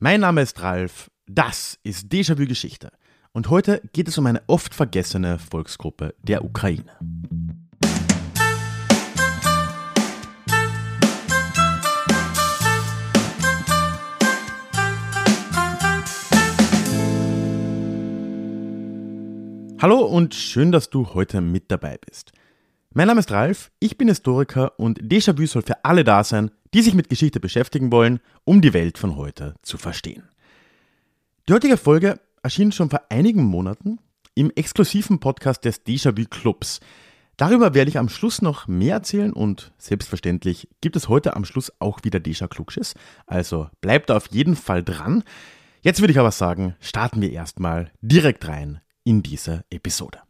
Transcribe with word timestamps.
Mein 0.00 0.20
Name 0.20 0.42
ist 0.42 0.62
Ralf, 0.62 1.10
das 1.26 1.76
ist 1.82 2.12
Déjà-vu 2.12 2.46
Geschichte 2.46 2.92
und 3.32 3.50
heute 3.50 3.82
geht 3.92 4.06
es 4.06 4.16
um 4.16 4.26
eine 4.26 4.42
oft 4.46 4.72
vergessene 4.72 5.40
Volksgruppe 5.40 6.14
der 6.22 6.44
Ukraine. 6.44 6.84
Hallo 19.82 19.98
und 20.04 20.32
schön, 20.36 20.70
dass 20.70 20.90
du 20.90 21.12
heute 21.14 21.40
mit 21.40 21.72
dabei 21.72 21.98
bist. 21.98 22.30
Mein 22.94 23.06
Name 23.06 23.20
ist 23.20 23.30
Ralf, 23.30 23.70
ich 23.80 23.98
bin 23.98 24.08
Historiker 24.08 24.78
und 24.78 24.98
Déjà-vu 25.02 25.46
soll 25.46 25.62
für 25.62 25.84
alle 25.84 26.04
da 26.04 26.24
sein, 26.24 26.50
die 26.72 26.80
sich 26.80 26.94
mit 26.94 27.10
Geschichte 27.10 27.38
beschäftigen 27.38 27.92
wollen, 27.92 28.18
um 28.44 28.62
die 28.62 28.72
Welt 28.72 28.96
von 28.96 29.16
heute 29.16 29.54
zu 29.62 29.76
verstehen. 29.76 30.30
Die 31.48 31.52
heutige 31.52 31.76
Folge 31.76 32.18
erschien 32.42 32.72
schon 32.72 32.88
vor 32.88 33.02
einigen 33.10 33.44
Monaten 33.44 33.98
im 34.34 34.50
exklusiven 34.56 35.20
Podcast 35.20 35.66
des 35.66 35.84
Déjà-vu 35.84 36.24
Clubs. 36.30 36.80
Darüber 37.36 37.74
werde 37.74 37.90
ich 37.90 37.98
am 37.98 38.08
Schluss 38.08 38.40
noch 38.40 38.66
mehr 38.68 38.94
erzählen 38.94 39.34
und 39.34 39.72
selbstverständlich 39.76 40.68
gibt 40.80 40.96
es 40.96 41.10
heute 41.10 41.36
am 41.36 41.44
Schluss 41.44 41.70
auch 41.80 42.00
wieder 42.04 42.20
Déjà 42.20 42.48
Klugschiss, 42.48 42.94
also 43.26 43.68
bleibt 43.82 44.08
da 44.08 44.16
auf 44.16 44.28
jeden 44.28 44.56
Fall 44.56 44.82
dran. 44.82 45.24
Jetzt 45.82 46.00
würde 46.00 46.12
ich 46.12 46.18
aber 46.18 46.32
sagen, 46.32 46.74
starten 46.80 47.20
wir 47.20 47.32
erstmal 47.32 47.92
direkt 48.00 48.48
rein 48.48 48.80
in 49.04 49.22
diese 49.22 49.64
Episode. 49.68 50.20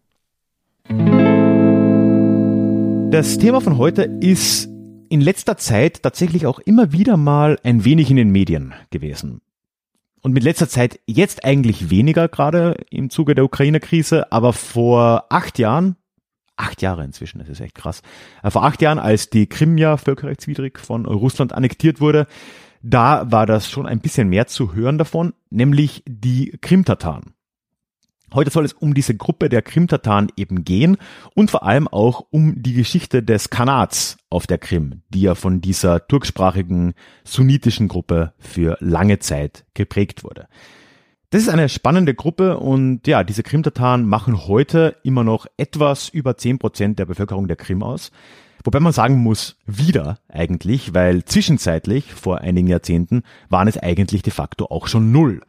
Das 3.11 3.39
Thema 3.39 3.62
von 3.62 3.79
heute 3.79 4.03
ist 4.03 4.69
in 5.09 5.23
letzter 5.23 5.57
Zeit 5.57 6.03
tatsächlich 6.03 6.45
auch 6.45 6.59
immer 6.59 6.93
wieder 6.93 7.16
mal 7.16 7.59
ein 7.65 7.87
wenig 7.87 8.11
in 8.11 8.16
den 8.16 8.30
Medien 8.30 8.75
gewesen. 8.91 9.41
Und 10.21 10.33
mit 10.33 10.45
letzter 10.45 10.69
Zeit 10.69 11.01
jetzt 11.07 11.43
eigentlich 11.43 11.89
weniger, 11.89 12.29
gerade 12.29 12.77
im 12.91 13.09
Zuge 13.09 13.35
der 13.35 13.47
Ukraine-Krise, 13.47 14.30
aber 14.30 14.52
vor 14.52 15.24
acht 15.30 15.59
Jahren, 15.59 15.97
acht 16.57 16.82
Jahre 16.82 17.02
inzwischen, 17.02 17.38
das 17.38 17.49
ist 17.49 17.60
echt 17.60 17.74
krass, 17.74 18.02
äh, 18.43 18.51
vor 18.51 18.65
acht 18.65 18.82
Jahren, 18.82 18.99
als 18.99 19.30
die 19.30 19.47
Krim 19.47 19.79
ja 19.79 19.97
völkerrechtswidrig 19.97 20.79
von 20.79 21.07
Russland 21.07 21.54
annektiert 21.54 22.02
wurde, 22.02 22.27
da 22.82 23.32
war 23.32 23.47
das 23.47 23.71
schon 23.71 23.87
ein 23.87 24.01
bisschen 24.01 24.29
mehr 24.29 24.49
zu 24.49 24.75
hören 24.75 24.99
davon, 24.99 25.32
nämlich 25.49 26.02
die 26.07 26.59
Krimtataren. 26.60 27.32
Heute 28.34 28.51
soll 28.51 28.65
es 28.65 28.74
um 28.74 28.93
diese 28.93 29.16
Gruppe 29.16 29.48
der 29.48 29.62
Krimtataren 29.62 30.29
eben 30.37 30.65
gehen 30.65 30.98
und 31.34 31.51
vor 31.51 31.62
allem 31.65 31.88
auch 31.88 32.26
um 32.30 32.62
die 32.62 32.74
Geschichte 32.74 33.23
des 33.23 33.48
Kanats 33.48 34.18
auf 34.29 34.46
der 34.46 34.59
Krim, 34.59 35.02
die 35.09 35.23
ja 35.23 35.35
von 35.35 35.60
dieser 35.60 36.07
turksprachigen 36.07 36.95
sunnitischen 37.24 37.88
Gruppe 37.88 38.35
für 38.38 38.76
lange 38.80 39.18
Zeit 39.18 39.65
geprägt 39.73 40.24
wurde. 40.24 40.48
Das 41.30 41.43
ist 41.43 41.48
eine 41.48 41.68
spannende 41.68 42.15
Gruppe 42.15 42.59
und 42.59 43.07
ja, 43.07 43.23
diese 43.24 43.43
Krimtataren 43.43 44.07
machen 44.07 44.46
heute 44.46 44.96
immer 45.02 45.24
noch 45.24 45.46
etwas 45.57 46.09
über 46.09 46.37
zehn 46.37 46.59
Prozent 46.59 46.98
der 46.98 47.07
Bevölkerung 47.07 47.48
der 47.48 47.57
Krim 47.57 47.82
aus. 47.82 48.10
Wobei 48.65 48.80
man 48.80 48.92
sagen 48.92 49.18
muss, 49.18 49.57
wieder 49.66 50.18
eigentlich, 50.29 50.95
weil 50.95 51.24
zwischenzeitlich, 51.24 52.13
vor 52.13 52.38
einigen 52.38 52.66
Jahrzehnten, 52.68 53.23
waren 53.48 53.68
es 53.68 53.79
eigentlich 53.79 54.23
de 54.23 54.32
facto 54.32 54.66
auch 54.66 54.88
schon 54.88 55.13
null. 55.13 55.42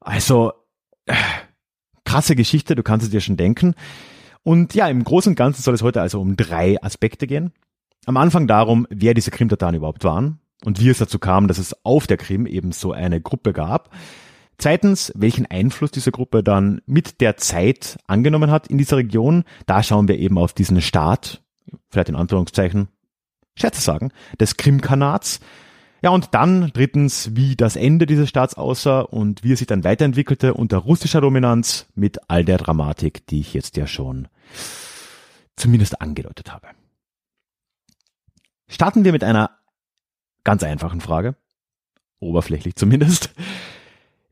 Also, 0.00 0.52
krasse 2.06 2.34
Geschichte, 2.34 2.74
du 2.74 2.82
kannst 2.82 3.04
es 3.04 3.10
dir 3.10 3.20
schon 3.20 3.36
denken. 3.36 3.74
Und 4.42 4.74
ja, 4.74 4.88
im 4.88 5.04
Großen 5.04 5.32
und 5.32 5.36
Ganzen 5.36 5.62
soll 5.62 5.74
es 5.74 5.82
heute 5.82 6.00
also 6.00 6.20
um 6.20 6.36
drei 6.36 6.82
Aspekte 6.82 7.26
gehen. 7.26 7.52
Am 8.06 8.16
Anfang 8.16 8.46
darum, 8.46 8.86
wer 8.88 9.12
diese 9.12 9.30
Krimtataren 9.30 9.74
überhaupt 9.74 10.04
waren 10.04 10.38
und 10.64 10.80
wie 10.80 10.88
es 10.88 10.98
dazu 10.98 11.18
kam, 11.18 11.48
dass 11.48 11.58
es 11.58 11.84
auf 11.84 12.06
der 12.06 12.16
Krim 12.16 12.46
eben 12.46 12.72
so 12.72 12.92
eine 12.92 13.20
Gruppe 13.20 13.52
gab. 13.52 13.90
Zweitens, 14.58 15.12
welchen 15.14 15.46
Einfluss 15.46 15.90
diese 15.90 16.12
Gruppe 16.12 16.42
dann 16.42 16.80
mit 16.86 17.20
der 17.20 17.36
Zeit 17.36 17.98
angenommen 18.06 18.50
hat 18.50 18.68
in 18.68 18.78
dieser 18.78 18.96
Region. 18.96 19.44
Da 19.66 19.82
schauen 19.82 20.08
wir 20.08 20.16
eben 20.16 20.38
auf 20.38 20.54
diesen 20.54 20.80
Staat, 20.80 21.42
vielleicht 21.90 22.08
in 22.08 22.16
Anführungszeichen, 22.16 22.88
Scherze 23.54 23.80
sagen, 23.80 24.12
des 24.40 24.56
Krimkanats. 24.56 25.40
Ja, 26.02 26.10
und 26.10 26.34
dann 26.34 26.70
drittens, 26.72 27.34
wie 27.34 27.56
das 27.56 27.76
Ende 27.76 28.06
dieses 28.06 28.28
Staats 28.28 28.54
aussah 28.54 29.00
und 29.00 29.42
wie 29.42 29.52
es 29.52 29.58
sich 29.58 29.66
dann 29.66 29.84
weiterentwickelte 29.84 30.54
unter 30.54 30.78
russischer 30.78 31.20
Dominanz 31.20 31.86
mit 31.94 32.18
all 32.28 32.44
der 32.44 32.58
Dramatik, 32.58 33.26
die 33.26 33.40
ich 33.40 33.54
jetzt 33.54 33.76
ja 33.76 33.86
schon 33.86 34.28
zumindest 35.56 36.00
angedeutet 36.00 36.52
habe. 36.52 36.68
Starten 38.68 39.04
wir 39.04 39.12
mit 39.12 39.24
einer 39.24 39.50
ganz 40.44 40.62
einfachen 40.62 41.00
Frage, 41.00 41.36
oberflächlich 42.20 42.76
zumindest. 42.76 43.30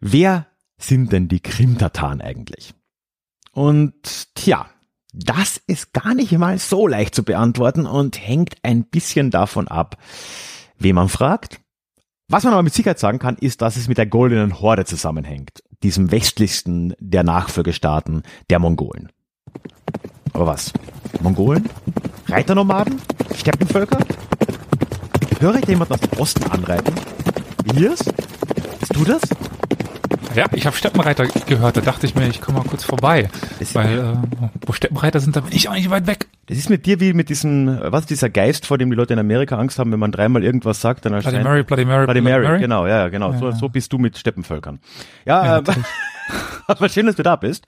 Wer 0.01 0.47
sind 0.77 1.13
denn 1.13 1.29
die 1.29 1.41
Krimtataren 1.41 2.21
eigentlich? 2.21 2.75
Und 3.53 4.35
tja, 4.35 4.69
das 5.13 5.59
ist 5.67 5.93
gar 5.93 6.15
nicht 6.15 6.33
mal 6.33 6.59
so 6.59 6.87
leicht 6.87 7.15
zu 7.15 7.23
beantworten 7.23 7.87
und 7.87 8.19
hängt 8.19 8.57
ein 8.63 8.85
bisschen 8.85 9.31
davon 9.31 9.69
ab, 9.69 9.97
wen 10.79 10.95
man 10.95 11.09
fragt 11.09 11.61
was 12.29 12.45
man 12.45 12.55
aber 12.55 12.63
mit 12.63 12.73
Sicherheit 12.73 12.99
sagen 12.99 13.19
kann, 13.19 13.37
ist, 13.37 13.61
dass 13.61 13.77
es 13.77 13.87
mit 13.87 13.99
der 13.99 14.07
Goldenen 14.07 14.61
Horde 14.61 14.87
zusammenhängt, 14.87 15.63
diesem 15.83 16.11
westlichsten 16.11 16.95
der 16.99 17.23
Nachfolgestaaten 17.23 18.23
der 18.49 18.59
Mongolen. 18.59 19.13
Aber 20.33 20.47
was? 20.47 20.73
Mongolen? 21.21 21.69
Reiternomaden? 22.27 23.01
Steppenvölker? 23.37 23.99
Höre 25.39 25.57
ich 25.57 25.67
jemanden 25.67 25.95
aus 25.95 26.01
dem 26.01 26.19
Osten 26.19 26.51
anreiten? 26.51 26.95
Elias? 27.69 28.01
Bist 28.81 28.97
du 28.97 29.05
das? 29.05 29.21
Ja, 30.35 30.47
ich 30.53 30.67
habe 30.67 30.77
Steppenreiter 30.77 31.27
gehört, 31.27 31.77
da 31.77 31.81
dachte 31.81 32.07
ich 32.07 32.15
mir, 32.15 32.29
ich 32.29 32.41
komme 32.41 32.59
mal 32.59 32.65
kurz 32.65 32.83
vorbei. 32.83 33.29
weil 33.73 33.99
äh, 33.99 34.17
wo 34.67 34.73
Steppenreiter 34.73 35.21
sind, 35.21 35.37
da 35.37 35.41
bin 35.41 35.53
ich 35.53 35.69
auch 35.69 35.75
nicht 35.75 35.91
weit 35.91 36.07
weg. 36.07 36.27
Das 36.47 36.59
ist 36.59 36.69
mit 36.69 36.87
dir 36.87 37.01
wie 37.01 37.13
mit 37.13 37.29
diesem, 37.29 37.79
was 37.83 38.07
dieser 38.07 38.29
Geist, 38.29 38.67
vor 38.67 38.77
dem 38.77 38.91
die 38.91 38.97
Leute 38.97 39.13
in 39.13 39.19
Amerika 39.19 39.57
Angst 39.57 39.79
haben, 39.79 39.93
wenn 39.93 40.01
man 40.01 40.13
dreimal 40.13 40.43
irgendwas 40.43 40.81
sagt, 40.81 41.05
dann 41.05 41.13
erscheint... 41.13 41.35
Bloody 41.35 41.49
Mary, 41.49 41.63
Bloody 41.63 41.85
Mary, 41.85 42.05
Bloody 42.05 42.21
Mary, 42.21 42.47
Mary? 42.47 42.61
genau, 42.61 42.87
ja, 42.87 43.09
genau. 43.09 43.33
Ja, 43.33 43.39
so, 43.39 43.51
so 43.53 43.69
bist 43.69 43.93
du 43.93 43.99
mit 43.99 44.19
Steppenvölkern. 44.19 44.81
Ja, 45.25 45.45
ja 45.45 45.59
äh, 45.59 45.63
aber 46.67 46.89
schön, 46.89 47.07
dass 47.07 47.17
du 47.17 47.23
da 47.23 47.37
bist. 47.37 47.67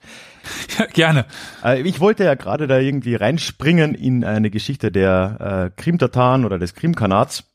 Ja, 0.77 0.85
gerne. 0.85 1.25
Äh, 1.63 1.81
ich 1.81 1.99
wollte 1.99 2.23
ja 2.25 2.35
gerade 2.35 2.67
da 2.67 2.79
irgendwie 2.79 3.15
reinspringen 3.15 3.95
in 3.95 4.23
eine 4.23 4.49
Geschichte 4.49 4.91
der 4.91 5.71
äh, 5.75 5.81
Krimtataren 5.81 6.45
oder 6.45 6.59
des 6.59 6.73
Krimkanats. 6.73 7.45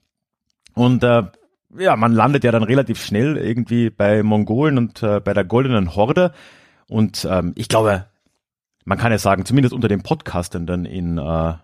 Und 0.75 1.05
äh, 1.05 1.25
ja, 1.79 1.97
man 1.97 2.13
landet 2.13 2.45
ja 2.45 2.53
dann 2.53 2.63
relativ 2.63 3.03
schnell 3.03 3.37
irgendwie 3.37 3.91
bei 3.91 4.23
Mongolen 4.23 4.79
und 4.79 5.03
äh, 5.03 5.21
bei 5.21 5.33
der 5.33 5.45
Goldenen 5.45 5.95
Horde. 5.97 6.33
Und 6.89 7.27
ähm, 7.31 7.53
ich 7.57 7.69
glaube, 7.69 8.07
man 8.85 8.99
kann 8.99 9.13
ja 9.13 9.19
sagen, 9.19 9.45
zumindest 9.45 9.75
unter 9.75 9.89
den 9.89 10.03
Podcastenden 10.03 10.85
in, 10.85 11.19
äh, 11.19 11.55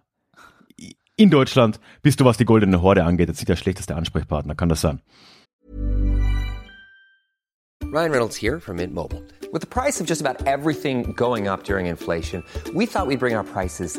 in 1.17 1.31
Deutschland 1.31 1.81
bist 2.03 2.21
du, 2.21 2.25
was 2.25 2.37
die 2.37 2.45
Goldene 2.45 2.81
Horde 2.81 3.05
angeht, 3.05 3.29
jetzt 3.29 3.39
nicht 3.39 3.49
der 3.49 3.57
schlechteste 3.57 3.97
Ansprechpartner. 3.97 4.55
Kann 4.55 4.69
das 4.69 4.81
sein? 4.81 5.01
Ryan 7.91 8.13
Reynolds 8.13 8.37
here 8.37 8.61
from 8.61 8.77
Mint 8.77 8.95
Mobile. 8.95 9.23
With 9.51 9.63
the 9.63 9.67
price 9.67 9.99
of 9.99 10.07
just 10.07 10.21
about 10.21 10.47
everything 10.47 11.15
going 11.15 11.49
up 11.49 11.65
during 11.65 11.87
inflation, 11.87 12.45
we 12.75 12.85
thought 12.85 13.07
we'd 13.07 13.19
bring 13.19 13.35
our 13.35 13.45
prices 13.45 13.99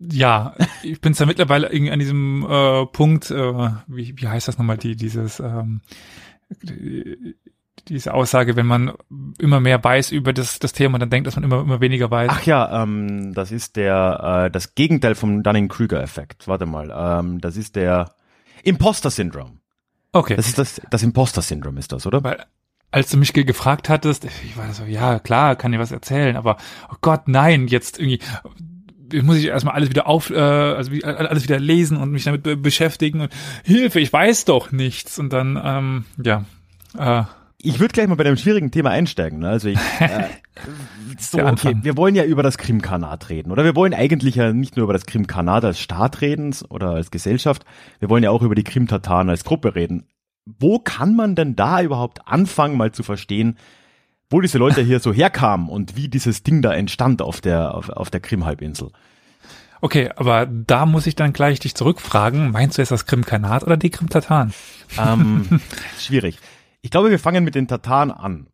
Ja, 0.00 0.54
ich 0.82 1.00
bin 1.00 1.12
ja 1.12 1.26
mittlerweile 1.26 1.70
irgendwie 1.70 1.92
an 1.92 1.98
diesem 1.98 2.46
äh, 2.48 2.86
Punkt, 2.86 3.30
äh, 3.30 3.70
wie, 3.86 4.14
wie 4.16 4.28
heißt 4.28 4.48
das 4.48 4.58
nochmal, 4.58 4.78
die, 4.78 4.96
dieses 4.96 5.40
ähm, 5.40 5.82
diese 7.88 8.14
Aussage, 8.14 8.56
wenn 8.56 8.66
man 8.66 8.92
immer 9.38 9.60
mehr 9.60 9.82
weiß 9.82 10.12
über 10.12 10.32
das, 10.32 10.58
das 10.58 10.72
Thema, 10.72 10.98
dann 10.98 11.10
denkt, 11.10 11.26
dass 11.26 11.36
man 11.36 11.44
immer, 11.44 11.60
immer 11.60 11.80
weniger 11.80 12.10
weiß. 12.10 12.30
Ach 12.32 12.42
ja, 12.42 12.82
ähm, 12.82 13.32
das 13.34 13.52
ist 13.52 13.76
der, 13.76 14.46
äh, 14.46 14.50
das 14.50 14.74
Gegenteil 14.74 15.14
vom 15.14 15.42
Dunning-Kruger-Effekt. 15.42 16.48
Warte 16.48 16.66
mal, 16.66 16.90
ähm, 16.94 17.40
das 17.40 17.56
ist 17.56 17.76
der 17.76 18.14
Imposter-Syndrom. 18.62 19.60
Okay. 20.12 20.36
Das 20.36 20.48
ist 20.48 20.58
das, 20.58 20.80
das 20.90 21.02
Imposter-Syndrom 21.02 21.76
ist 21.76 21.92
das, 21.92 22.06
oder? 22.06 22.22
Weil, 22.22 22.44
als 22.90 23.10
du 23.10 23.16
mich 23.16 23.32
gefragt 23.32 23.88
hattest, 23.88 24.24
ich 24.24 24.56
war 24.56 24.72
so, 24.72 24.84
ja, 24.84 25.18
klar, 25.18 25.56
kann 25.56 25.72
dir 25.72 25.78
was 25.78 25.92
erzählen, 25.92 26.36
aber, 26.36 26.56
oh 26.90 26.96
Gott, 27.00 27.28
nein, 27.28 27.68
jetzt 27.68 27.98
irgendwie, 27.98 28.20
muss 29.22 29.36
ich 29.36 29.46
erstmal 29.46 29.74
alles 29.74 29.90
wieder 29.90 30.06
auf, 30.06 30.30
äh, 30.30 30.38
also 30.38 30.92
alles 31.02 31.44
wieder 31.44 31.58
lesen 31.58 31.96
und 31.96 32.10
mich 32.10 32.24
damit 32.24 32.62
beschäftigen 32.62 33.20
und 33.20 33.32
Hilfe, 33.64 34.00
ich 34.00 34.12
weiß 34.12 34.44
doch 34.44 34.72
nichts. 34.72 35.18
Und 35.18 35.32
dann, 35.32 35.60
ähm, 35.62 36.04
ja, 36.22 36.44
äh, 36.98 37.24
ich 37.62 37.78
würde 37.78 37.92
gleich 37.92 38.08
mal 38.08 38.14
bei 38.14 38.24
dem 38.24 38.36
schwierigen 38.36 38.70
Thema 38.70 38.90
einsteigen. 38.90 39.40
Ne? 39.40 39.48
Also 39.48 39.68
ich, 39.68 39.78
äh, 40.00 40.24
so, 41.18 41.38
okay, 41.40 41.76
wir 41.82 41.96
wollen 41.96 42.14
ja 42.14 42.24
über 42.24 42.42
das 42.42 42.58
Krimkanat 42.58 43.28
reden. 43.28 43.52
Oder 43.52 43.64
wir 43.64 43.76
wollen 43.76 43.94
eigentlich 43.94 44.36
ja 44.36 44.52
nicht 44.52 44.76
nur 44.76 44.84
über 44.84 44.92
das 44.92 45.06
Krimkanat 45.06 45.64
als 45.64 45.78
Staat 45.78 46.20
reden 46.20 46.54
oder 46.68 46.90
als 46.90 47.10
Gesellschaft, 47.10 47.64
wir 47.98 48.08
wollen 48.08 48.22
ja 48.22 48.30
auch 48.30 48.42
über 48.42 48.54
die 48.54 48.64
Krimtataren 48.64 49.28
als 49.28 49.44
Gruppe 49.44 49.74
reden. 49.74 50.06
Wo 50.46 50.78
kann 50.78 51.14
man 51.14 51.34
denn 51.34 51.54
da 51.54 51.82
überhaupt 51.82 52.26
anfangen, 52.26 52.76
mal 52.76 52.92
zu 52.92 53.02
verstehen, 53.02 53.58
wo 54.30 54.40
diese 54.40 54.58
Leute 54.58 54.80
hier 54.82 55.00
so 55.00 55.12
herkamen 55.12 55.68
und 55.68 55.96
wie 55.96 56.08
dieses 56.08 56.42
Ding 56.42 56.62
da 56.62 56.72
entstand 56.72 57.20
auf 57.20 57.40
der, 57.40 57.74
auf, 57.74 57.88
auf 57.90 58.10
der 58.10 58.20
Krimhalbinsel? 58.20 58.90
Okay, 59.82 60.10
aber 60.16 60.46
da 60.46 60.86
muss 60.86 61.06
ich 61.06 61.16
dann 61.16 61.32
gleich 61.32 61.58
dich 61.58 61.74
zurückfragen. 61.74 62.50
Meinst 62.50 62.76
du 62.78 62.82
jetzt 62.82 62.92
das 62.92 63.06
Krimkanat 63.06 63.62
oder 63.64 63.76
die 63.76 63.90
Krimtataren? 63.90 64.52
Ähm, 64.98 65.60
schwierig. 65.98 66.38
Ich 66.82 66.90
glaube, 66.90 67.10
wir 67.10 67.18
fangen 67.18 67.44
mit 67.44 67.54
den 67.54 67.66
Tataren 67.66 68.10
an. 68.10 68.46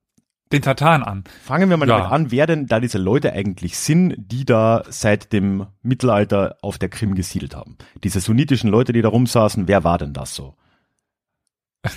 Den 0.53 0.63
Tataren 0.63 1.03
an. 1.03 1.25
Fangen 1.45 1.69
wir 1.69 1.77
mal 1.77 1.89
Ja. 1.89 1.99
damit 1.99 2.13
an, 2.13 2.31
wer 2.31 2.47
denn 2.47 2.67
da 2.67 2.79
diese 2.79 2.99
Leute 2.99 3.33
eigentlich 3.33 3.77
sind, 3.77 4.15
die 4.17 4.45
da 4.45 4.85
seit 4.89 5.33
dem 5.33 5.67
Mittelalter 5.83 6.57
auf 6.63 6.79
der 6.79 6.89
Krim 6.89 7.17
gesiedelt 7.17 7.57
haben. 7.57 7.77
Diese 8.05 8.21
sunnitischen 8.21 8.71
Leute, 8.71 8.93
die 8.93 9.03
da 9.03 9.09
rumsaßen, 9.09 9.67
wer 9.67 9.83
war 9.83 9.99
denn 9.99 10.13
das 10.13 10.35
so? 10.37 10.55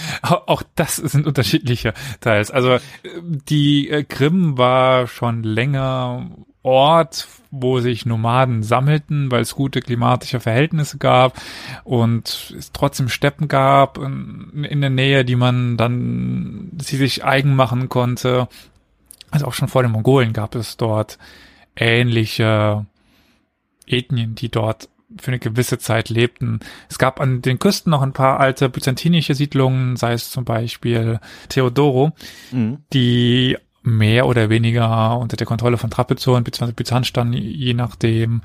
Auch 0.22 0.62
das 0.74 0.96
sind 0.96 1.26
unterschiedliche 1.26 1.94
Teils. 2.20 2.50
Also 2.50 2.74
äh, 2.74 2.80
die 3.22 3.88
äh, 3.88 4.04
Krim 4.04 4.58
war 4.58 5.06
schon 5.06 5.42
länger 5.42 6.30
Ort, 6.62 7.26
wo 7.50 7.80
sich 7.80 8.06
Nomaden 8.06 8.62
sammelten, 8.62 9.32
weil 9.32 9.42
es 9.42 9.56
gute 9.56 9.80
klimatische 9.80 10.38
Verhältnisse 10.38 10.98
gab 10.98 11.40
und 11.82 12.54
es 12.56 12.70
trotzdem 12.70 13.08
Steppen 13.08 13.48
gab 13.48 13.98
in, 13.98 14.64
in 14.64 14.80
der 14.80 14.90
Nähe, 14.90 15.24
die 15.24 15.34
man 15.34 15.76
dann 15.76 16.70
sie 16.80 16.96
sich 16.96 17.24
eigen 17.24 17.56
machen 17.56 17.88
konnte. 17.88 18.48
Also 19.30 19.46
auch 19.46 19.54
schon 19.54 19.68
vor 19.68 19.82
den 19.82 19.90
Mongolen 19.90 20.32
gab 20.32 20.54
es 20.54 20.76
dort 20.76 21.18
ähnliche 21.74 22.86
Ethnien, 23.86 24.36
die 24.36 24.48
dort 24.48 24.88
für 25.20 25.28
eine 25.30 25.38
gewisse 25.38 25.78
Zeit 25.78 26.08
lebten. 26.08 26.60
Es 26.88 26.98
gab 26.98 27.20
an 27.20 27.42
den 27.42 27.58
Küsten 27.58 27.90
noch 27.90 28.02
ein 28.02 28.12
paar 28.12 28.40
alte 28.40 28.68
byzantinische 28.68 29.34
Siedlungen, 29.34 29.96
sei 29.96 30.12
es 30.12 30.30
zum 30.30 30.44
Beispiel 30.44 31.20
Theodoro, 31.48 32.12
Mhm. 32.50 32.78
die 32.92 33.56
mehr 33.84 34.26
oder 34.26 34.48
weniger 34.48 35.18
unter 35.18 35.36
der 35.36 35.46
Kontrolle 35.46 35.76
von 35.76 35.90
Trapezoren 35.90 36.44
bzw. 36.44 36.70
Byzanz 36.72 37.08
standen, 37.08 37.32
je 37.34 37.74
nachdem, 37.74 38.42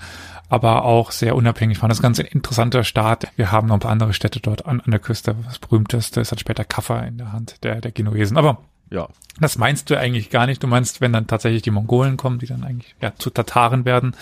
aber 0.50 0.84
auch 0.86 1.12
sehr 1.12 1.36
unabhängig 1.36 1.80
waren. 1.82 1.90
Das 1.90 2.00
ist 2.00 2.04
ein 2.04 2.14
ganz 2.14 2.20
interessanter 2.20 2.84
Staat. 2.84 3.28
Wir 3.36 3.52
haben 3.52 3.68
noch 3.68 3.76
ein 3.76 3.80
paar 3.80 3.92
andere 3.92 4.14
Städte 4.14 4.40
dort 4.40 4.66
an, 4.66 4.82
an 4.82 4.90
der 4.90 5.00
Küste. 5.00 5.36
Das 5.46 5.60
berühmteste 5.60 6.22
ist 6.22 6.32
dann 6.32 6.40
später 6.40 6.64
Kaffa 6.66 7.02
in 7.02 7.18
der 7.20 7.34
Hand 7.34 7.64
der, 7.64 7.82
der 7.82 7.92
Genuesen. 7.92 8.38
Aber 8.38 8.64
Ja. 8.90 9.10
das 9.40 9.58
meinst 9.58 9.90
du 9.90 10.00
eigentlich 10.00 10.30
gar 10.30 10.48
nicht. 10.48 10.64
Du 10.64 10.68
meinst, 10.68 11.02
wenn 11.02 11.14
dann 11.14 11.28
tatsächlich 11.28 11.62
die 11.62 11.72
Mongolen 11.72 12.18
kommen, 12.18 12.40
die 12.40 12.46
dann 12.46 12.64
eigentlich 12.64 12.96
ja, 13.02 13.14
zu 13.16 13.30
Tataren 13.30 13.86
werden. 13.86 14.16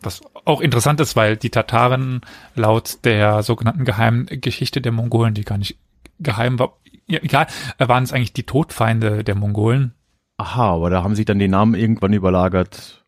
Was 0.00 0.22
auch 0.44 0.60
interessant 0.60 1.00
ist, 1.00 1.16
weil 1.16 1.36
die 1.36 1.50
Tataren 1.50 2.22
laut 2.54 2.98
der 3.04 3.42
sogenannten 3.42 3.84
geheimen 3.84 4.26
Geschichte 4.26 4.80
der 4.80 4.92
Mongolen, 4.92 5.34
die 5.34 5.44
gar 5.44 5.58
nicht 5.58 5.76
geheim 6.18 6.58
war, 6.58 6.78
ja, 7.06 7.18
egal, 7.22 7.46
waren 7.78 8.04
es 8.04 8.12
eigentlich 8.12 8.32
die 8.32 8.44
Todfeinde 8.44 9.24
der 9.24 9.34
Mongolen. 9.34 9.94
Aha, 10.36 10.72
aber 10.72 10.90
da 10.90 11.02
haben 11.02 11.14
sich 11.14 11.26
dann 11.26 11.38
die 11.38 11.48
Namen 11.48 11.74
irgendwann 11.74 12.12
überlagert 12.12 13.04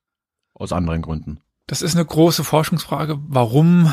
aus 0.54 0.72
anderen 0.72 1.02
Gründen. 1.02 1.40
Das 1.68 1.82
ist 1.82 1.96
eine 1.96 2.04
große 2.04 2.44
Forschungsfrage, 2.44 3.18
warum 3.26 3.92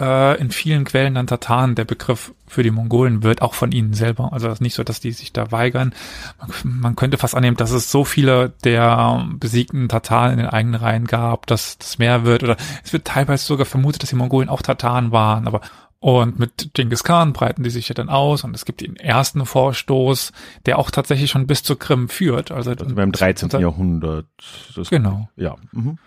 äh, 0.00 0.40
in 0.40 0.50
vielen 0.50 0.84
Quellen 0.84 1.14
dann 1.14 1.28
Tataren 1.28 1.76
der 1.76 1.84
Begriff 1.84 2.34
für 2.48 2.64
die 2.64 2.72
Mongolen 2.72 3.22
wird, 3.22 3.42
auch 3.42 3.54
von 3.54 3.70
ihnen 3.70 3.94
selber. 3.94 4.32
Also 4.32 4.48
es 4.48 4.54
ist 4.54 4.60
nicht 4.60 4.74
so, 4.74 4.82
dass 4.82 4.98
die 4.98 5.12
sich 5.12 5.32
da 5.32 5.52
weigern. 5.52 5.94
Man, 6.40 6.80
man 6.80 6.96
könnte 6.96 7.18
fast 7.18 7.36
annehmen, 7.36 7.56
dass 7.56 7.70
es 7.70 7.92
so 7.92 8.04
viele 8.04 8.54
der 8.64 9.24
besiegten 9.34 9.88
Tataren 9.88 10.32
in 10.32 10.38
den 10.38 10.48
eigenen 10.48 10.80
Reihen 10.80 11.06
gab, 11.06 11.46
dass 11.46 11.78
das 11.78 11.98
mehr 11.98 12.24
wird. 12.24 12.42
Oder 12.42 12.56
es 12.82 12.92
wird 12.92 13.04
teilweise 13.04 13.44
sogar 13.46 13.66
vermutet, 13.66 14.02
dass 14.02 14.10
die 14.10 14.16
Mongolen 14.16 14.48
auch 14.48 14.62
Tataren 14.62 15.12
waren. 15.12 15.46
Aber 15.46 15.60
und 16.00 16.40
mit 16.40 16.70
Genghis 16.74 17.04
Khan 17.04 17.32
breiten 17.32 17.62
die 17.62 17.70
sich 17.70 17.88
ja 17.88 17.94
dann 17.94 18.08
aus 18.08 18.42
und 18.42 18.56
es 18.56 18.64
gibt 18.64 18.80
den 18.80 18.96
ersten 18.96 19.46
Vorstoß, 19.46 20.32
der 20.66 20.80
auch 20.80 20.90
tatsächlich 20.90 21.30
schon 21.30 21.46
bis 21.46 21.62
zur 21.62 21.78
Krim 21.78 22.08
führt. 22.08 22.50
Also, 22.50 22.72
Also 22.72 22.96
beim 22.96 23.12
13. 23.12 23.48
Da- 23.50 23.60
Jahrhundert. 23.60 24.26
Das, 24.74 24.90
Genau 24.90 25.28
Ja. 25.36 25.54
Mhm. 25.70 25.98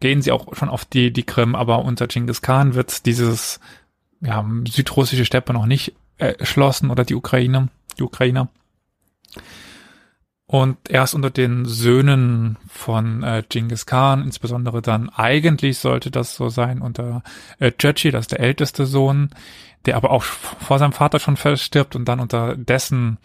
Gehen 0.00 0.22
sie 0.22 0.32
auch 0.32 0.54
schon 0.56 0.68
auf 0.68 0.84
die, 0.84 1.12
die 1.12 1.24
Krim, 1.24 1.54
aber 1.54 1.84
unter 1.84 2.06
Genghis 2.06 2.42
Khan 2.42 2.74
wird 2.74 3.06
dieses 3.06 3.60
ja, 4.20 4.44
südrussische 4.68 5.24
Steppe 5.24 5.52
noch 5.52 5.66
nicht 5.66 5.94
erschlossen 6.18 6.90
oder 6.90 7.04
die 7.04 7.14
Ukraine, 7.14 7.68
die 7.98 8.02
Ukrainer. 8.02 8.48
Und 10.46 10.90
erst 10.90 11.14
unter 11.14 11.30
den 11.30 11.64
Söhnen 11.64 12.58
von 12.68 13.22
äh, 13.22 13.44
Genghis 13.48 13.86
Khan, 13.86 14.24
insbesondere 14.24 14.82
dann 14.82 15.08
eigentlich 15.08 15.78
sollte 15.78 16.10
das 16.10 16.34
so 16.34 16.48
sein 16.48 16.82
unter 16.82 17.22
äh, 17.60 17.70
das 17.78 18.02
ist 18.02 18.32
der 18.32 18.40
älteste 18.40 18.84
Sohn, 18.84 19.30
der 19.86 19.96
aber 19.96 20.10
auch 20.10 20.24
vor 20.24 20.80
seinem 20.80 20.92
Vater 20.92 21.20
schon 21.20 21.36
verstirbt 21.36 21.94
und 21.94 22.06
dann 22.06 22.18
unter 22.18 22.56
dessen 22.56 23.18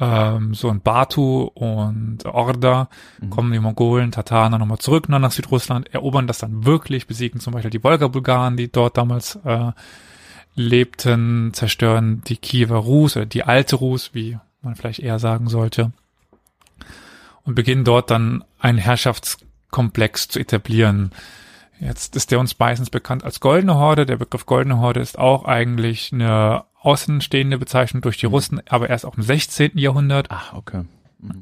ähm, 0.00 0.54
so 0.54 0.70
ein 0.70 0.80
Batu 0.80 1.42
und 1.42 2.24
Orda 2.24 2.88
kommen 3.28 3.52
die 3.52 3.60
Mongolen, 3.60 4.12
Tataren 4.12 4.58
nochmal 4.58 4.78
zurück 4.78 5.06
dann 5.08 5.20
nach 5.20 5.30
Südrussland, 5.30 5.92
erobern 5.92 6.26
das 6.26 6.38
dann 6.38 6.64
wirklich, 6.64 7.06
besiegen 7.06 7.38
zum 7.40 7.52
Beispiel 7.52 7.70
die 7.70 7.84
Wolga-Bulgaren, 7.84 8.56
die 8.56 8.72
dort 8.72 8.96
damals 8.96 9.36
äh, 9.44 9.72
lebten, 10.54 11.52
zerstören 11.52 12.22
die 12.26 12.38
Kiewer 12.38 12.78
Rus 12.78 13.16
oder 13.16 13.26
die 13.26 13.44
alte 13.44 13.76
Rus, 13.76 14.14
wie 14.14 14.38
man 14.62 14.74
vielleicht 14.74 15.00
eher 15.00 15.18
sagen 15.18 15.48
sollte, 15.48 15.92
und 17.44 17.54
beginnen 17.54 17.84
dort 17.84 18.10
dann 18.10 18.42
einen 18.58 18.78
Herrschaftskomplex 18.78 20.28
zu 20.28 20.40
etablieren. 20.40 21.12
Jetzt 21.78 22.16
ist 22.16 22.30
der 22.30 22.40
uns 22.40 22.58
meistens 22.58 22.90
bekannt 22.90 23.24
als 23.24 23.40
Goldene 23.40 23.74
Horde. 23.74 24.04
Der 24.04 24.16
Begriff 24.16 24.44
Goldene 24.44 24.78
Horde 24.78 25.00
ist 25.00 25.18
auch 25.18 25.44
eigentlich 25.44 26.12
eine 26.12 26.64
außenstehende 26.80 27.58
Bezeichnung 27.58 28.02
durch 28.02 28.16
die 28.18 28.26
Russen, 28.26 28.60
aber 28.68 28.88
erst 28.90 29.04
auch 29.06 29.16
im 29.16 29.22
16. 29.22 29.72
Jahrhundert. 29.78 30.30
Ah, 30.30 30.42
okay. 30.54 30.84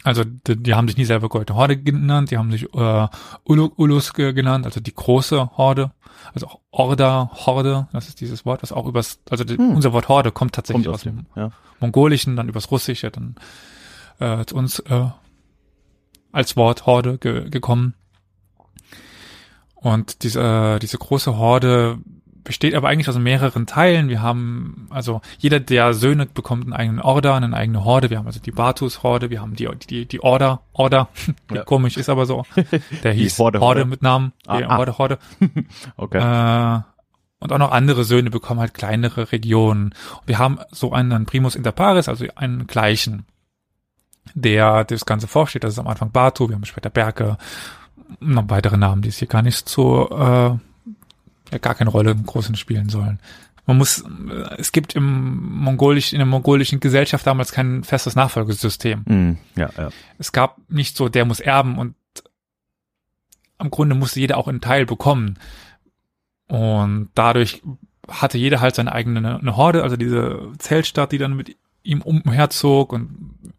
Also 0.03 0.25
die, 0.25 0.57
die 0.61 0.75
haben 0.75 0.89
sich 0.89 0.97
nie 0.97 1.05
selber 1.05 1.29
Goldene 1.29 1.57
Horde 1.57 1.77
genannt, 1.77 2.33
die 2.33 2.39
haben 2.39 2.51
sich 2.51 2.65
äh, 2.75 3.09
Ulu, 3.45 3.71
Ulus 3.77 4.13
ge- 4.13 4.33
genannt, 4.33 4.67
also 4.67 4.81
die 4.81 4.93
große 4.95 5.57
Horde. 5.57 5.93
Also 6.35 6.49
auch 6.49 6.61
Orda, 6.73 7.31
Horde, 7.33 7.87
das 7.93 8.09
ist 8.09 8.21
dieses 8.21 8.45
Wort, 8.45 8.63
was 8.63 8.73
auch 8.73 8.87
übers, 8.87 9.21
also 9.31 9.45
die, 9.45 9.57
unser 9.57 9.93
Wort 9.93 10.09
Horde 10.09 10.33
kommt 10.33 10.55
tatsächlich 10.57 10.87
Kommt 10.87 10.95
aus 10.97 11.07
aus 11.07 11.13
dem 11.13 11.27
ja. 11.37 11.53
Mongolischen, 11.79 12.35
dann 12.35 12.49
übers 12.49 12.73
Russische, 12.73 13.13
dann 13.13 13.37
äh, 14.19 14.45
zu 14.45 14.57
uns 14.57 14.81
äh, 14.81 15.07
als 16.33 16.57
Wort 16.57 16.87
Horde 16.87 17.19
ge 17.19 17.49
gekommen. 17.49 17.95
Und 19.77 20.25
diese, 20.25 20.81
diese 20.83 20.99
große 20.99 21.37
Horde 21.39 21.99
besteht 22.49 22.75
aber 22.75 22.89
eigentlich 22.89 23.09
aus 23.09 23.19
mehreren 23.19 23.67
Teilen. 23.67 24.09
Wir 24.09 24.23
haben, 24.23 24.87
also 24.91 25.21
jeder 25.39 25.61
der 25.61 25.93
Söhne 25.93 26.25
bekommt 26.27 26.65
einen 26.65 26.73
eigenen 26.73 27.01
Order, 27.01 27.35
eine 27.35 27.55
eigene 27.55 27.85
Horde. 27.85 28.09
Wir 28.11 28.17
haben 28.19 28.27
also 28.27 28.41
die 28.41 28.51
Batus-Horde, 28.51 29.29
wir 29.31 29.41
haben 29.43 29.55
die, 29.55 29.69
die, 29.89 30.07
die 30.07 30.21
Order, 30.23 30.63
Order, 30.73 31.09
Ja. 31.53 31.63
komisch 31.65 31.97
ist 31.99 32.09
aber 32.09 32.25
so. 32.27 32.45
Der 33.05 33.13
Die 33.13 33.21
hieß 33.21 33.39
Horde, 33.39 33.61
Horde, 33.61 33.81
Horde. 33.81 33.85
mit 33.85 34.01
Namen, 34.03 34.33
Ah, 34.47 34.57
die 34.59 34.65
ah. 34.65 34.77
Horde, 34.79 34.99
Horde. 34.99 35.19
Okay. 35.97 36.19
Äh, 36.19 36.81
und 37.41 37.53
auch 37.53 37.59
noch 37.59 37.71
andere 37.71 38.03
Söhne 38.03 38.31
bekommen 38.31 38.59
halt 38.61 38.75
kleinere 38.75 39.31
Regionen. 39.31 39.95
Wir 40.27 40.39
haben 40.39 40.59
so 40.73 40.93
einen 40.93 41.27
Primus 41.27 41.55
inter 41.55 41.71
pares, 41.71 42.09
also 42.09 42.25
einen 42.35 42.67
gleichen, 42.67 43.27
der 44.35 44.85
das 44.85 45.05
Ganze 45.07 45.29
vorsteht. 45.29 45.65
Das 45.65 45.75
ist 45.75 45.79
am 45.79 45.87
Anfang 45.87 46.11
Batu, 46.13 46.49
wir 46.49 46.57
haben 46.57 46.65
später 46.65 46.91
Berke, 46.91 47.37
noch 48.21 48.49
weitere 48.49 48.79
Namen, 48.79 49.03
die 49.03 49.11
es 49.11 49.19
hier 49.19 49.29
gar 49.29 49.43
nicht 49.43 49.69
so, 49.69 50.09
äh, 50.11 50.59
ja, 51.51 51.59
gar 51.59 51.75
keine 51.75 51.91
Rolle 51.91 52.13
im 52.13 52.25
Großen 52.25 52.57
spielen 52.57 52.89
sollen. 52.89 53.19
Man 53.67 53.79
muss, 53.79 54.01
äh, 54.01 54.57
es 54.59 54.73
gibt 54.73 54.95
im 54.95 55.61
mongolischen, 55.63 56.17
in 56.17 56.21
der 56.21 56.27
mongolischen 56.27 56.81
Gesellschaft 56.81 57.27
damals 57.27 57.53
kein 57.53 57.85
festes 57.85 58.15
Nachfolgesystem 58.17 59.03
Mhm. 59.07 59.39
Ja, 59.57 59.71
ja. 59.77 59.91
es 60.19 60.33
gab 60.33 60.59
nicht 60.71 60.97
so, 60.97 61.09
der 61.09 61.25
muss 61.25 61.41
erben 61.41 61.79
und 61.79 61.95
am 63.59 63.71
Grunde 63.71 63.95
musste 63.95 64.21
jeder 64.21 64.39
auch 64.39 64.49
einen 64.49 64.61
Teil 64.61 64.87
bekommen. 64.87 65.39
Und 66.47 67.11
dadurch 67.15 67.63
hatte 68.09 68.39
jeder 68.39 68.61
halt 68.61 68.75
seine 68.75 68.93
eigene 68.93 69.39
eine 69.39 69.57
Horde, 69.57 69.83
also 69.83 69.97
diese 69.97 70.53
Zeltstadt, 70.59 71.13
die 71.13 71.19
dann 71.19 71.37
mit 71.37 71.57
ihm 71.83 72.01
umherzog 72.01 72.93
und 72.93 73.53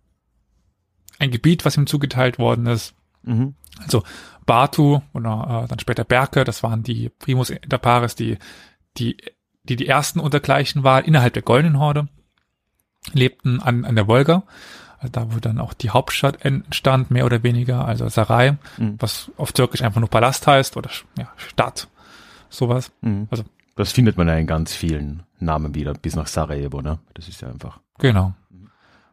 ein 1.20 1.32
Gebiet, 1.32 1.66
was 1.66 1.78
ihm 1.78 1.86
zugeteilt 1.86 2.40
worden 2.40 2.66
ist. 2.66 2.96
Mhm. 3.24 3.54
Also 3.80 4.04
Batu 4.50 5.00
oder 5.14 5.64
äh, 5.64 5.68
dann 5.68 5.80
später 5.80 6.04
Berke, 6.04 6.44
das 6.44 6.64
waren 6.64 6.84
die 6.84 7.10
Primus 7.10 7.50
inter 7.52 7.78
pares, 7.78 8.16
die 8.16 8.38
die 8.98 9.16
die 9.64 9.76
die 9.76 9.88
ersten 9.88 10.20
untergleichen 10.20 10.84
waren 10.84 11.06
innerhalb 11.06 11.34
der 11.34 11.44
Goldenen 11.44 11.80
Horde, 11.80 12.08
lebten 13.14 13.62
an 13.62 13.86
an 13.86 13.96
der 13.96 14.08
Wolga, 14.08 14.44
also 14.98 15.12
da 15.12 15.34
wo 15.34 15.40
dann 15.40 15.60
auch 15.60 15.74
die 15.74 15.90
Hauptstadt 15.92 16.44
entstand, 16.46 17.12
mehr 17.12 17.26
oder 17.26 17.44
weniger, 17.44 17.86
also 17.86 18.08
Sarai, 18.10 18.58
Mhm. 18.78 18.96
was 19.00 19.32
auf 19.38 19.52
Türkisch 19.54 19.82
einfach 19.82 20.00
nur 20.02 20.10
Palast 20.10 20.46
heißt 20.48 20.76
oder 20.78 20.90
ja, 21.18 21.28
Stadt, 21.38 21.88
sowas. 22.50 22.92
Mhm. 23.02 23.28
Also 23.32 23.44
Das 23.76 23.92
findet 23.94 24.18
man 24.18 24.28
ja 24.28 24.36
in 24.36 24.48
ganz 24.48 24.74
vielen 24.76 25.24
Namen 25.40 25.74
wieder, 25.76 25.94
bis 25.94 26.16
nach 26.16 26.28
Sarajevo, 26.28 26.82
ne? 26.82 27.00
Das 27.14 27.28
ist 27.30 27.42
ja 27.42 27.48
einfach. 27.50 27.80
genau. 28.00 28.34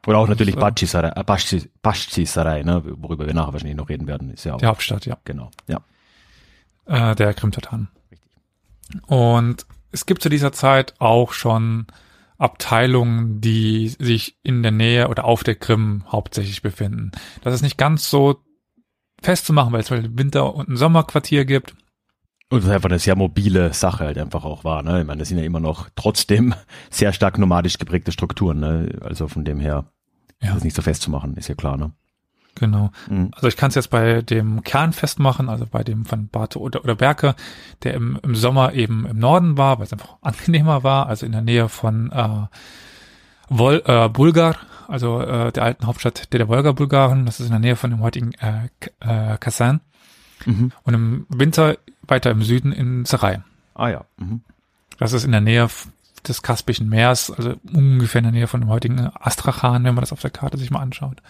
Oder 0.06 0.18
auch 0.18 0.28
natürlich 0.28 0.56
Baschisarei, 0.56 1.08
äh, 1.08 1.24
Baschis- 1.24 1.68
Baschisarei, 1.82 2.62
ne, 2.62 2.82
worüber 2.84 3.26
wir 3.26 3.34
nachher 3.34 3.52
wahrscheinlich 3.52 3.76
noch 3.76 3.88
reden 3.88 4.06
werden, 4.06 4.30
ist 4.30 4.44
ja 4.44 4.54
auch. 4.54 4.58
Die 4.58 4.66
Hauptstadt, 4.66 5.06
ja. 5.06 5.16
Genau, 5.24 5.50
ja. 5.66 5.80
äh, 6.86 7.14
der 7.14 7.34
Krim-Tataren. 7.34 7.88
Und 9.06 9.66
es 9.92 10.06
gibt 10.06 10.22
zu 10.22 10.28
dieser 10.28 10.52
Zeit 10.52 10.94
auch 10.98 11.32
schon 11.32 11.86
Abteilungen, 12.38 13.40
die 13.40 13.88
sich 13.88 14.36
in 14.42 14.62
der 14.62 14.72
Nähe 14.72 15.08
oder 15.08 15.24
auf 15.24 15.42
der 15.42 15.54
Krim 15.54 16.04
hauptsächlich 16.10 16.62
befinden. 16.62 17.12
Das 17.42 17.54
ist 17.54 17.62
nicht 17.62 17.78
ganz 17.78 18.10
so 18.10 18.40
festzumachen, 19.22 19.72
weil 19.72 19.80
es 19.80 19.90
halt 19.90 20.04
ein 20.04 20.18
Winter- 20.18 20.54
und 20.54 20.68
ein 20.68 20.76
Sommerquartier 20.76 21.44
gibt. 21.44 21.74
Und 22.48 22.62
das 22.62 22.70
einfach 22.70 22.90
eine 22.90 23.00
sehr 23.00 23.16
mobile 23.16 23.72
Sache 23.74 24.04
halt 24.04 24.18
einfach 24.18 24.44
auch 24.44 24.62
war, 24.62 24.82
ne? 24.82 25.00
Ich 25.00 25.06
meine, 25.06 25.18
das 25.18 25.28
sind 25.28 25.38
ja 25.38 25.44
immer 25.44 25.58
noch 25.58 25.88
trotzdem 25.96 26.54
sehr 26.90 27.12
stark 27.12 27.38
nomadisch 27.38 27.78
geprägte 27.78 28.12
Strukturen, 28.12 28.60
ne? 28.60 28.98
Also 29.00 29.26
von 29.26 29.44
dem 29.44 29.58
her, 29.58 29.86
Ja. 30.42 30.54
das 30.54 30.64
nicht 30.64 30.76
so 30.76 30.82
festzumachen, 30.82 31.36
ist 31.36 31.48
ja 31.48 31.54
klar, 31.54 31.76
ne? 31.76 31.92
Genau. 32.58 32.90
Mhm. 33.10 33.30
Also 33.34 33.48
ich 33.48 33.56
kann 33.56 33.68
es 33.68 33.74
jetzt 33.74 33.90
bei 33.90 34.22
dem 34.22 34.62
Kern 34.64 34.92
festmachen, 34.94 35.48
also 35.50 35.66
bei 35.66 35.84
dem 35.84 36.04
von 36.06 36.28
Bate 36.28 36.58
oder, 36.58 36.82
oder 36.84 36.94
Berke, 36.94 37.34
der 37.82 37.92
im, 37.94 38.18
im 38.22 38.34
Sommer 38.34 38.72
eben 38.72 39.04
im 39.06 39.18
Norden 39.18 39.58
war, 39.58 39.78
weil 39.78 39.84
es 39.84 39.92
einfach 39.92 40.16
angenehmer 40.22 40.82
war, 40.82 41.06
also 41.06 41.26
in 41.26 41.32
der 41.32 41.42
Nähe 41.42 41.68
von 41.68 42.10
äh, 42.12 42.46
Vol, 43.48 43.82
äh, 43.84 44.08
Bulgar, 44.08 44.56
also 44.88 45.20
äh, 45.20 45.52
der 45.52 45.62
alten 45.64 45.86
Hauptstadt 45.86 46.32
der, 46.32 46.38
der 46.38 46.48
Wolga-Bulgaren. 46.48 47.26
Das 47.26 47.40
ist 47.40 47.46
in 47.46 47.52
der 47.52 47.60
Nähe 47.60 47.76
von 47.76 47.90
dem 47.90 48.00
heutigen 48.00 48.32
äh, 48.34 48.68
K- 48.80 49.34
äh, 49.34 49.38
Kasan. 49.38 49.80
Mhm. 50.46 50.72
Und 50.82 50.94
im 50.94 51.26
Winter 51.28 51.76
weiter 52.02 52.30
im 52.30 52.42
Süden 52.42 52.72
in 52.72 53.04
Sarai. 53.04 53.42
Ah 53.74 53.88
ja. 53.88 54.04
Mhm. 54.16 54.42
Das 54.98 55.12
ist 55.12 55.24
in 55.24 55.32
der 55.32 55.40
Nähe 55.40 55.68
des 56.28 56.42
Kaspischen 56.42 56.88
Meers, 56.88 57.30
also 57.30 57.54
ungefähr 57.72 58.20
in 58.20 58.24
der 58.24 58.32
Nähe 58.32 58.46
von 58.46 58.60
dem 58.60 58.70
heutigen 58.70 59.10
Astrachan, 59.14 59.84
wenn 59.84 59.94
man 59.94 60.02
das 60.02 60.12
auf 60.12 60.20
der 60.20 60.30
Karte 60.30 60.58
sich 60.58 60.70
mal 60.70 60.80
anschaut. 60.80 61.22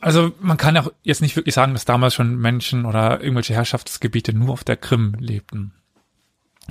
Also 0.00 0.32
man 0.40 0.56
kann 0.56 0.76
auch 0.76 0.92
jetzt 1.02 1.22
nicht 1.22 1.36
wirklich 1.36 1.54
sagen, 1.54 1.72
dass 1.72 1.84
damals 1.84 2.14
schon 2.14 2.36
Menschen 2.36 2.84
oder 2.84 3.20
irgendwelche 3.20 3.54
Herrschaftsgebiete 3.54 4.32
nur 4.32 4.52
auf 4.52 4.64
der 4.64 4.76
Krim 4.76 5.14
lebten. 5.18 5.72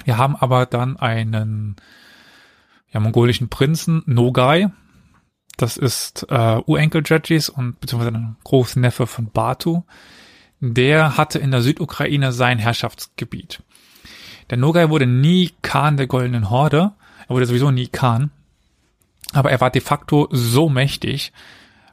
Wir 0.03 0.17
haben 0.17 0.35
aber 0.35 0.65
dann 0.65 0.97
einen 0.97 1.75
ja, 2.91 2.99
mongolischen 2.99 3.49
Prinzen, 3.49 4.03
Nogai. 4.05 4.69
Das 5.57 5.77
ist 5.77 6.25
äh, 6.29 6.61
Urenkel 6.65 7.01
Jadjis 7.05 7.49
und 7.49 7.79
beziehungsweise 7.79 8.15
ein 8.15 8.35
Großneffe 8.43 9.07
von 9.07 9.31
Batu. 9.31 9.83
Der 10.59 11.17
hatte 11.17 11.39
in 11.39 11.51
der 11.51 11.61
Südukraine 11.61 12.31
sein 12.31 12.59
Herrschaftsgebiet. 12.59 13.61
Der 14.49 14.57
Nogai 14.57 14.89
wurde 14.89 15.07
nie 15.07 15.51
Khan 15.61 15.97
der 15.97 16.07
Goldenen 16.07 16.49
Horde. 16.49 16.91
Er 17.27 17.35
wurde 17.35 17.45
sowieso 17.45 17.71
nie 17.71 17.87
Khan. 17.87 18.31
Aber 19.33 19.51
er 19.51 19.59
war 19.59 19.71
de 19.71 19.81
facto 19.81 20.27
so 20.31 20.69
mächtig, 20.69 21.33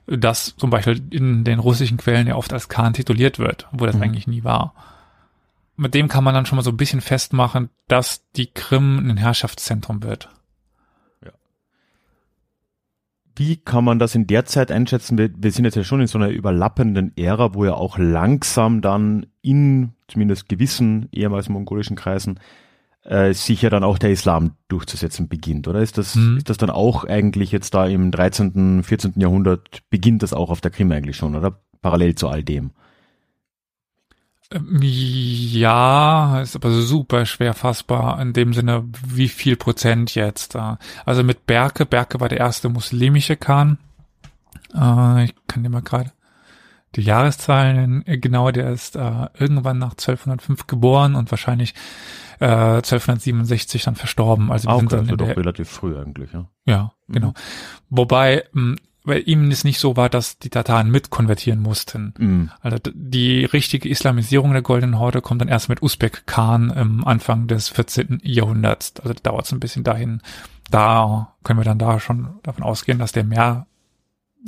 dass 0.06 0.56
zum 0.56 0.70
Beispiel 0.70 1.02
in 1.10 1.44
den 1.44 1.58
russischen 1.58 1.96
Quellen 1.96 2.26
ja 2.26 2.36
oft 2.36 2.52
als 2.52 2.68
Khan 2.68 2.92
tituliert 2.92 3.38
wird, 3.38 3.68
obwohl 3.72 3.86
das 3.86 4.00
eigentlich 4.00 4.26
nie 4.26 4.44
war. 4.44 4.74
Mit 5.76 5.94
dem 5.94 6.08
kann 6.08 6.24
man 6.24 6.34
dann 6.34 6.46
schon 6.46 6.56
mal 6.56 6.62
so 6.62 6.70
ein 6.70 6.76
bisschen 6.76 7.00
festmachen, 7.00 7.70
dass 7.88 8.28
die 8.36 8.46
Krim 8.46 8.98
ein 8.98 9.16
Herrschaftszentrum 9.16 10.02
wird. 10.02 10.28
Wie 13.34 13.56
kann 13.56 13.84
man 13.84 13.98
das 13.98 14.14
in 14.14 14.26
der 14.26 14.44
Zeit 14.44 14.70
einschätzen? 14.70 15.16
Wir, 15.16 15.30
wir 15.34 15.50
sind 15.52 15.64
jetzt 15.64 15.76
ja 15.76 15.84
schon 15.84 16.02
in 16.02 16.06
so 16.06 16.18
einer 16.18 16.28
überlappenden 16.28 17.16
Ära, 17.16 17.54
wo 17.54 17.64
ja 17.64 17.74
auch 17.74 17.96
langsam 17.96 18.82
dann 18.82 19.26
in 19.40 19.94
zumindest 20.12 20.48
gewissen 20.48 21.08
ehemals 21.12 21.48
mongolischen 21.48 21.96
Kreisen 21.96 22.38
äh, 23.04 23.32
sich 23.34 23.62
ja 23.62 23.70
dann 23.70 23.82
auch 23.84 23.98
der 23.98 24.10
Islam 24.12 24.52
durchzusetzen 24.68 25.28
beginnt, 25.28 25.66
oder? 25.66 25.80
Ist 25.80 25.98
das, 25.98 26.14
Mhm. 26.14 26.36
ist 26.38 26.48
das 26.48 26.56
dann 26.56 26.70
auch 26.70 27.04
eigentlich 27.04 27.50
jetzt 27.50 27.74
da 27.74 27.86
im 27.86 28.10
13., 28.12 28.82
14. 28.84 29.14
Jahrhundert 29.16 29.82
beginnt 29.90 30.22
das 30.22 30.32
auch 30.32 30.50
auf 30.50 30.60
der 30.60 30.70
Krim 30.70 30.92
eigentlich 30.92 31.16
schon, 31.16 31.34
oder? 31.34 31.58
Parallel 31.80 32.14
zu 32.14 32.28
all 32.28 32.44
dem. 32.44 32.70
Ähm, 34.52 34.78
Ja, 34.82 36.40
ist 36.42 36.54
aber 36.56 36.70
super 36.70 37.26
schwer 37.26 37.54
fassbar 37.54 38.20
in 38.20 38.32
dem 38.32 38.52
Sinne, 38.52 38.84
wie 39.06 39.28
viel 39.28 39.56
Prozent 39.56 40.14
jetzt. 40.14 40.56
Also 41.04 41.24
mit 41.24 41.46
Berke, 41.46 41.86
Berke 41.86 42.20
war 42.20 42.28
der 42.28 42.38
erste 42.38 42.68
muslimische 42.68 43.36
Khan. 43.36 43.78
Äh, 44.74 45.24
Ich 45.24 45.34
kann 45.48 45.62
dir 45.62 45.70
mal 45.70 45.82
gerade 45.82 46.12
die 46.96 47.02
Jahreszahlen. 47.02 48.06
Äh, 48.06 48.18
genau, 48.18 48.50
der 48.50 48.70
ist 48.70 48.96
äh, 48.96 49.26
irgendwann 49.38 49.78
nach 49.78 49.92
1205 49.92 50.66
geboren 50.66 51.14
und 51.14 51.30
wahrscheinlich 51.30 51.74
äh, 52.40 52.46
1267 52.46 53.82
dann 53.84 53.94
verstorben. 53.96 54.50
Also 54.52 54.68
wir 54.68 54.74
Ah, 54.74 54.78
sind 54.78 54.92
dann 54.92 55.00
also 55.00 55.16
doch 55.16 55.26
der, 55.26 55.36
relativ 55.36 55.68
früh 55.68 55.96
eigentlich, 55.98 56.32
ja. 56.32 56.46
ja, 56.66 56.92
genau. 57.08 57.34
Wobei, 57.90 58.44
mh, 58.52 58.76
weil 59.04 59.22
ihm 59.26 59.50
es 59.50 59.64
nicht 59.64 59.80
so 59.80 59.96
war, 59.96 60.08
dass 60.08 60.38
die 60.38 60.50
Tataren 60.50 60.88
mitkonvertieren 60.90 61.60
mussten. 61.60 62.14
Mhm. 62.18 62.50
Also 62.60 62.76
die 62.94 63.44
richtige 63.44 63.88
Islamisierung 63.88 64.52
der 64.52 64.62
Goldenen 64.62 64.98
Horde 64.98 65.20
kommt 65.20 65.40
dann 65.40 65.48
erst 65.48 65.68
mit 65.68 65.82
Usbek 65.82 66.24
Khan 66.26 66.70
im 66.70 67.04
Anfang 67.04 67.48
des 67.48 67.68
14. 67.68 68.20
Jahrhunderts. 68.22 68.94
Also 69.02 69.14
dauert 69.20 69.46
es 69.46 69.52
ein 69.52 69.58
bisschen 69.60 69.82
dahin. 69.82 70.20
Da 70.70 71.34
können 71.42 71.58
wir 71.58 71.64
dann 71.64 71.78
da 71.80 71.98
schon 71.98 72.28
davon 72.44 72.62
ausgehen, 72.62 72.98
dass 73.00 73.10
der 73.12 73.24
mehr, 73.24 73.66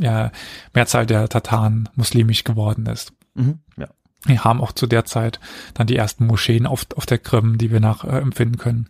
ja, 0.01 0.31
Mehrzahl 0.73 1.07
der 1.07 1.29
Tataren 1.29 1.89
muslimisch 1.95 2.45
geworden 2.45 2.87
ist. 2.87 3.13
Mhm. 3.35 3.61
Ja. 3.77 3.89
Wir 4.27 4.43
haben 4.43 4.63
auch 4.63 4.73
zu 4.73 4.87
der 4.87 5.05
Zeit 5.05 5.39
dann 5.75 5.87
die 5.87 5.97
ersten 5.97 6.27
Moscheen 6.27 6.67
auf, 6.67 6.87
auf 6.97 7.05
der 7.05 7.19
Krim, 7.19 7.59
die 7.59 7.71
wir 7.71 7.81
nachempfinden 7.81 8.59
können, 8.59 8.89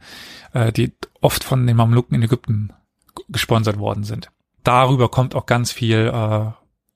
äh, 0.53 0.73
die 0.73 0.93
oft 1.21 1.43
von 1.43 1.67
den 1.67 1.77
Mamluken 1.77 2.15
in 2.15 2.23
Ägypten 2.23 2.73
gesponsert 3.29 3.79
worden 3.79 4.05
sind. 4.05 4.31
Darüber 4.63 5.09
kommt 5.09 5.35
auch 5.35 5.47
ganz 5.47 5.73
viel 5.73 6.11
äh, 6.15 6.53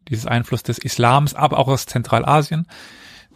dieses 0.09 0.27
Einfluss 0.27 0.63
des 0.63 0.79
Islams, 0.79 1.35
aber 1.35 1.59
auch 1.59 1.69
aus 1.69 1.87
Zentralasien. 1.87 2.67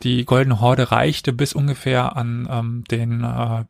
Die 0.03 0.25
Goldene 0.25 0.61
Horde 0.61 0.91
reichte 0.91 1.33
bis 1.33 1.53
ungefähr 1.53 2.17
an 2.17 2.49
ähm, 2.51 2.85
den 2.91 3.23
äh, 3.23 3.65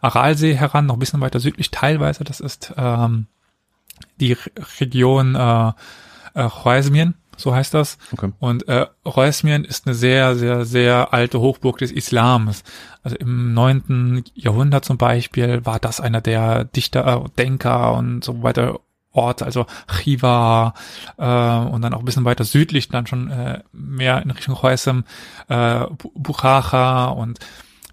Aralsee 0.00 0.54
heran, 0.54 0.86
noch 0.86 0.96
ein 0.96 0.98
bisschen 0.98 1.20
weiter 1.20 1.40
südlich 1.40 1.70
teilweise. 1.70 2.24
Das 2.24 2.40
ist 2.40 2.74
ähm, 2.76 3.26
die 4.18 4.32
Re- 4.32 4.50
Region 4.80 5.34
äh, 5.34 5.72
äh, 6.34 6.48
Choresmien, 6.48 7.14
so 7.36 7.54
heißt 7.54 7.72
das. 7.74 7.98
Okay. 8.12 8.32
Und 8.38 8.68
äh, 8.68 8.86
Choresmien 9.04 9.64
ist 9.64 9.86
eine 9.86 9.94
sehr, 9.94 10.36
sehr, 10.36 10.64
sehr 10.64 11.12
alte 11.12 11.40
Hochburg 11.40 11.78
des 11.78 11.90
Islams. 11.92 12.64
Also 13.02 13.16
im 13.16 13.54
neunten 13.54 14.24
Jahrhundert 14.34 14.84
zum 14.84 14.98
Beispiel 14.98 15.64
war 15.64 15.78
das 15.78 16.00
einer 16.00 16.20
der 16.20 16.64
Dichter, 16.64 17.24
äh, 17.24 17.28
Denker 17.38 17.94
und 17.94 18.22
so 18.24 18.42
weiter 18.42 18.80
Orte, 19.12 19.44
also 19.44 19.66
Chiva 19.88 20.72
äh, 21.18 21.22
und 21.24 21.82
dann 21.82 21.94
auch 21.94 21.98
ein 21.98 22.04
bisschen 22.04 22.24
weiter 22.24 22.44
südlich, 22.44 22.88
dann 22.88 23.08
schon 23.08 23.28
äh, 23.28 23.60
mehr 23.72 24.22
in 24.22 24.30
Richtung 24.30 24.54
Choresem, 24.54 25.04
äh, 25.48 25.80
Bu- 25.86 26.12
Buchacha 26.14 27.06
und 27.06 27.40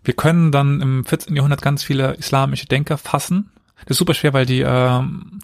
wir 0.04 0.14
können 0.14 0.52
dann 0.52 0.80
im 0.80 1.06
14. 1.06 1.36
Jahrhundert 1.36 1.62
ganz 1.64 1.84
viele 1.84 2.14
islamische 2.14 2.68
Denker 2.68 2.98
fassen. 3.00 3.50
Das 3.86 3.92
ist 3.92 3.98
super 3.98 4.14
schwer, 4.14 4.34
weil 4.34 4.46
die 4.46 4.62
ähm, 4.62 5.40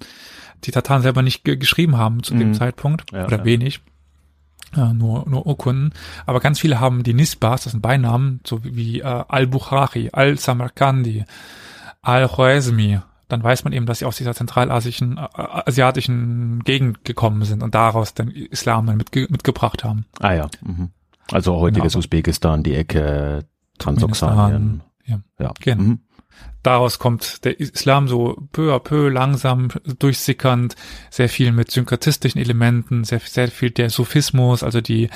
die 0.64 0.72
Tataren 0.72 1.02
selber 1.02 1.22
nicht 1.22 1.44
ge 1.44 1.56
geschrieben 1.58 1.98
haben 1.98 2.24
zu 2.24 2.34
dem 2.34 2.50
Mhm. 2.50 2.54
Zeitpunkt 2.54 3.12
Ja, 3.12 3.26
oder 3.26 3.40
ja. 3.40 3.46
wenig. 3.46 3.82
Äh, 4.76 4.92
nur, 4.94 5.30
nur 5.30 5.46
Urkunden. 5.46 5.94
Aber 6.26 6.40
ganz 6.40 6.60
viele 6.60 6.80
haben 6.80 7.04
die 7.04 7.14
Nisbas, 7.14 7.64
das 7.64 7.72
sind 7.72 7.82
Beinamen, 7.82 8.40
so 8.46 8.64
wie, 8.64 8.76
wie 8.76 9.00
äh, 9.02 9.04
Al-Bukhari, 9.28 10.10
Al-Samarkandi, 10.12 11.26
Al-Khwarizmi. 12.02 13.00
Dann 13.30 13.44
weiß 13.44 13.64
man 13.64 13.74
eben, 13.74 13.86
dass 13.86 14.00
sie 14.00 14.06
aus 14.06 14.18
dieser 14.18 14.34
zentralasischen, 14.36 15.18
äh, 15.18 15.28
asiatischen 15.36 16.62
Gegend 16.64 17.06
gekommen 17.06 17.44
sind 17.46 17.64
und 17.64 17.74
daraus 17.76 18.14
den 18.14 18.30
Islam 18.30 18.86
dann 18.88 18.98
mitge 18.98 19.28
mitgebracht 19.30 19.84
haben. 19.84 20.06
Ah 20.20 20.34
ja. 20.34 20.50
Mhm. 20.62 20.90
Also 21.32 21.56
heutiges 21.60 21.94
Genau. 21.94 22.00
Usbekistan, 22.00 22.64
die 22.64 22.76
Ecke 22.76 23.46
Transoxanien. 23.80 24.82
Ja. 25.06 25.20
Ja. 25.40 25.54
Genau. 25.60 25.82
Mhm. 25.84 26.00
Daraus 26.64 26.98
kommt 26.98 27.44
der 27.44 27.60
Islam 27.60 28.08
so 28.08 28.42
peu 28.54 28.74
à 28.74 28.80
peu 28.80 29.10
langsam 29.10 29.68
durchsickernd, 30.00 30.76
sehr 31.10 31.28
viel 31.28 31.52
mit 31.52 31.70
synkretistischen 31.72 32.40
Elementen, 32.40 33.04
sehr, 33.04 33.20
sehr 33.20 33.50
viel 33.50 33.72
der 33.72 33.90
Sufismus, 33.90 34.64
also 34.64 34.80
die, 34.80 35.10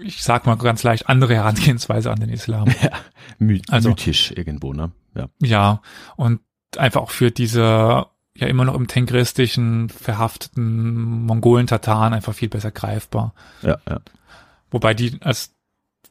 ich 0.00 0.22
sag 0.22 0.46
mal 0.46 0.56
ganz 0.56 0.82
leicht, 0.82 1.08
andere 1.10 1.34
Herangehensweise 1.34 2.10
an 2.10 2.20
den 2.20 2.30
Islam. 2.30 2.72
My 3.38 3.60
Also- 3.68 3.90
mythisch 3.90 4.32
irgendwo, 4.32 4.72
ne? 4.72 4.92
Ja. 5.14 5.28
Ja, 5.42 5.82
und 6.16 6.40
einfach 6.78 7.02
auch 7.02 7.10
für 7.10 7.30
diese 7.30 8.06
ja 8.34 8.46
immer 8.46 8.64
noch 8.64 8.74
im 8.74 8.86
tengristischen 8.86 9.90
verhafteten 9.90 11.26
Mongolen-Tataren 11.26 12.14
einfach 12.14 12.32
viel 12.34 12.48
besser 12.48 12.70
greifbar. 12.70 13.34
Ja, 13.60 13.76
ja. 13.86 14.00
Wobei 14.70 14.94
die 14.94 15.18
als 15.20 15.51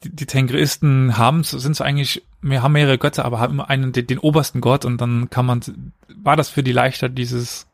die, 0.03 0.15
die 0.15 0.25
Tengristen 0.25 1.17
haben 1.17 1.43
sind 1.43 1.75
so 1.75 1.83
eigentlich 1.83 2.23
wir 2.41 2.63
haben 2.63 2.71
mehrere 2.73 2.97
Götter, 2.97 3.25
aber 3.25 3.39
haben 3.39 3.53
immer 3.53 3.69
einen 3.69 3.91
den, 3.91 4.07
den 4.07 4.19
obersten 4.19 4.61
Gott 4.61 4.85
und 4.85 4.99
dann 4.99 5.29
kann 5.29 5.45
man 5.45 5.61
war 6.15 6.35
das 6.35 6.49
für 6.49 6.63
die 6.63 6.71
leichter 6.71 7.09
dieses 7.09 7.67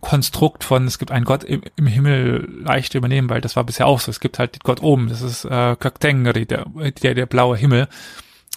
Konstrukt 0.00 0.64
von 0.64 0.86
es 0.86 0.98
gibt 0.98 1.12
einen 1.12 1.24
Gott 1.24 1.44
im, 1.44 1.62
im 1.76 1.86
Himmel 1.86 2.48
leicht 2.64 2.94
übernehmen, 2.94 3.30
weil 3.30 3.40
das 3.40 3.54
war 3.54 3.64
bisher 3.64 3.86
auch 3.86 4.00
so. 4.00 4.10
Es 4.10 4.20
gibt 4.20 4.38
halt 4.38 4.54
den 4.56 4.60
Gott 4.64 4.82
oben, 4.82 5.08
das 5.08 5.22
ist 5.22 5.44
äh, 5.44 5.76
Köktengri, 5.76 6.46
der, 6.46 6.66
der 7.02 7.14
der 7.14 7.26
blaue 7.26 7.56
Himmel. 7.56 7.88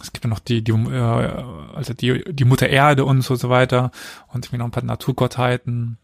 Es 0.01 0.11
gibt 0.11 0.25
ja 0.25 0.29
noch 0.29 0.39
die 0.39 0.63
die 0.63 0.71
äh, 0.71 1.43
also 1.75 1.93
die 1.93 2.23
die 2.33 2.45
Mutter 2.45 2.67
Erde 2.67 3.05
und 3.05 3.21
so, 3.21 3.35
so 3.35 3.49
weiter 3.49 3.91
und 4.27 4.45
irgendwie 4.45 4.57
noch 4.57 4.65
ein 4.65 4.71
paar 4.71 4.83
Naturgottheiten. 4.83 5.97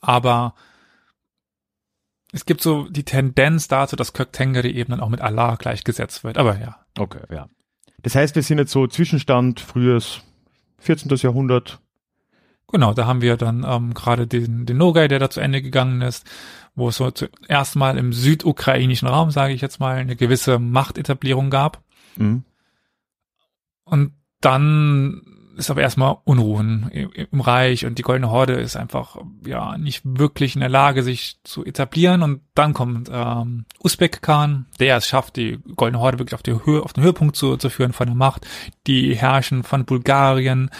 aber 0.00 0.54
es 2.36 2.44
gibt 2.44 2.60
so 2.60 2.86
die 2.90 3.04
Tendenz 3.04 3.66
dazu, 3.66 3.96
dass 3.96 4.12
Kirk 4.12 4.30
Tengeri 4.32 4.70
eben 4.70 4.90
dann 4.90 5.00
auch 5.00 5.08
mit 5.08 5.22
Allah 5.22 5.56
gleichgesetzt 5.56 6.22
wird. 6.22 6.36
Aber 6.36 6.58
ja. 6.58 6.76
Okay, 6.98 7.22
ja. 7.30 7.48
Das 8.02 8.14
heißt, 8.14 8.34
wir 8.34 8.42
sind 8.42 8.58
jetzt 8.58 8.72
so 8.72 8.86
Zwischenstand, 8.86 9.58
frühes 9.58 10.20
14. 10.78 11.16
Jahrhundert. 11.16 11.80
Genau, 12.68 12.92
da 12.92 13.06
haben 13.06 13.22
wir 13.22 13.38
dann 13.38 13.64
ähm, 13.66 13.94
gerade 13.94 14.26
den, 14.26 14.66
den 14.66 14.76
Nogai, 14.76 15.08
der 15.08 15.18
da 15.18 15.30
zu 15.30 15.40
Ende 15.40 15.62
gegangen 15.62 16.02
ist, 16.02 16.26
wo 16.74 16.90
es 16.90 16.96
so 16.96 17.10
zuerst 17.10 17.74
mal 17.74 17.96
im 17.96 18.12
südukrainischen 18.12 19.08
Raum, 19.08 19.30
sage 19.30 19.54
ich 19.54 19.62
jetzt 19.62 19.80
mal, 19.80 19.96
eine 19.96 20.14
gewisse 20.14 20.58
Machtetablierung 20.58 21.48
gab. 21.48 21.82
Mhm. 22.16 22.44
Und 23.84 24.12
dann 24.42 25.22
ist 25.56 25.70
aber 25.70 25.80
erstmal 25.80 26.18
Unruhen 26.24 26.90
im 26.90 27.40
Reich 27.40 27.86
und 27.86 27.98
die 27.98 28.02
Goldene 28.02 28.30
Horde 28.30 28.54
ist 28.54 28.76
einfach 28.76 29.16
ja 29.44 29.78
nicht 29.78 30.02
wirklich 30.04 30.54
in 30.54 30.60
der 30.60 30.68
Lage, 30.68 31.02
sich 31.02 31.38
zu 31.44 31.64
etablieren. 31.64 32.22
Und 32.22 32.42
dann 32.54 32.74
kommt 32.74 33.08
ähm, 33.10 33.64
Usbek 33.82 34.22
Khan, 34.22 34.66
der 34.78 34.98
es 34.98 35.06
schafft, 35.06 35.36
die 35.36 35.58
Goldene 35.74 36.00
Horde 36.00 36.18
wirklich 36.18 36.34
auf, 36.34 36.42
die 36.42 36.52
Höhe, 36.64 36.82
auf 36.82 36.92
den 36.92 37.04
Höhepunkt 37.04 37.36
zu, 37.36 37.56
zu 37.56 37.70
führen 37.70 37.92
von 37.92 38.06
der 38.06 38.16
Macht. 38.16 38.46
Die 38.86 39.16
herrschen 39.16 39.62
von 39.62 39.84
Bulgarien 39.86 40.70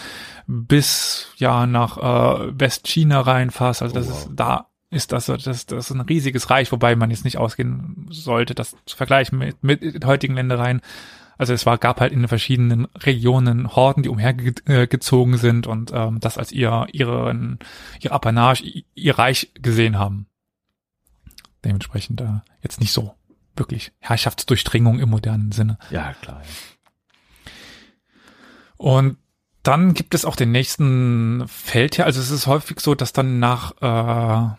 bis 0.45 1.33
ja 1.37 1.65
nach 1.65 1.97
äh, 1.97 2.59
Westchina 2.59 3.21
rein 3.21 3.51
fast. 3.51 3.81
Also 3.81 3.95
das 3.95 4.07
Oh, 4.07 4.11
wow. 4.11 4.17
ist 4.19 4.29
da 4.35 4.67
ist 4.89 5.11
das, 5.11 5.25
das, 5.25 5.65
das 5.65 5.89
ist 5.89 5.91
ein 5.91 6.01
riesiges 6.01 6.49
Reich, 6.49 6.71
wobei 6.71 6.95
man 6.95 7.09
jetzt 7.11 7.25
nicht 7.25 7.37
ausgehen 7.37 8.07
sollte, 8.09 8.55
das 8.55 8.75
zu 8.85 8.95
vergleichen 8.95 9.37
mit, 9.37 9.61
mit 9.61 10.05
heutigen 10.05 10.35
Ländereien. 10.35 10.81
Also 11.37 11.53
es 11.53 11.65
war, 11.65 11.77
gab 11.77 11.99
halt 11.99 12.11
in 12.11 12.19
den 12.19 12.27
verschiedenen 12.27 12.85
Regionen 12.95 13.75
Horden, 13.75 14.03
die 14.03 14.09
umhergezogen 14.09 15.37
sind 15.37 15.67
und 15.67 15.91
ähm, 15.93 16.19
das 16.19 16.37
als 16.37 16.51
ihr, 16.51 16.87
ihren, 16.91 17.59
ihr 17.99 18.11
Apanage, 18.11 18.83
ihr 18.95 19.19
Reich 19.19 19.51
gesehen 19.55 19.99
haben. 19.99 20.27
Dementsprechend 21.63 22.21
äh, 22.21 22.39
jetzt 22.61 22.79
nicht 22.79 22.91
so 22.91 23.13
wirklich 23.55 23.91
Herrschaftsdurchdringung 23.99 24.99
im 24.99 25.09
modernen 25.09 25.51
Sinne. 25.51 25.77
Ja, 25.89 26.13
klar. 26.13 26.41
Ja. 26.43 27.51
Und 28.77 29.17
dann 29.63 29.93
gibt 29.93 30.13
es 30.13 30.23
auch 30.23 30.35
den 30.35 30.51
nächsten 30.51 31.43
Feldherr. 31.47 32.05
Also 32.05 32.21
es 32.21 32.31
ist 32.31 32.47
häufig 32.47 32.79
so, 32.79 32.95
dass 32.95 33.11
dann 33.11 33.39
nach 33.39 33.73
äh, 33.81 34.55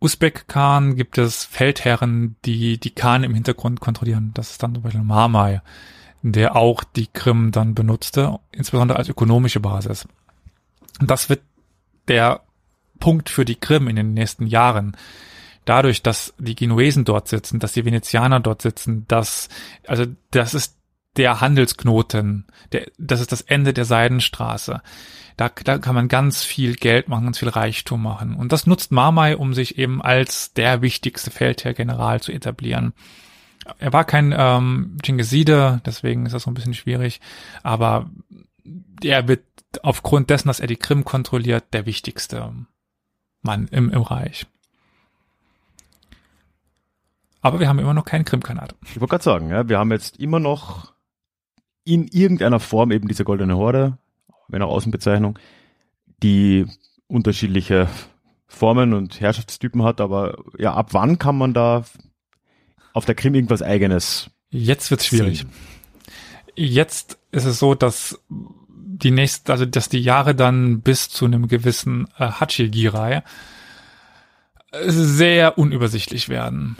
Usbek 0.00 0.48
Khan 0.48 0.96
gibt 0.96 1.18
es 1.18 1.44
Feldherren, 1.44 2.36
die 2.46 2.78
die 2.78 2.94
Khan 2.94 3.22
im 3.22 3.34
Hintergrund 3.34 3.80
kontrollieren. 3.80 4.30
Das 4.32 4.52
ist 4.52 4.62
dann 4.62 4.72
zum 4.74 4.82
Beispiel 4.82 5.02
Mamai, 5.02 5.60
der 6.22 6.56
auch 6.56 6.84
die 6.84 7.06
Krim 7.06 7.50
dann 7.52 7.74
benutzte, 7.74 8.38
insbesondere 8.52 8.98
als 8.98 9.08
ökonomische 9.08 9.60
Basis. 9.60 10.06
Und 11.00 11.10
das 11.10 11.28
wird 11.28 11.40
der 12.08 12.42
Punkt 12.98 13.30
für 13.30 13.44
die 13.44 13.56
Krim 13.56 13.88
in 13.88 13.96
den 13.96 14.12
nächsten 14.12 14.46
Jahren. 14.46 14.96
Dadurch, 15.64 16.02
dass 16.02 16.34
die 16.38 16.54
Genuesen 16.54 17.04
dort 17.04 17.28
sitzen, 17.28 17.58
dass 17.58 17.72
die 17.72 17.84
Venezianer 17.84 18.40
dort 18.40 18.62
sitzen, 18.62 19.06
dass, 19.08 19.48
also 19.86 20.04
das 20.30 20.54
ist 20.54 20.76
der 21.16 21.40
Handelsknoten, 21.40 22.46
der, 22.72 22.86
das 22.98 23.20
ist 23.20 23.32
das 23.32 23.40
Ende 23.40 23.72
der 23.72 23.84
Seidenstraße. 23.84 24.82
Da, 25.36 25.50
da 25.64 25.78
kann 25.78 25.94
man 25.94 26.08
ganz 26.08 26.44
viel 26.44 26.74
Geld 26.74 27.08
machen, 27.08 27.24
ganz 27.24 27.38
viel 27.38 27.48
Reichtum 27.48 28.02
machen. 28.02 28.34
Und 28.34 28.52
das 28.52 28.66
nutzt 28.66 28.92
Marmai, 28.92 29.36
um 29.36 29.54
sich 29.54 29.78
eben 29.78 30.02
als 30.02 30.52
der 30.52 30.82
wichtigste 30.82 31.30
Feldherr-General 31.30 32.20
zu 32.20 32.32
etablieren. 32.32 32.92
Er 33.78 33.92
war 33.92 34.04
kein 34.04 34.34
ähm, 34.36 34.96
Chingiside, 35.04 35.80
deswegen 35.84 36.26
ist 36.26 36.32
das 36.32 36.44
so 36.44 36.50
ein 36.50 36.54
bisschen 36.54 36.74
schwierig, 36.74 37.20
aber 37.62 38.10
er 39.02 39.28
wird 39.28 39.44
aufgrund 39.82 40.30
dessen, 40.30 40.48
dass 40.48 40.60
er 40.60 40.66
die 40.66 40.76
Krim 40.76 41.04
kontrolliert, 41.04 41.72
der 41.72 41.86
wichtigste 41.86 42.52
Mann 43.42 43.68
im, 43.68 43.90
im 43.90 44.02
Reich. 44.02 44.46
Aber 47.42 47.60
wir 47.60 47.68
haben 47.68 47.78
immer 47.78 47.94
noch 47.94 48.04
keinen 48.04 48.24
Krimkanat. 48.24 48.74
Ich 48.84 49.00
wollte 49.00 49.12
gerade 49.12 49.24
sagen, 49.24 49.50
ja, 49.50 49.68
wir 49.68 49.78
haben 49.78 49.92
jetzt 49.92 50.18
immer 50.18 50.40
noch 50.40 50.92
in 51.84 52.06
irgendeiner 52.08 52.60
Form 52.60 52.90
eben 52.90 53.08
diese 53.08 53.24
goldene 53.24 53.56
Horde, 53.56 53.96
wenn 54.48 54.62
auch 54.62 54.70
Außenbezeichnung, 54.70 55.38
die 56.22 56.66
unterschiedliche 57.06 57.88
Formen 58.46 58.92
und 58.92 59.20
Herrschaftstypen 59.20 59.82
hat, 59.82 60.00
aber 60.00 60.36
ja, 60.58 60.74
ab 60.74 60.92
wann 60.92 61.18
kann 61.18 61.38
man 61.38 61.54
da 61.54 61.84
auf 62.92 63.04
der 63.04 63.14
Krim 63.14 63.34
irgendwas 63.34 63.62
eigenes 63.62 64.30
Jetzt 64.50 64.90
wird's 64.90 65.06
schwierig. 65.06 65.38
sehen? 65.38 65.50
Jetzt 66.56 67.18
ist 67.30 67.44
es 67.44 67.58
so, 67.58 67.74
dass 67.74 68.20
die 68.28 69.10
nächsten, 69.10 69.50
also 69.50 69.64
dass 69.64 69.88
die 69.88 70.00
Jahre 70.00 70.34
dann 70.34 70.80
bis 70.80 71.08
zu 71.08 71.24
einem 71.24 71.48
gewissen 71.48 72.08
äh, 72.18 72.26
Hachigirai 72.26 73.22
sehr 74.72 75.58
unübersichtlich 75.58 76.28
werden. 76.28 76.76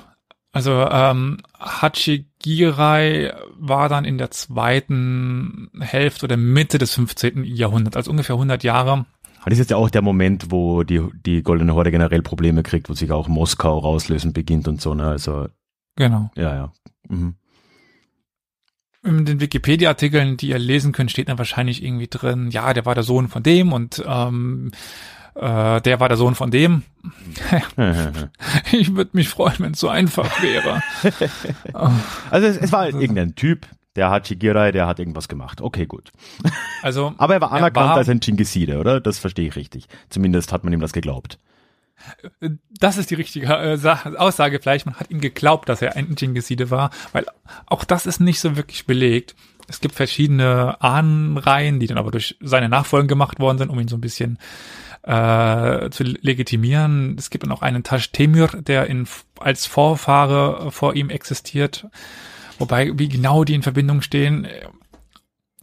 Also 0.53 0.73
ähm, 0.91 1.39
Hachigirai 1.59 3.33
war 3.57 3.89
dann 3.89 4.05
in 4.05 4.19
der 4.19 4.31
zweiten 4.33 5.71
Hälfte 5.81 6.27
oder 6.27 6.37
Mitte 6.37 6.79
des 6.79 6.95
15. 6.95 7.45
Jahrhunderts, 7.45 7.97
also 7.97 8.11
ungefähr 8.11 8.35
100 8.35 8.65
Jahre. 8.65 9.07
Das 9.45 9.53
ist 9.53 9.59
jetzt 9.59 9.71
ja 9.71 9.77
auch 9.77 9.91
der 9.91 10.03
Moment, 10.03 10.51
wo 10.51 10.83
die, 10.83 11.01
die 11.25 11.43
Goldene 11.43 11.75
Horde 11.75 11.91
generell 11.91 12.23
Probleme 12.23 12.63
kriegt, 12.63 12.91
wo 12.91 12.95
sich 12.95 13.11
auch 13.11 13.29
Moskau 13.29 13.79
rauslösen 13.79 14.33
beginnt 14.33 14.69
und 14.69 14.81
so, 14.81 14.95
ne? 14.95 15.07
Also, 15.07 15.49
Genau. 15.97 16.31
ja, 16.37 16.55
ja. 16.55 16.73
Mhm. 17.09 17.35
In 19.03 19.25
den 19.25 19.41
Wikipedia-Artikeln, 19.41 20.37
die 20.37 20.49
ihr 20.49 20.59
lesen 20.59 20.93
könnt, 20.93 21.11
steht 21.11 21.29
dann 21.31 21.39
wahrscheinlich 21.39 21.83
irgendwie 21.83 22.09
drin, 22.09 22.51
ja, 22.51 22.75
der 22.75 22.85
war 22.85 22.95
der 22.95 23.03
Sohn 23.05 23.29
von 23.29 23.43
dem 23.43 23.73
und 23.73 24.03
ähm, 24.07 24.73
äh, 25.35 25.81
der 25.81 26.01
war 26.01 26.09
der 26.09 26.19
Sohn 26.19 26.35
von 26.35 26.51
dem. 26.51 26.83
Ich 28.73 28.95
würde 28.95 29.11
mich 29.15 29.29
freuen, 29.31 29.55
wenn 29.59 29.73
es 29.73 29.81
so 29.81 29.89
einfach 29.89 30.43
wäre. 30.43 30.83
Also 32.31 32.47
es, 32.47 32.57
es 32.59 32.73
war 32.73 32.81
halt 32.81 32.95
irgendein 32.95 33.35
Typ, 33.35 33.67
der 33.97 34.11
Hachigirai, 34.11 34.71
der 34.73 34.87
hat 34.87 34.99
irgendwas 34.99 35.29
gemacht. 35.29 35.61
Okay, 35.61 35.87
gut. 35.87 36.13
Also, 36.83 37.15
Aber 37.19 37.35
er 37.35 37.41
war 37.41 37.53
anerkannt 37.53 37.89
war- 37.89 37.97
als 37.97 38.09
ein 38.09 38.21
Chingiside, 38.21 38.79
oder? 38.79 39.01
Das 39.01 39.19
verstehe 39.19 39.49
ich 39.49 39.57
richtig. 39.57 39.87
Zumindest 40.11 40.53
hat 40.53 40.63
man 40.63 40.73
ihm 40.73 40.81
das 40.81 40.93
geglaubt. 40.93 41.39
Das 42.79 42.97
ist 42.97 43.11
die 43.11 43.15
richtige 43.15 43.47
äh, 43.47 43.77
Sa- 43.77 44.13
Aussage 44.17 44.61
vielleicht. 44.61 44.87
Man 44.87 44.97
hat 44.97 45.11
ihm 45.11 45.21
geglaubt, 45.21 45.69
dass 45.69 45.83
er 45.83 45.97
ein 45.97 46.17
Chingiside 46.19 46.71
war, 46.71 46.91
weil 47.13 47.27
auch 47.67 47.85
das 47.85 48.07
ist 48.07 48.21
nicht 48.21 48.41
so 48.41 48.57
wirklich 48.57 48.87
belegt. 48.87 49.35
Es 49.69 49.81
gibt 49.81 49.95
verschiedene 49.95 50.81
Ahnenreihen, 50.83 51.79
die 51.79 51.87
dann 51.87 51.99
aber 51.99 52.11
durch 52.11 52.37
seine 52.41 52.69
Nachfolgen 52.69 53.07
gemacht 53.09 53.39
worden 53.39 53.59
sind, 53.59 53.69
um 53.71 53.79
ihn 53.79 53.89
so 53.89 53.97
ein 53.97 54.01
bisschen 54.01 54.39
äh, 55.03 55.91
zu 55.91 56.03
legitimieren. 56.03 57.17
Es 57.19 57.31
gibt 57.31 57.45
dann 57.45 57.53
auch 57.53 57.63
einen 57.63 57.83
Tash 57.85 58.11
Temür, 58.11 58.49
der 58.49 58.87
in, 58.89 59.07
als 59.39 59.67
Vorfahre 59.67 60.73
vor 60.73 60.97
ihm 60.97 61.09
existiert. 61.09 61.87
Wobei, 62.59 62.99
wie 62.99 63.09
genau 63.09 63.45
die 63.45 63.55
in 63.55 63.63
Verbindung 63.63 64.03
stehen, 64.03 64.47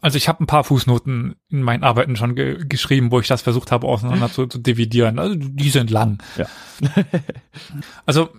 also 0.01 0.17
ich 0.17 0.27
habe 0.27 0.43
ein 0.43 0.47
paar 0.47 0.63
Fußnoten 0.63 1.36
in 1.49 1.62
meinen 1.63 1.83
Arbeiten 1.83 2.15
schon 2.15 2.36
ge 2.36 2.63
geschrieben, 2.67 3.12
wo 3.12 3.19
ich 3.19 3.27
das 3.27 3.41
versucht 3.41 3.71
habe, 3.71 3.88
auseinander 3.88 4.31
zu, 4.31 4.45
zu 4.45 4.60
dividieren. 4.60 5.17
Also 5.17 5.36
die 5.36 5.69
sind 5.69 5.89
lang. 5.89 6.21
Ja. 6.38 6.45
Also 8.05 8.29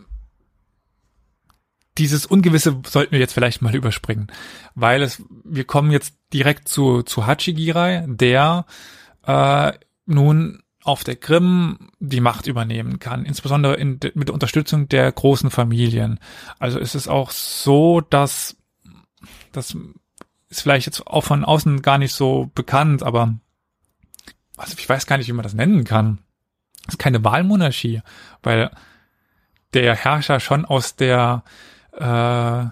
dieses 1.98 2.26
Ungewisse 2.26 2.80
sollten 2.86 3.12
wir 3.12 3.18
jetzt 3.18 3.32
vielleicht 3.32 3.60
mal 3.60 3.74
überspringen, 3.74 4.28
weil 4.76 5.02
es, 5.02 5.22
wir 5.44 5.64
kommen 5.64 5.90
jetzt 5.90 6.14
direkt 6.32 6.68
zu, 6.68 7.02
zu 7.02 7.26
Hachigirai, 7.26 8.04
der 8.06 8.66
äh, 9.26 9.72
nun 10.06 10.62
auf 10.84 11.02
der 11.04 11.16
Krim 11.16 11.90
die 11.98 12.20
Macht 12.20 12.46
übernehmen 12.46 13.00
kann, 13.00 13.24
insbesondere 13.24 13.74
in, 13.74 13.98
mit 14.14 14.28
der 14.28 14.34
Unterstützung 14.34 14.88
der 14.88 15.10
großen 15.10 15.50
Familien. 15.50 16.20
Also 16.58 16.78
es 16.78 16.94
ist 16.94 17.08
auch 17.08 17.30
so, 17.30 18.00
dass 18.00 18.56
das 19.52 19.76
ist 20.48 20.62
vielleicht 20.62 20.86
jetzt 20.86 21.06
auch 21.06 21.24
von 21.24 21.44
außen 21.44 21.82
gar 21.82 21.98
nicht 21.98 22.12
so 22.12 22.50
bekannt, 22.54 23.02
aber 23.02 23.34
also 24.56 24.74
ich 24.78 24.88
weiß 24.88 25.06
gar 25.06 25.18
nicht, 25.18 25.28
wie 25.28 25.32
man 25.32 25.42
das 25.42 25.54
nennen 25.54 25.84
kann. 25.84 26.18
Es 26.86 26.94
ist 26.94 26.98
keine 26.98 27.24
Wahlmonarchie, 27.24 28.00
weil 28.42 28.70
der 29.74 29.94
Herrscher 29.94 30.40
schon 30.40 30.64
aus 30.64 30.96
der 30.96 31.44
äh, 31.92 32.64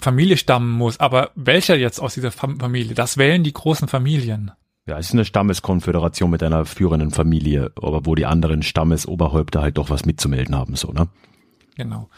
Familie 0.00 0.36
stammen 0.36 0.70
muss. 0.70 1.00
Aber 1.00 1.30
welcher 1.34 1.76
jetzt 1.76 1.98
aus 1.98 2.14
dieser 2.14 2.30
Fam 2.30 2.60
Familie? 2.60 2.94
Das 2.94 3.16
wählen 3.16 3.42
die 3.42 3.52
großen 3.52 3.88
Familien. 3.88 4.52
Ja, 4.86 4.98
es 4.98 5.08
ist 5.08 5.12
eine 5.12 5.24
Stammeskonföderation 5.24 6.30
mit 6.30 6.42
einer 6.42 6.64
führenden 6.64 7.10
Familie, 7.10 7.72
aber 7.76 8.06
wo 8.06 8.14
die 8.14 8.26
anderen 8.26 8.62
Stammesoberhäupter 8.62 9.60
halt 9.60 9.76
doch 9.76 9.90
was 9.90 10.06
mitzumelden 10.06 10.54
haben, 10.54 10.76
so, 10.76 10.92
ne? 10.92 11.08
Genau. 11.76 12.08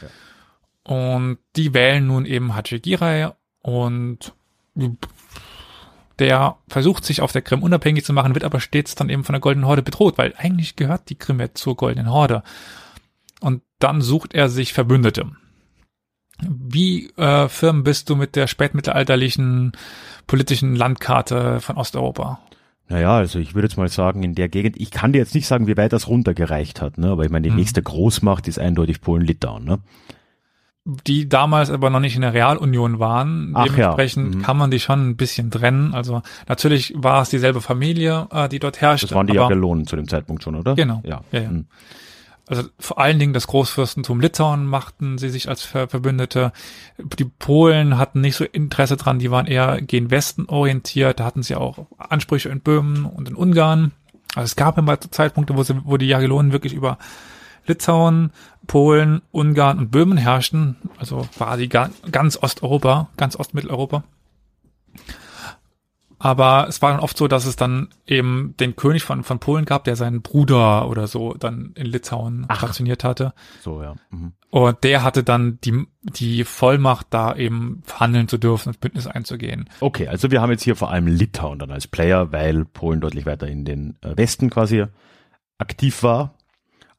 Und 0.84 1.38
die 1.56 1.74
wählen 1.74 2.06
nun 2.06 2.26
eben 2.26 2.54
Hachigirai 2.54 3.32
und 3.60 4.34
der 6.18 6.56
versucht 6.68 7.04
sich 7.04 7.22
auf 7.22 7.32
der 7.32 7.42
Krim 7.42 7.62
unabhängig 7.62 8.04
zu 8.04 8.12
machen, 8.12 8.34
wird 8.34 8.44
aber 8.44 8.60
stets 8.60 8.94
dann 8.94 9.08
eben 9.08 9.24
von 9.24 9.32
der 9.32 9.40
Goldenen 9.40 9.66
Horde 9.66 9.82
bedroht, 9.82 10.18
weil 10.18 10.34
eigentlich 10.36 10.76
gehört 10.76 11.08
die 11.08 11.14
Krim 11.14 11.40
ja 11.40 11.52
zur 11.54 11.76
Goldenen 11.76 12.10
Horde. 12.10 12.42
Und 13.40 13.62
dann 13.78 14.02
sucht 14.02 14.34
er 14.34 14.48
sich 14.50 14.72
Verbündete. 14.74 15.30
Wie 16.42 17.08
äh, 17.16 17.48
firm 17.48 17.84
bist 17.84 18.08
du 18.10 18.16
mit 18.16 18.36
der 18.36 18.46
spätmittelalterlichen 18.46 19.72
politischen 20.26 20.74
Landkarte 20.76 21.60
von 21.60 21.76
Osteuropa? 21.76 22.40
Naja, 22.88 23.16
also 23.16 23.38
ich 23.38 23.54
würde 23.54 23.68
jetzt 23.68 23.76
mal 23.76 23.88
sagen, 23.88 24.22
in 24.22 24.34
der 24.34 24.48
Gegend, 24.48 24.76
ich 24.78 24.90
kann 24.90 25.12
dir 25.12 25.18
jetzt 25.18 25.34
nicht 25.34 25.46
sagen, 25.46 25.66
wie 25.68 25.76
weit 25.76 25.92
das 25.92 26.08
runtergereicht 26.08 26.80
hat, 26.82 26.98
ne? 26.98 27.08
aber 27.10 27.24
ich 27.24 27.30
meine, 27.30 27.44
die 27.44 27.50
Mhm. 27.50 27.56
nächste 27.56 27.82
Großmacht 27.82 28.48
ist 28.48 28.58
eindeutig 28.58 29.00
Polen-Litauen. 29.00 29.64
Ne? 29.64 29.78
Die 30.84 31.28
damals 31.28 31.70
aber 31.70 31.90
noch 31.90 32.00
nicht 32.00 32.16
in 32.16 32.22
der 32.22 32.32
Realunion 32.32 32.98
waren. 32.98 33.52
Ach 33.54 33.66
ja, 33.66 33.72
Dementsprechend 33.72 34.34
mhm. 34.36 34.42
kann 34.42 34.56
man 34.56 34.70
die 34.70 34.80
schon 34.80 35.10
ein 35.10 35.16
bisschen 35.16 35.50
trennen. 35.50 35.94
Also 35.94 36.22
natürlich 36.48 36.94
war 36.96 37.22
es 37.22 37.28
dieselbe 37.28 37.60
Familie, 37.60 38.28
äh, 38.30 38.48
die 38.48 38.58
dort 38.58 38.80
herrschte. 38.80 39.08
Das 39.08 39.14
waren 39.14 39.26
die 39.26 39.34
Jagellonen 39.34 39.86
zu 39.86 39.96
dem 39.96 40.08
Zeitpunkt 40.08 40.42
schon, 40.42 40.54
oder? 40.54 40.74
Genau. 40.74 41.02
Ja. 41.04 41.22
Ja, 41.32 41.40
ja. 41.40 41.50
Mhm. 41.50 41.66
Also 42.46 42.64
vor 42.80 42.98
allen 42.98 43.20
Dingen 43.20 43.32
das 43.32 43.46
Großfürstentum 43.46 44.18
Litauen 44.18 44.66
machten 44.66 45.18
sie 45.18 45.28
sich 45.28 45.48
als 45.48 45.62
Ver 45.62 45.86
Verbündete. 45.86 46.52
Die 46.98 47.24
Polen 47.24 47.96
hatten 47.96 48.20
nicht 48.20 48.34
so 48.34 48.44
Interesse 48.44 48.96
dran, 48.96 49.20
die 49.20 49.30
waren 49.30 49.46
eher 49.46 49.80
gen 49.80 50.10
Westen 50.10 50.46
orientiert. 50.46 51.20
Da 51.20 51.24
hatten 51.26 51.44
sie 51.44 51.54
auch 51.54 51.86
Ansprüche 51.96 52.48
in 52.48 52.60
Böhmen 52.60 53.04
und 53.04 53.28
in 53.28 53.36
Ungarn. 53.36 53.92
Also 54.34 54.46
es 54.46 54.56
gab 54.56 54.78
immer 54.78 55.00
Zeitpunkte, 55.00 55.56
wo, 55.56 55.62
sie, 55.62 55.80
wo 55.84 55.96
die 55.96 56.08
Jagellonen 56.08 56.50
wirklich 56.50 56.72
über 56.72 56.98
Litauen, 57.70 58.32
Polen, 58.66 59.22
Ungarn 59.30 59.78
und 59.78 59.90
Böhmen 59.90 60.18
herrschten. 60.18 60.76
Also 60.98 61.26
ga 61.68 61.90
ganz 62.10 62.36
Osteuropa, 62.36 63.08
ganz 63.16 63.36
Ostmitteleuropa. 63.36 64.04
Aber 66.22 66.66
es 66.68 66.82
war 66.82 66.90
dann 66.90 67.00
oft 67.00 67.16
so, 67.16 67.28
dass 67.28 67.46
es 67.46 67.56
dann 67.56 67.88
eben 68.06 68.54
den 68.60 68.76
König 68.76 69.04
von, 69.04 69.24
von 69.24 69.38
Polen 69.38 69.64
gab, 69.64 69.84
der 69.84 69.96
seinen 69.96 70.20
Bruder 70.20 70.86
oder 70.86 71.06
so 71.06 71.32
dann 71.32 71.72
in 71.76 71.86
Litauen 71.86 72.44
Ach. 72.46 72.58
stationiert 72.58 73.04
hatte. 73.04 73.32
So, 73.62 73.82
ja. 73.82 73.94
Mhm. 74.10 74.34
Und 74.50 74.84
der 74.84 75.02
hatte 75.02 75.24
dann 75.24 75.58
die, 75.64 75.86
die 76.02 76.44
Vollmacht, 76.44 77.06
da 77.08 77.34
eben 77.34 77.80
verhandeln 77.86 78.28
zu 78.28 78.36
dürfen 78.36 78.68
und 78.68 78.80
Bündnis 78.80 79.06
einzugehen. 79.06 79.70
Okay, 79.80 80.08
also 80.08 80.30
wir 80.30 80.42
haben 80.42 80.50
jetzt 80.50 80.62
hier 80.62 80.76
vor 80.76 80.90
allem 80.90 81.06
Litauen 81.06 81.58
dann 81.58 81.70
als 81.70 81.86
Player, 81.86 82.30
weil 82.32 82.66
Polen 82.66 83.00
deutlich 83.00 83.24
weiter 83.24 83.48
in 83.48 83.64
den 83.64 83.96
äh, 84.02 84.14
Westen 84.14 84.50
quasi 84.50 84.84
aktiv 85.56 86.02
war. 86.02 86.34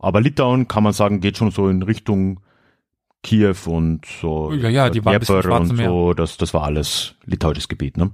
Aber 0.02 0.20
Litauen 0.20 0.68
kann 0.68 0.84
man 0.84 0.94
sagen, 0.94 1.22
geht 1.22 1.38
schon 1.38 1.52
so 1.52 1.70
in 1.70 1.84
Richtung 1.84 2.40
Kiew 3.24 3.56
und 3.68 4.06
so. 4.06 4.52
Ja, 4.52 4.68
ja, 4.70 4.90
die 4.90 5.06
waren 5.06 5.20
bis 5.20 5.28
zum 5.28 5.42
Schwarzen 5.44 5.76
Meer. 5.78 5.90
so. 5.90 6.14
Das, 6.14 6.38
das 6.38 6.54
war 6.54 6.64
alles 6.64 7.16
litauisches 7.26 7.68
Gebiet, 7.68 7.98
ne? 7.98 8.12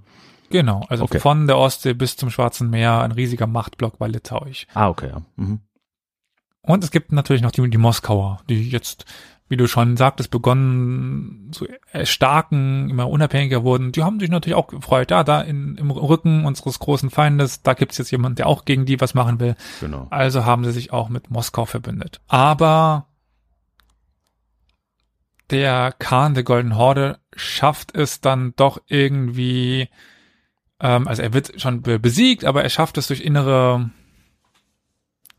Genau, 0.50 0.86
also 0.90 1.06
Okay. 1.06 1.20
von 1.20 1.48
der 1.48 1.58
Ostsee 1.58 1.94
bis 1.94 2.16
zum 2.18 2.30
Schwarzen 2.30 2.70
Meer 2.70 3.02
ein 3.02 3.12
riesiger 3.14 3.48
Machtblock 3.48 3.98
bei 4.00 4.08
Litauisch. 4.08 4.68
Ah, 4.74 4.90
okay, 4.90 5.10
ja. 5.10 5.22
Mhm. 5.38 5.62
Und 6.62 6.84
es 6.84 6.92
gibt 6.92 7.14
natürlich 7.14 7.42
noch 7.42 7.52
die, 7.52 7.70
die 7.70 7.78
Moskauer, 7.78 8.42
die 8.50 8.70
jetzt, 8.70 9.06
wie 9.50 9.58
du 9.58 9.68
schon 9.68 9.96
sagtest, 9.96 10.30
begonnen 10.30 11.50
zu 11.52 11.68
erstarken, 11.92 12.90
immer 12.90 13.10
unabhängiger 13.10 13.64
wurden. 13.64 13.92
Die 13.92 14.04
haben 14.04 14.20
sich 14.20 14.30
natürlich 14.30 14.56
auch 14.56 14.68
gefreut. 14.68 15.12
Ja, 15.12 15.24
da 15.24 15.42
in, 15.42 15.78
im 15.78 15.90
Rücken 15.90 16.46
unseres 16.46 16.80
großen 16.80 17.10
Feindes, 17.10 17.62
da 17.62 17.74
gibt's 17.74 17.98
jetzt 17.98 18.12
jemand, 18.12 18.40
der 18.40 18.48
auch 18.48 18.66
gegen 18.66 18.86
die 18.86 19.00
was 19.00 19.14
machen 19.14 19.40
will. 19.40 19.56
Genau. 19.80 20.08
Also 20.10 20.46
haben 20.46 20.66
sie 20.66 20.72
sich 20.72 20.92
auch 20.92 21.08
mit 21.08 21.32
Moskau 21.32 21.66
verbündet. 21.66 22.20
Aber 22.28 23.08
der 25.50 25.94
Khan 25.98 26.34
der 26.34 26.44
Golden 26.44 26.76
Horde 26.76 27.20
schafft 27.34 27.96
es 27.96 28.20
dann 28.20 28.54
doch 28.58 28.82
irgendwie, 28.88 29.88
ähm, 30.82 31.08
also 31.08 31.22
er 31.22 31.34
wird 31.34 31.62
schon 31.62 31.82
be 31.82 32.00
besiegt, 32.00 32.44
aber 32.44 32.64
er 32.64 32.70
schafft 32.70 32.98
es 32.98 33.08
durch 33.08 33.22
innere 33.22 33.90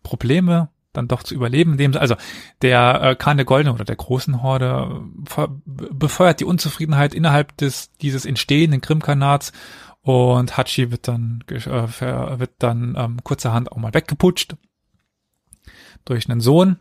Probleme 0.02 0.70
dann 0.98 1.08
doch 1.08 1.22
zu 1.22 1.34
überleben. 1.34 1.72
Indem, 1.72 1.96
also 1.96 2.16
der 2.62 3.02
äh, 3.02 3.16
Khan 3.16 3.36
der 3.38 3.46
Goldenen 3.46 3.74
oder 3.74 3.84
der 3.84 3.96
großen 3.96 4.42
Horde 4.42 5.02
äh, 5.36 5.46
befeuert 5.66 6.40
die 6.40 6.44
Unzufriedenheit 6.44 7.14
innerhalb 7.14 7.56
des 7.56 7.92
dieses 7.96 8.26
entstehenden 8.26 8.80
Krimkanats 8.80 9.52
und 10.02 10.56
Hatschi 10.56 10.90
wird 10.90 11.08
dann 11.08 11.44
äh, 11.48 12.38
wird 12.38 12.52
dann 12.58 12.94
ähm, 12.96 13.18
kurzerhand 13.24 13.72
auch 13.72 13.76
mal 13.76 13.94
weggeputscht 13.94 14.56
durch 16.04 16.28
einen 16.28 16.40
Sohn 16.40 16.78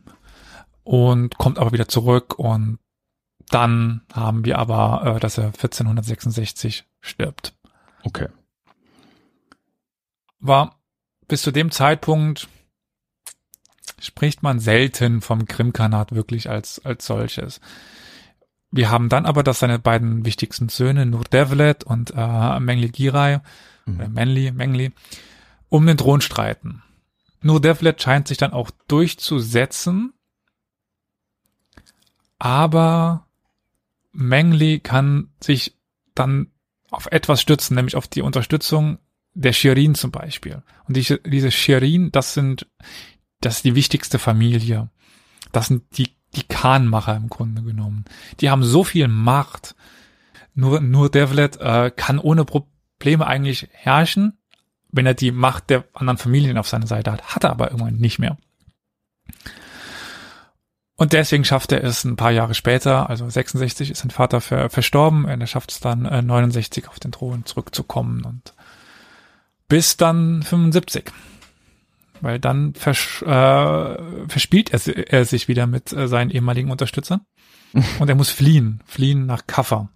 und 0.84 1.38
kommt 1.38 1.60
aber 1.60 1.73
wieder 1.73 1.88
zurück 1.88 2.39
und 2.39 2.80
dann 3.49 4.01
haben 4.13 4.45
wir 4.45 4.58
aber, 4.58 5.15
äh, 5.15 5.19
dass 5.19 5.38
er 5.38 5.47
1466 5.47 6.86
stirbt. 7.01 7.56
Okay. 8.03 8.27
War 10.39 10.80
bis 11.27 11.41
zu 11.41 11.51
dem 11.51 11.71
Zeitpunkt 11.71 12.47
spricht 13.99 14.43
man 14.43 14.60
selten 14.60 15.21
vom 15.21 15.45
Krimkanat 15.45 16.13
wirklich 16.13 16.49
als, 16.49 16.83
als 16.86 17.05
solches. 17.05 17.60
Wir 18.71 18.91
haben 18.91 19.10
dann 19.10 19.25
aber, 19.25 19.43
dass 19.43 19.60
seine 19.60 19.79
beiden 19.79 20.25
wichtigsten 20.25 20.69
Söhne, 20.69 21.05
Nurdevlet 21.05 21.83
und 21.83 22.13
äh, 22.15 22.60
Mengli 22.60 22.89
Giray, 22.89 23.39
oder 23.88 24.10
Menli, 24.10 24.51
Mengli, 24.51 24.91
um 25.69 25.86
den 25.86 25.97
Thron 25.97 26.21
streiten. 26.21 26.83
Nurdevlet 27.41 28.01
scheint 28.01 28.27
sich 28.27 28.38
dann 28.38 28.51
auch 28.51 28.71
durchzusetzen, 28.88 30.13
aber 32.39 33.27
Mengli 34.12 34.79
kann 34.79 35.29
sich 35.41 35.75
dann 36.15 36.51
auf 36.89 37.07
etwas 37.12 37.41
stützen, 37.41 37.75
nämlich 37.75 37.95
auf 37.95 38.07
die 38.07 38.21
Unterstützung 38.21 38.99
der 39.33 39.53
Shirin 39.53 39.93
zum 39.93 40.12
Beispiel. 40.12 40.63
Und 40.88 40.97
diese, 40.97 41.19
diese 41.19 41.51
Shirin, 41.51 42.12
das 42.12 42.33
sind, 42.33 42.67
das 43.41 43.58
ist 43.58 43.65
die 43.65 43.76
wichtigste 43.76 44.19
Familie. 44.19 44.89
Das 45.52 45.67
sind 45.67 45.97
die, 45.97 46.10
die 46.36 46.43
Khanmacher 46.43 47.15
im 47.15 47.30
Grunde 47.30 47.62
genommen. 47.63 48.06
Die 48.41 48.50
haben 48.50 48.63
so 48.63 48.84
viel 48.84 49.08
Macht. 49.08 49.76
Nur, 50.54 50.82
nur 50.82 51.10
Devlet 51.10 51.58
äh, 51.58 51.91
kann 51.95 52.19
ohne 52.19 52.43
Probleme 52.43 53.28
eigentlich 53.28 53.69
herrschen, 53.71 54.38
wenn 54.91 55.06
er 55.06 55.13
die 55.13 55.32
Macht 55.32 55.69
der 55.69 55.86
anderen 55.93 56.17
Familien 56.17 56.58
auf 56.58 56.67
seiner 56.67 56.88
Seite 56.88 57.12
hat. 57.12 57.36
Hat 57.36 57.43
er 57.43 57.52
aber 57.52 57.71
irgendwann 57.71 57.97
nicht 57.97 58.17
mehr. 58.17 58.38
Und 60.95 61.13
deswegen 61.13 61.45
schafft 61.45 61.71
er 61.71 61.84
es 61.84 62.04
ein 62.04 62.15
paar 62.15 62.32
Jahre 62.32 62.56
später, 62.56 63.08
also 63.08 63.30
66 63.30 63.91
ist 63.91 64.00
sein 64.00 64.10
Vater 64.10 64.41
ver 64.41 64.71
verstorben, 64.71 65.26
und 65.26 65.41
er 65.41 65.45
schafft 65.45 65.71
es 65.71 65.80
dann 65.80 66.06
äh, 66.06 66.23
69 66.23 66.88
auf 66.88 67.00
den 67.00 67.12
Thron 67.12 67.45
zurückzukommen 67.45 68.26
und 68.26 68.56
bis 69.67 69.95
dann 69.97 70.41
75. 70.41 71.12
Weil 72.21 72.39
dann 72.39 72.73
versch 72.73 73.21
äh, 73.21 74.27
verspielt 74.27 74.71
er, 74.71 75.13
er 75.13 75.25
sich 75.25 75.47
wieder 75.47 75.67
mit 75.67 75.93
äh, 75.93 76.08
seinen 76.08 76.32
ehemaligen 76.32 76.71
Unterstützern 76.71 77.21
und 77.99 78.10
er 78.10 78.15
muss 78.15 78.30
fliehen, 78.30 78.82
fliehen 78.86 79.25
nach 79.25 79.47
Kaffa. 79.47 79.89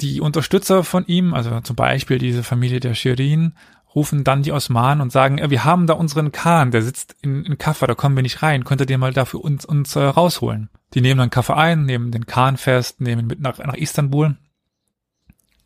Die 0.00 0.20
Unterstützer 0.20 0.84
von 0.84 1.06
ihm, 1.06 1.34
also 1.34 1.60
zum 1.60 1.74
Beispiel 1.74 2.18
diese 2.18 2.44
Familie 2.44 2.78
der 2.78 2.94
Shirin, 2.94 3.54
rufen 3.94 4.22
dann 4.22 4.42
die 4.42 4.52
Osmanen 4.52 5.00
und 5.00 5.10
sagen, 5.10 5.40
wir 5.50 5.64
haben 5.64 5.86
da 5.86 5.94
unseren 5.94 6.30
Khan, 6.30 6.70
der 6.70 6.82
sitzt 6.82 7.16
in, 7.22 7.44
in 7.44 7.58
Kaffa, 7.58 7.86
da 7.86 7.94
kommen 7.94 8.14
wir 8.14 8.22
nicht 8.22 8.42
rein, 8.42 8.64
könnt 8.64 8.80
ihr 8.80 8.86
den 8.86 9.00
mal 9.00 9.12
dafür 9.12 9.40
uns, 9.40 9.64
uns 9.64 9.96
äh, 9.96 10.02
rausholen? 10.02 10.68
Die 10.94 11.00
nehmen 11.00 11.18
dann 11.18 11.30
Kaffa 11.30 11.54
ein, 11.54 11.84
nehmen 11.84 12.12
den 12.12 12.26
Khan 12.26 12.56
fest, 12.56 13.00
nehmen 13.00 13.22
ihn 13.22 13.26
mit 13.26 13.40
nach, 13.40 13.58
nach 13.58 13.74
Istanbul 13.74 14.36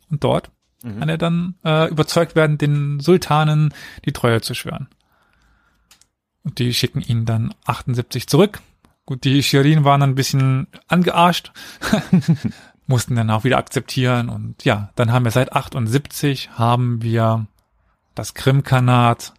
und 0.09 0.23
dort 0.23 0.51
kann 0.83 1.09
er 1.09 1.17
dann 1.17 1.55
äh, 1.63 1.89
überzeugt 1.89 2.35
werden, 2.35 2.57
den 2.57 2.99
Sultanen 2.99 3.73
die 4.05 4.11
Treue 4.11 4.41
zu 4.41 4.53
schwören. 4.53 4.87
Und 6.43 6.59
die 6.59 6.73
schicken 6.73 7.01
ihn 7.01 7.25
dann 7.25 7.53
78 7.65 8.27
zurück. 8.27 8.59
Gut, 9.05 9.23
die 9.23 9.43
Shirin 9.43 9.83
waren 9.83 10.01
dann 10.01 10.11
ein 10.11 10.15
bisschen 10.15 10.67
angearscht, 10.87 11.51
mussten 12.87 13.15
dann 13.15 13.29
auch 13.29 13.43
wieder 13.43 13.57
akzeptieren 13.57 14.29
und 14.29 14.63
ja, 14.63 14.91
dann 14.95 15.11
haben 15.11 15.25
wir 15.25 15.31
seit 15.31 15.53
78 15.53 16.51
haben 16.51 17.01
wir 17.01 17.47
das 18.15 18.33
Krimkanat, 18.33 19.33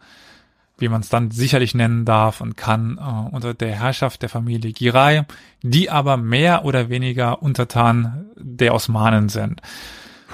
wie 0.79 0.89
man 0.89 1.01
es 1.01 1.09
dann 1.09 1.31
sicherlich 1.31 1.75
nennen 1.75 2.05
darf 2.05 2.41
und 2.41 2.57
kann, 2.57 2.99
äh, 2.99 3.35
unter 3.35 3.55
der 3.55 3.75
Herrschaft 3.75 4.23
der 4.23 4.29
Familie 4.29 4.73
Giray, 4.73 5.23
die 5.63 5.89
aber 5.91 6.17
mehr 6.17 6.65
oder 6.65 6.89
weniger 6.89 7.43
untertan 7.43 8.27
der 8.37 8.75
Osmanen 8.75 9.29
sind. 9.29 9.63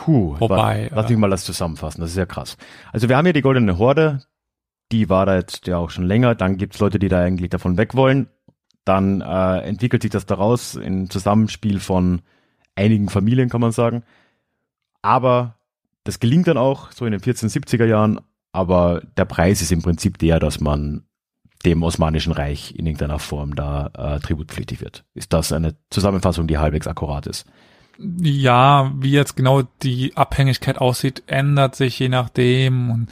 Puh, 0.05 0.35
Wobei, 0.39 0.91
lass 0.95 1.07
äh, 1.07 1.11
mich 1.11 1.19
mal 1.19 1.29
das 1.29 1.45
zusammenfassen, 1.45 2.01
das 2.01 2.13
ist 2.13 2.17
ja 2.17 2.25
krass. 2.25 2.57
Also 2.91 3.11
wir 3.11 3.19
haben 3.19 3.27
hier 3.27 3.35
die 3.35 3.43
Goldene 3.43 3.77
Horde, 3.77 4.23
die 4.93 5.11
war 5.11 5.27
da 5.27 5.37
jetzt 5.37 5.67
ja 5.67 5.77
auch 5.77 5.91
schon 5.91 6.07
länger, 6.07 6.35
dann 6.35 6.57
gibt's 6.57 6.79
Leute, 6.79 6.99
die 6.99 7.09
da 7.09 7.23
eigentlich 7.23 7.51
davon 7.51 7.77
weg 7.77 7.95
wollen. 7.95 8.29
Dann 8.87 9.21
äh, 9.21 9.59
entwickelt 9.59 10.01
sich 10.01 10.11
das 10.11 10.25
daraus 10.25 10.75
im 10.75 11.11
Zusammenspiel 11.11 11.81
von 11.81 12.23
einigen 12.77 13.11
Familien, 13.11 13.51
kann 13.51 13.61
man 13.61 13.73
sagen. 13.73 14.03
Aber 15.03 15.57
das 16.05 16.19
gelingt 16.19 16.49
dann 16.49 16.57
auch, 16.57 16.93
so 16.93 17.05
in 17.05 17.13
den 17.13 17.21
1470er 17.21 17.85
Jahren, 17.85 18.21
aber 18.53 19.03
der 19.19 19.27
Preis 19.27 19.61
ist 19.61 19.71
im 19.71 19.83
Prinzip 19.83 20.17
der, 20.17 20.41
dass 20.41 20.61
man 20.61 21.05
dem 21.67 21.83
Osmanischen 21.83 22.33
Reich 22.33 22.75
in 22.75 22.87
irgendeiner 22.87 23.19
Form 23.19 23.55
da 23.55 23.91
äh, 23.93 24.21
tributpflichtig 24.21 24.81
wird. 24.81 25.05
Ist 25.13 25.35
das 25.35 25.53
eine 25.53 25.77
Zusammenfassung, 25.91 26.47
die 26.47 26.57
halbwegs 26.57 26.87
akkurat 26.87 27.27
ist? 27.27 27.45
Ja, 28.23 28.93
wie 28.97 29.11
jetzt 29.11 29.37
genau 29.37 29.63
die 29.83 30.17
Abhängigkeit 30.17 30.79
aussieht, 30.79 31.23
ändert 31.27 31.77
sich 31.77 31.99
je 31.99 32.09
nachdem 32.09 32.91
und 32.91 33.09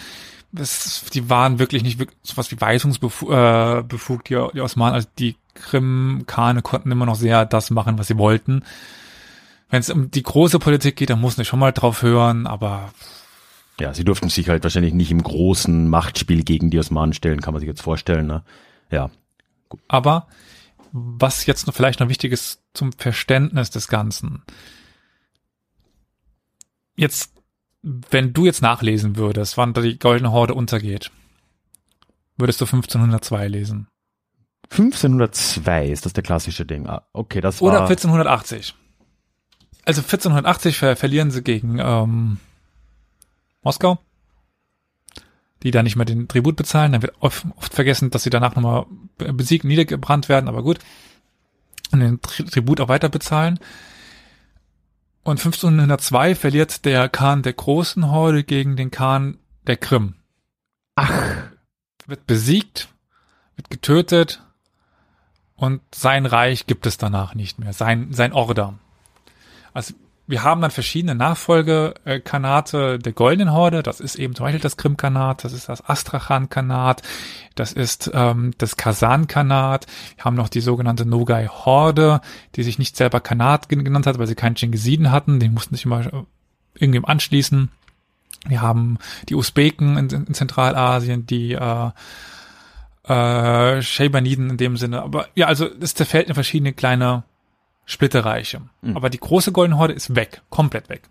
es, 0.56 1.04
die 1.12 1.28
waren 1.28 1.58
wirklich 1.58 1.82
nicht 1.82 1.98
wirklich 1.98 2.18
sowas 2.22 2.50
wie 2.50 2.60
weisungsbefugt, 2.60 3.30
äh, 3.30 3.82
die, 4.28 4.50
die 4.54 4.60
Osmanen, 4.60 4.94
also 4.94 5.08
die 5.18 5.36
Krim-Kane 5.54 6.62
konnten 6.62 6.90
immer 6.90 7.04
noch 7.04 7.16
sehr 7.16 7.44
das 7.44 7.70
machen, 7.70 7.98
was 7.98 8.06
sie 8.06 8.16
wollten. 8.16 8.64
Wenn 9.68 9.80
es 9.80 9.90
um 9.90 10.10
die 10.10 10.22
große 10.22 10.58
Politik 10.58 10.96
geht, 10.96 11.10
dann 11.10 11.20
muss 11.20 11.36
man 11.36 11.44
schon 11.44 11.58
mal 11.58 11.72
drauf 11.72 12.02
hören, 12.02 12.46
aber 12.46 12.90
Ja, 13.78 13.92
sie 13.92 14.04
durften 14.04 14.30
sich 14.30 14.48
halt 14.48 14.62
wahrscheinlich 14.62 14.94
nicht 14.94 15.10
im 15.10 15.22
großen 15.22 15.88
Machtspiel 15.88 16.44
gegen 16.44 16.70
die 16.70 16.78
Osmanen 16.78 17.12
stellen, 17.12 17.42
kann 17.42 17.52
man 17.52 17.60
sich 17.60 17.68
jetzt 17.68 17.82
vorstellen. 17.82 18.26
Ne? 18.26 18.42
Ja. 18.90 19.10
Aber 19.86 20.28
was 20.92 21.44
jetzt 21.44 21.66
noch 21.66 21.74
vielleicht 21.74 22.00
noch 22.00 22.08
wichtig 22.08 22.32
ist 22.32 22.62
zum 22.72 22.92
Verständnis 22.92 23.68
des 23.68 23.88
Ganzen. 23.88 24.42
Jetzt, 26.98 27.32
wenn 27.82 28.32
du 28.32 28.44
jetzt 28.44 28.60
nachlesen 28.60 29.14
würdest, 29.14 29.56
wann 29.56 29.72
die 29.72 30.00
Goldene 30.00 30.32
Horde 30.32 30.54
untergeht, 30.54 31.12
würdest 32.36 32.60
du 32.60 32.64
1502 32.64 33.46
lesen. 33.46 33.86
1502 34.70 35.86
ist 35.90 36.06
das 36.06 36.12
der 36.12 36.24
klassische 36.24 36.66
Ding. 36.66 36.88
Ah, 36.88 37.06
okay, 37.12 37.40
das 37.40 37.60
war. 37.60 37.68
Oder 37.68 37.80
1480. 37.82 38.74
Also 39.84 40.00
1480 40.00 40.76
ver 40.76 40.96
verlieren 40.96 41.30
sie 41.30 41.42
gegen 41.44 41.78
ähm, 41.78 42.38
Moskau, 43.62 44.00
die 45.62 45.70
da 45.70 45.84
nicht 45.84 45.94
mehr 45.94 46.04
den 46.04 46.26
Tribut 46.26 46.56
bezahlen. 46.56 46.90
Dann 46.90 47.02
wird 47.02 47.14
oft, 47.20 47.46
oft 47.54 47.74
vergessen, 47.74 48.10
dass 48.10 48.24
sie 48.24 48.30
danach 48.30 48.56
nochmal 48.56 48.86
besiegt, 49.18 49.64
niedergebrannt 49.64 50.28
werden, 50.28 50.48
aber 50.48 50.64
gut. 50.64 50.80
Und 51.92 52.00
den 52.00 52.20
Tri 52.20 52.42
Tribut 52.44 52.80
auch 52.80 52.88
weiter 52.88 53.08
bezahlen. 53.08 53.60
Und 55.28 55.44
1502 55.44 56.34
verliert 56.34 56.86
der 56.86 57.10
Khan 57.10 57.42
der 57.42 57.52
großen 57.52 58.10
Horde 58.10 58.44
gegen 58.44 58.76
den 58.76 58.90
Khan 58.90 59.36
der 59.66 59.76
Krim. 59.76 60.14
Ach. 60.94 61.12
Wird 62.06 62.26
besiegt, 62.26 62.88
wird 63.54 63.68
getötet 63.68 64.42
und 65.54 65.82
sein 65.94 66.24
Reich 66.24 66.66
gibt 66.66 66.86
es 66.86 66.96
danach 66.96 67.34
nicht 67.34 67.58
mehr, 67.58 67.74
sein, 67.74 68.10
sein 68.14 68.32
Order. 68.32 68.78
Also 69.74 69.92
wir 70.28 70.42
haben 70.42 70.60
dann 70.60 70.70
verschiedene 70.70 71.14
Nachfolgekanate 71.14 72.98
der 72.98 73.12
Goldenen 73.12 73.52
Horde. 73.52 73.82
Das 73.82 73.98
ist 73.98 74.14
eben 74.16 74.34
zum 74.34 74.44
Beispiel 74.44 74.60
das 74.60 74.76
Krim-Kanat, 74.76 75.42
das 75.42 75.54
ist 75.54 75.70
das 75.70 75.88
Astrachan-Kanat, 75.88 77.02
das 77.54 77.72
ist 77.72 78.10
ähm, 78.12 78.52
das 78.58 78.76
Kasan-Kanat. 78.76 79.86
Wir 80.16 80.24
haben 80.26 80.36
noch 80.36 80.50
die 80.50 80.60
sogenannte 80.60 81.06
Nogai-Horde, 81.06 82.20
die 82.56 82.62
sich 82.62 82.78
nicht 82.78 82.96
selber 82.96 83.20
Kanat 83.20 83.70
genannt 83.70 84.06
hat, 84.06 84.18
weil 84.18 84.26
sie 84.26 84.34
keinen 84.34 84.56
Chingisiden 84.56 85.10
hatten. 85.10 85.40
Die 85.40 85.48
mussten 85.48 85.74
sich 85.74 85.86
immer 85.86 86.04
äh, 86.04 86.22
irgendwem 86.74 87.06
anschließen. 87.06 87.70
Wir 88.46 88.60
haben 88.60 88.98
die 89.30 89.34
Usbeken 89.34 89.96
in, 89.96 90.10
in 90.10 90.34
Zentralasien, 90.34 91.24
die 91.26 91.54
äh, 91.54 91.90
äh, 93.04 93.80
Shabaniden 93.80 94.50
in 94.50 94.56
dem 94.58 94.76
Sinne. 94.76 95.02
Aber 95.02 95.26
ja, 95.34 95.46
also 95.46 95.66
es 95.80 95.94
zerfällt 95.94 96.28
in 96.28 96.34
verschiedene 96.34 96.74
kleine 96.74 97.24
Splitterreiche. 97.88 98.60
Mhm. 98.82 98.96
Aber 98.96 99.08
die 99.08 99.18
große 99.18 99.50
Goldene 99.50 99.78
Horde 99.78 99.94
ist 99.94 100.14
weg, 100.14 100.42
komplett 100.50 100.90
weg. 100.90 101.08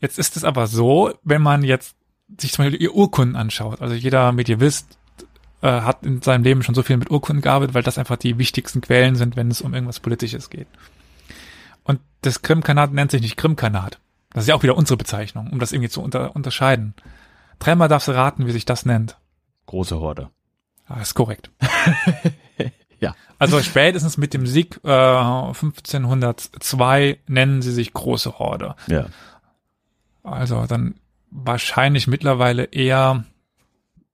Jetzt 0.00 0.18
ist 0.18 0.36
es 0.36 0.42
aber 0.42 0.66
so, 0.66 1.14
wenn 1.22 1.40
man 1.40 1.62
jetzt 1.62 1.94
sich 2.36 2.52
zum 2.52 2.64
Beispiel 2.64 2.82
ihr 2.82 2.94
Urkunden 2.94 3.36
anschaut, 3.36 3.80
also 3.80 3.94
jeder 3.94 4.32
Medievist 4.32 4.98
äh, 5.62 5.68
hat 5.68 6.04
in 6.04 6.20
seinem 6.20 6.42
Leben 6.42 6.64
schon 6.64 6.74
so 6.74 6.82
viel 6.82 6.96
mit 6.96 7.12
Urkunden 7.12 7.42
gearbeitet, 7.42 7.74
weil 7.74 7.84
das 7.84 7.96
einfach 7.96 8.16
die 8.16 8.38
wichtigsten 8.38 8.80
Quellen 8.80 9.14
sind, 9.14 9.36
wenn 9.36 9.52
es 9.52 9.60
um 9.60 9.72
irgendwas 9.72 10.00
Politisches 10.00 10.50
geht. 10.50 10.66
Und 11.84 12.00
das 12.22 12.42
Krimkanat 12.42 12.92
nennt 12.92 13.12
sich 13.12 13.22
nicht 13.22 13.36
Krimkanat. 13.36 14.00
Das 14.32 14.44
ist 14.44 14.48
ja 14.48 14.56
auch 14.56 14.64
wieder 14.64 14.76
unsere 14.76 14.96
Bezeichnung, 14.96 15.48
um 15.52 15.60
das 15.60 15.70
irgendwie 15.70 15.90
zu 15.90 16.02
unter 16.02 16.34
unterscheiden. 16.34 16.94
Dreimal 17.60 17.86
darfst 17.86 18.08
du 18.08 18.12
raten, 18.12 18.48
wie 18.48 18.52
sich 18.52 18.64
das 18.64 18.84
nennt. 18.84 19.16
Große 19.66 20.00
Horde. 20.00 20.30
Ah, 20.86 21.00
ist 21.00 21.14
korrekt. 21.14 21.52
ja. 23.04 23.14
Also 23.38 23.62
spätestens 23.62 24.16
mit 24.16 24.34
dem 24.34 24.46
Sieg 24.46 24.80
äh, 24.84 24.88
1502 24.88 27.18
nennen 27.26 27.62
sie 27.62 27.72
sich 27.72 27.92
Große 27.92 28.38
Horde. 28.38 28.74
Ja. 28.86 29.06
Also 30.22 30.66
dann 30.66 30.94
wahrscheinlich 31.30 32.06
mittlerweile 32.06 32.64
eher 32.64 33.24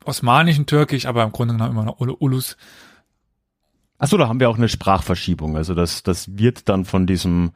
osmanischen 0.05 0.66
Türkisch, 0.66 1.07
aber 1.07 1.22
im 1.22 1.33
Grunde 1.33 1.55
genommen 1.55 1.72
immer 1.72 1.85
noch 1.85 2.00
Ulus. 2.00 2.57
Achso, 3.98 4.16
da 4.16 4.29
haben 4.29 4.40
wir 4.40 4.48
auch 4.48 4.57
eine 4.57 4.68
Sprachverschiebung. 4.68 5.57
Also 5.57 5.74
das, 5.74 6.03
das 6.03 6.38
wird 6.38 6.68
dann 6.68 6.85
von 6.85 7.07
diesem, 7.07 7.53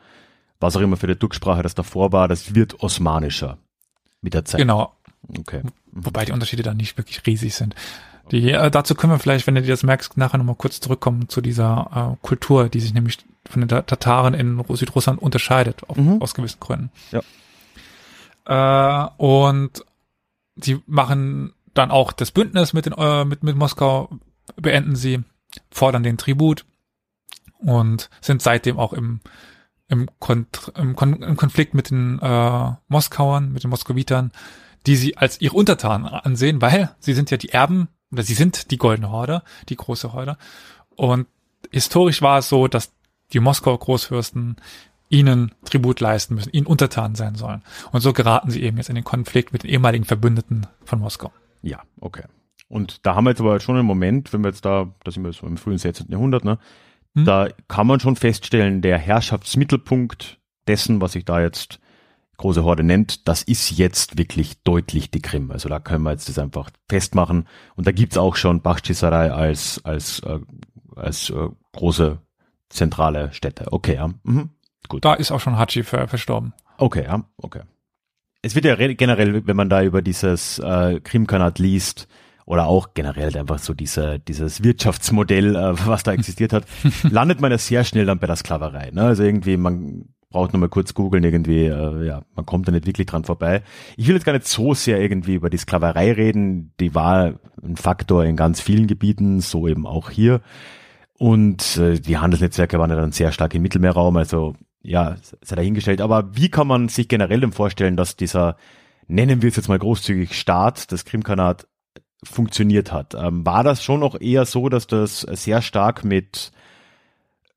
was 0.60 0.76
auch 0.76 0.80
immer 0.80 0.96
für 0.96 1.06
die 1.06 1.16
Turksprache 1.16 1.62
das 1.62 1.74
davor 1.74 2.12
war, 2.12 2.28
das 2.28 2.54
wird 2.54 2.80
osmanischer 2.80 3.58
mit 4.20 4.34
der 4.34 4.44
Zeit. 4.44 4.60
Genau. 4.60 4.94
Okay. 5.38 5.62
Wobei 5.90 6.26
die 6.26 6.32
Unterschiede 6.32 6.62
dann 6.62 6.76
nicht 6.76 6.98
wirklich 6.98 7.26
riesig 7.26 7.54
sind. 7.54 7.74
Die, 8.30 8.50
äh, 8.50 8.70
dazu 8.70 8.94
können 8.94 9.12
wir 9.12 9.18
vielleicht, 9.18 9.46
wenn 9.46 9.54
du 9.54 9.62
dir 9.62 9.68
das 9.72 9.82
merkst, 9.82 10.16
nachher 10.16 10.38
nochmal 10.38 10.54
kurz 10.54 10.80
zurückkommen 10.80 11.28
zu 11.28 11.40
dieser 11.40 12.16
äh, 12.20 12.26
Kultur, 12.26 12.68
die 12.68 12.80
sich 12.80 12.94
nämlich 12.94 13.18
von 13.48 13.60
den 13.60 13.68
Tataren 13.68 14.34
in 14.34 14.64
Südrussland 14.70 15.20
unterscheidet, 15.20 15.88
auf, 15.88 15.96
Mhm. 15.96 16.22
aus 16.22 16.34
gewissen 16.34 16.60
Gründen. 16.60 16.90
Ja. 17.10 17.20
Äh, 18.46 19.08
und 19.18 19.84
sie 20.56 20.80
machen 20.86 21.52
dann 21.74 21.90
auch 21.90 22.12
das 22.12 22.30
Bündnis 22.30 22.72
mit, 22.72 22.86
den, 22.86 22.94
äh, 22.94 23.24
mit, 23.24 23.42
mit 23.42 23.56
Moskau, 23.56 24.08
beenden 24.56 24.96
sie, 24.96 25.22
fordern 25.70 26.02
den 26.02 26.18
Tribut 26.18 26.64
und 27.58 28.10
sind 28.20 28.42
seitdem 28.42 28.78
auch 28.78 28.92
im, 28.92 29.20
im, 29.88 30.08
Kont 30.18 30.72
im, 30.76 30.96
Kon 30.96 31.22
im 31.22 31.36
Konflikt 31.36 31.74
mit 31.74 31.90
den 31.90 32.18
äh, 32.20 32.70
Moskauern, 32.88 33.52
mit 33.52 33.62
den 33.64 33.70
Moskowitern, 33.70 34.32
die 34.86 34.96
sie 34.96 35.16
als 35.16 35.40
ihre 35.40 35.56
Untertanen 35.56 36.06
ansehen, 36.06 36.60
weil 36.62 36.94
sie 36.98 37.14
sind 37.14 37.30
ja 37.30 37.36
die 37.36 37.50
Erben, 37.50 37.88
oder 38.14 38.22
sie 38.22 38.34
sind 38.34 38.70
die 38.70 38.78
Goldene 38.78 39.10
Horde, 39.10 39.42
die 39.68 39.76
große 39.76 40.12
Horde. 40.12 40.38
Und 40.96 41.26
historisch 41.70 42.22
war 42.22 42.38
es 42.38 42.48
so, 42.48 42.68
dass 42.68 42.92
die 43.32 43.40
Moskauer 43.40 43.78
Großfürsten 43.78 44.56
ihnen 45.08 45.52
Tribut 45.64 46.00
leisten 46.00 46.34
müssen, 46.34 46.52
ihnen 46.52 46.66
untertan 46.66 47.14
sein 47.14 47.34
sollen. 47.34 47.62
Und 47.92 48.00
so 48.00 48.12
geraten 48.12 48.50
sie 48.50 48.62
eben 48.62 48.76
jetzt 48.76 48.88
in 48.88 48.94
den 48.94 49.04
Konflikt 49.04 49.52
mit 49.52 49.62
den 49.62 49.70
ehemaligen 49.70 50.04
Verbündeten 50.04 50.66
von 50.84 51.00
Moskau. 51.00 51.32
Ja, 51.62 51.82
okay. 52.00 52.24
Und 52.68 53.04
da 53.06 53.14
haben 53.14 53.24
wir 53.24 53.30
jetzt 53.30 53.40
aber 53.40 53.60
schon 53.60 53.76
einen 53.76 53.86
Moment, 53.86 54.32
wenn 54.32 54.42
wir 54.42 54.48
jetzt 54.48 54.64
da, 54.64 54.92
da 55.04 55.10
sind 55.10 55.24
wir 55.24 55.32
so 55.32 55.46
im 55.46 55.56
frühen 55.56 55.78
16. 55.78 56.06
Jahrhundert, 56.08 56.44
ne? 56.44 56.58
Hm. 57.14 57.24
Da 57.24 57.48
kann 57.68 57.86
man 57.86 58.00
schon 58.00 58.16
feststellen, 58.16 58.82
der 58.82 58.98
Herrschaftsmittelpunkt 58.98 60.38
dessen, 60.66 61.00
was 61.00 61.12
sich 61.12 61.24
da 61.24 61.40
jetzt 61.40 61.78
große 62.36 62.64
Horde 62.64 62.82
nennt, 62.82 63.28
das 63.28 63.42
ist 63.42 63.70
jetzt 63.70 64.18
wirklich 64.18 64.62
deutlich 64.62 65.10
die 65.10 65.22
Krim. 65.22 65.50
Also 65.50 65.68
da 65.68 65.78
können 65.80 66.04
wir 66.04 66.10
jetzt 66.12 66.28
das 66.28 66.38
einfach 66.38 66.70
festmachen. 66.88 67.46
Und 67.76 67.86
da 67.86 67.92
gibt's 67.92 68.16
auch 68.18 68.36
schon 68.36 68.60
Bakhchisarai 68.62 69.30
als, 69.32 69.80
als, 69.84 70.20
äh, 70.20 70.40
als 70.96 71.30
äh, 71.30 71.48
große 71.72 72.18
zentrale 72.68 73.32
Städte. 73.32 73.66
Okay, 73.72 73.94
ja. 73.94 74.10
Mhm. 74.24 74.50
Gut. 74.88 75.04
Da 75.04 75.14
ist 75.14 75.30
auch 75.32 75.40
schon 75.40 75.56
Hachi 75.58 75.82
ver 75.82 76.08
verstorben. 76.08 76.52
Okay, 76.76 77.04
ja, 77.04 77.24
okay. 77.38 77.62
Es 78.42 78.54
wird 78.54 78.64
ja 78.66 78.74
re- 78.74 78.94
generell, 78.94 79.46
wenn 79.46 79.56
man 79.56 79.70
da 79.70 79.82
über 79.82 80.02
dieses 80.02 80.58
äh, 80.58 81.00
Krimkanat 81.00 81.58
liest, 81.58 82.08
oder 82.46 82.66
auch 82.66 82.92
generell 82.92 83.34
einfach 83.38 83.58
so 83.58 83.72
diese, 83.72 84.18
dieses 84.18 84.62
Wirtschaftsmodell, 84.62 85.56
äh, 85.56 85.86
was 85.86 86.02
da 86.02 86.12
existiert 86.18 86.52
hat, 86.52 86.66
landet 87.04 87.40
man 87.40 87.50
ja 87.50 87.56
sehr 87.56 87.84
schnell 87.84 88.04
dann 88.04 88.18
bei 88.18 88.26
der 88.26 88.36
Sklaverei. 88.36 88.90
Ne? 88.90 89.02
Also 89.02 89.22
irgendwie, 89.22 89.56
man 89.56 90.13
braucht 90.34 90.52
nur 90.52 90.68
kurz 90.68 90.94
googeln, 90.94 91.22
irgendwie, 91.22 91.66
äh, 91.66 92.06
ja, 92.06 92.22
man 92.34 92.44
kommt 92.44 92.66
da 92.66 92.72
nicht 92.72 92.86
wirklich 92.86 93.06
dran 93.06 93.22
vorbei. 93.22 93.62
Ich 93.96 94.08
will 94.08 94.16
jetzt 94.16 94.24
gar 94.24 94.32
nicht 94.32 94.48
so 94.48 94.74
sehr 94.74 95.00
irgendwie 95.00 95.34
über 95.34 95.48
die 95.48 95.56
Sklaverei 95.56 96.12
reden, 96.12 96.72
die 96.80 96.92
war 96.92 97.34
ein 97.62 97.76
Faktor 97.76 98.24
in 98.24 98.34
ganz 98.34 98.60
vielen 98.60 98.88
Gebieten, 98.88 99.40
so 99.40 99.68
eben 99.68 99.86
auch 99.86 100.10
hier. 100.10 100.40
Und 101.16 101.76
äh, 101.76 102.00
die 102.00 102.18
Handelsnetzwerke 102.18 102.80
waren 102.80 102.90
ja 102.90 102.96
dann 102.96 103.12
sehr 103.12 103.30
stark 103.30 103.54
im 103.54 103.62
Mittelmeerraum, 103.62 104.16
also 104.16 104.54
ja, 104.82 105.14
sei 105.40 105.54
dahingestellt. 105.54 106.00
Aber 106.00 106.36
wie 106.36 106.48
kann 106.48 106.66
man 106.66 106.88
sich 106.88 107.06
generell 107.06 107.40
denn 107.40 107.52
vorstellen, 107.52 107.96
dass 107.96 108.16
dieser, 108.16 108.56
nennen 109.06 109.40
wir 109.40 109.48
es 109.50 109.56
jetzt 109.56 109.68
mal 109.68 109.78
großzügig, 109.78 110.36
Staat, 110.36 110.90
das 110.90 111.04
Krimkanat, 111.04 111.68
funktioniert 112.24 112.90
hat? 112.90 113.14
Ähm, 113.14 113.46
war 113.46 113.62
das 113.62 113.84
schon 113.84 114.02
auch 114.02 114.20
eher 114.20 114.46
so, 114.46 114.68
dass 114.68 114.88
das 114.88 115.20
sehr 115.20 115.62
stark 115.62 116.04
mit 116.04 116.50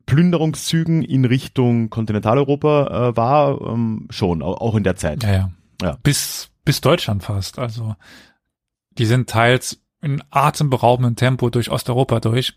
Plünderungszügen 0.07 1.03
in 1.03 1.23
Richtung 1.25 1.91
Kontinentaleuropa 1.91 3.09
äh, 3.11 3.15
war? 3.17 3.61
Ähm, 3.61 4.07
schon, 4.09 4.41
au- 4.41 4.55
auch 4.55 4.73
in 4.73 4.83
der 4.83 4.95
Zeit. 4.95 5.21
Ja, 5.23 5.31
ja. 5.31 5.51
Ja. 5.83 5.97
Bis, 6.01 6.49
bis 6.65 6.81
Deutschland 6.81 7.21
fast. 7.21 7.59
Also, 7.59 7.95
die 8.97 9.05
sind 9.05 9.29
teils 9.29 9.79
in 10.01 10.23
atemberaubendem 10.31 11.15
Tempo 11.15 11.51
durch 11.51 11.69
Osteuropa 11.69 12.19
durch. 12.19 12.53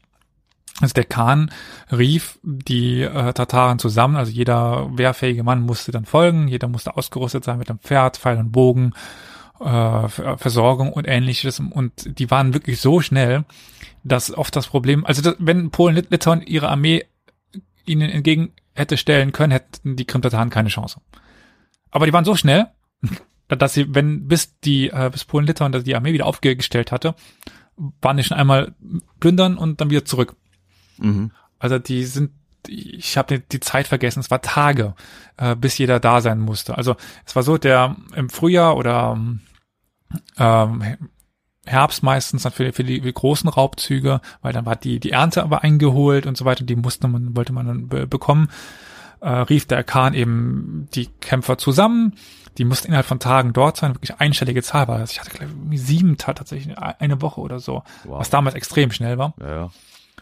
Also 0.81 0.95
der 0.95 1.05
Khan 1.05 1.51
rief 1.93 2.39
die 2.43 3.03
äh, 3.03 3.33
Tataren 3.35 3.79
zusammen, 3.79 4.17
also 4.17 4.31
jeder 4.33 4.89
wehrfähige 4.97 5.43
Mann 5.43 5.61
musste 5.61 5.91
dann 5.93 6.07
folgen, 6.07 6.49
jeder 6.49 6.69
musste 6.69 6.97
ausgerüstet 6.97 7.45
sein 7.45 7.59
mit 7.59 7.69
einem 7.69 7.81
Pferd, 7.81 8.17
Pfeil 8.17 8.39
und 8.39 8.53
Bogen, 8.53 8.93
äh, 9.59 9.65
Ver- 10.09 10.39
Versorgung 10.39 10.93
und 10.93 11.07
ähnliches. 11.07 11.61
Und 11.61 12.19
die 12.19 12.31
waren 12.31 12.55
wirklich 12.55 12.81
so 12.81 13.01
schnell, 13.01 13.45
dass 14.05 14.33
oft 14.33 14.55
das 14.57 14.69
Problem, 14.69 15.05
also 15.05 15.21
das, 15.21 15.35
wenn 15.39 15.71
Polen, 15.71 15.97
Lit- 15.97 16.11
Litauen 16.11 16.41
ihre 16.41 16.69
Armee 16.71 17.05
ihnen 17.87 18.11
entgegen 18.11 18.53
hätte 18.75 18.97
stellen 18.97 19.33
können, 19.33 19.53
hätten 19.53 19.97
die 19.97 20.05
Krim-Tataren 20.05 20.51
keine 20.51 20.69
Chance. 20.69 21.01
Aber 21.91 22.07
die 22.07 22.13
waren 22.13 22.25
so 22.25 22.37
schnell, 22.37 22.67
dass 23.49 23.75
sie, 23.75 23.95
wenn 23.95 24.29
bis 24.29 24.59
die, 24.61 24.91
äh, 24.91 25.11
bis 25.11 25.25
Polen, 25.25 25.47
Litauen 25.47 25.73
die 25.73 25.95
Armee 25.95 26.13
wieder 26.13 26.27
aufgestellt 26.27 26.93
hatte, 26.93 27.15
waren 28.01 28.17
die 28.17 28.23
schon 28.23 28.37
einmal 28.37 28.75
plündern 29.19 29.57
und 29.57 29.81
dann 29.81 29.91
wieder 29.91 30.05
zurück. 30.05 30.37
Mhm. 30.99 31.33
Also 31.59 31.79
die 31.79 32.05
sind 32.05 32.33
ich 32.69 33.17
habe 33.17 33.39
die, 33.41 33.61
Zeit 33.61 33.89
vergessen, 33.89 34.21
es 34.21 34.31
war 34.31 34.43
Tage, 34.43 34.95
äh, 35.39 35.57
bis 35.57 35.79
jeder 35.79 35.99
da 35.99 36.21
sein 36.21 36.41
musste. 36.41 36.77
Also 36.77 36.97
es 37.25 37.35
war 37.35 37.43
so, 37.43 37.59
der 37.59 37.97
im 38.15 38.29
Frühjahr 38.29 38.77
oder 38.77 39.19
ähm, 40.39 41.09
Herbst 41.71 42.03
meistens 42.03 42.43
dann 42.43 42.53
für, 42.53 42.73
für, 42.73 42.85
die, 42.85 43.01
für 43.01 43.07
die 43.07 43.15
großen 43.15 43.49
Raubzüge, 43.49 44.21
weil 44.43 44.53
dann 44.53 44.67
war 44.67 44.77
die, 44.77 45.01
die 45.01 45.13
Ernte 45.13 45.43
aber 45.43 45.63
eingeholt 45.63 46.27
und 46.27 46.37
so 46.37 46.45
weiter, 46.45 46.65
die 46.65 46.77
musste 46.77 47.09
man, 47.09 47.37
wollte 47.37 47.53
man 47.53 47.67
dann 47.67 47.89
be 47.89 48.07
bekommen, 48.07 48.51
äh, 49.21 49.29
rief 49.29 49.67
der 49.67 49.85
Khan 49.85 50.15
eben 50.15 50.89
die 50.95 51.07
Kämpfer 51.21 51.59
zusammen, 51.59 52.15
die 52.59 52.65
mussten 52.65 52.89
innerhalb 52.89 53.07
von 53.07 53.21
Tagen 53.21 53.53
dort 53.53 53.77
sein, 53.77 53.95
wirklich 53.95 54.19
einstellige 54.19 54.63
Zahl 54.63 54.89
war 54.89 54.99
das. 54.99 55.13
Ich 55.13 55.21
hatte 55.21 55.31
glaube 55.31 55.53
ich 55.71 55.83
sieben 55.83 56.17
tatsächlich 56.17 56.77
eine 56.79 57.23
Woche 57.23 57.41
oder 57.41 57.59
so, 57.61 57.83
wow. 58.05 58.19
was 58.19 58.31
damals 58.31 58.55
extrem 58.55 58.91
schnell 58.91 59.19
war. 59.19 59.35
Ja, 59.41 59.55
ja. 59.55 59.71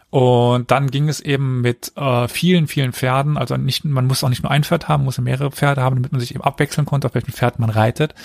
Und 0.09 0.71
dann 0.71 0.89
ging 0.89 1.07
es 1.07 1.19
eben 1.19 1.61
mit 1.61 1.91
äh, 1.95 2.27
vielen, 2.27 2.67
vielen 2.67 2.93
Pferden. 2.93 3.37
Also 3.37 3.57
nicht, 3.57 3.85
man 3.85 4.07
muss 4.07 4.23
auch 4.23 4.29
nicht 4.29 4.41
nur 4.41 4.51
ein 4.51 4.63
Pferd 4.63 4.87
haben, 4.87 5.03
muss 5.03 5.19
mehrere 5.19 5.51
Pferde 5.51 5.81
haben, 5.81 5.97
damit 5.97 6.11
man 6.11 6.19
sich 6.19 6.33
eben 6.33 6.43
abwechseln 6.43 6.85
konnte, 6.85 7.07
auf 7.07 7.13
welchem 7.13 7.31
Pferd 7.31 7.59
man 7.59 7.69
reitet. 7.69 8.15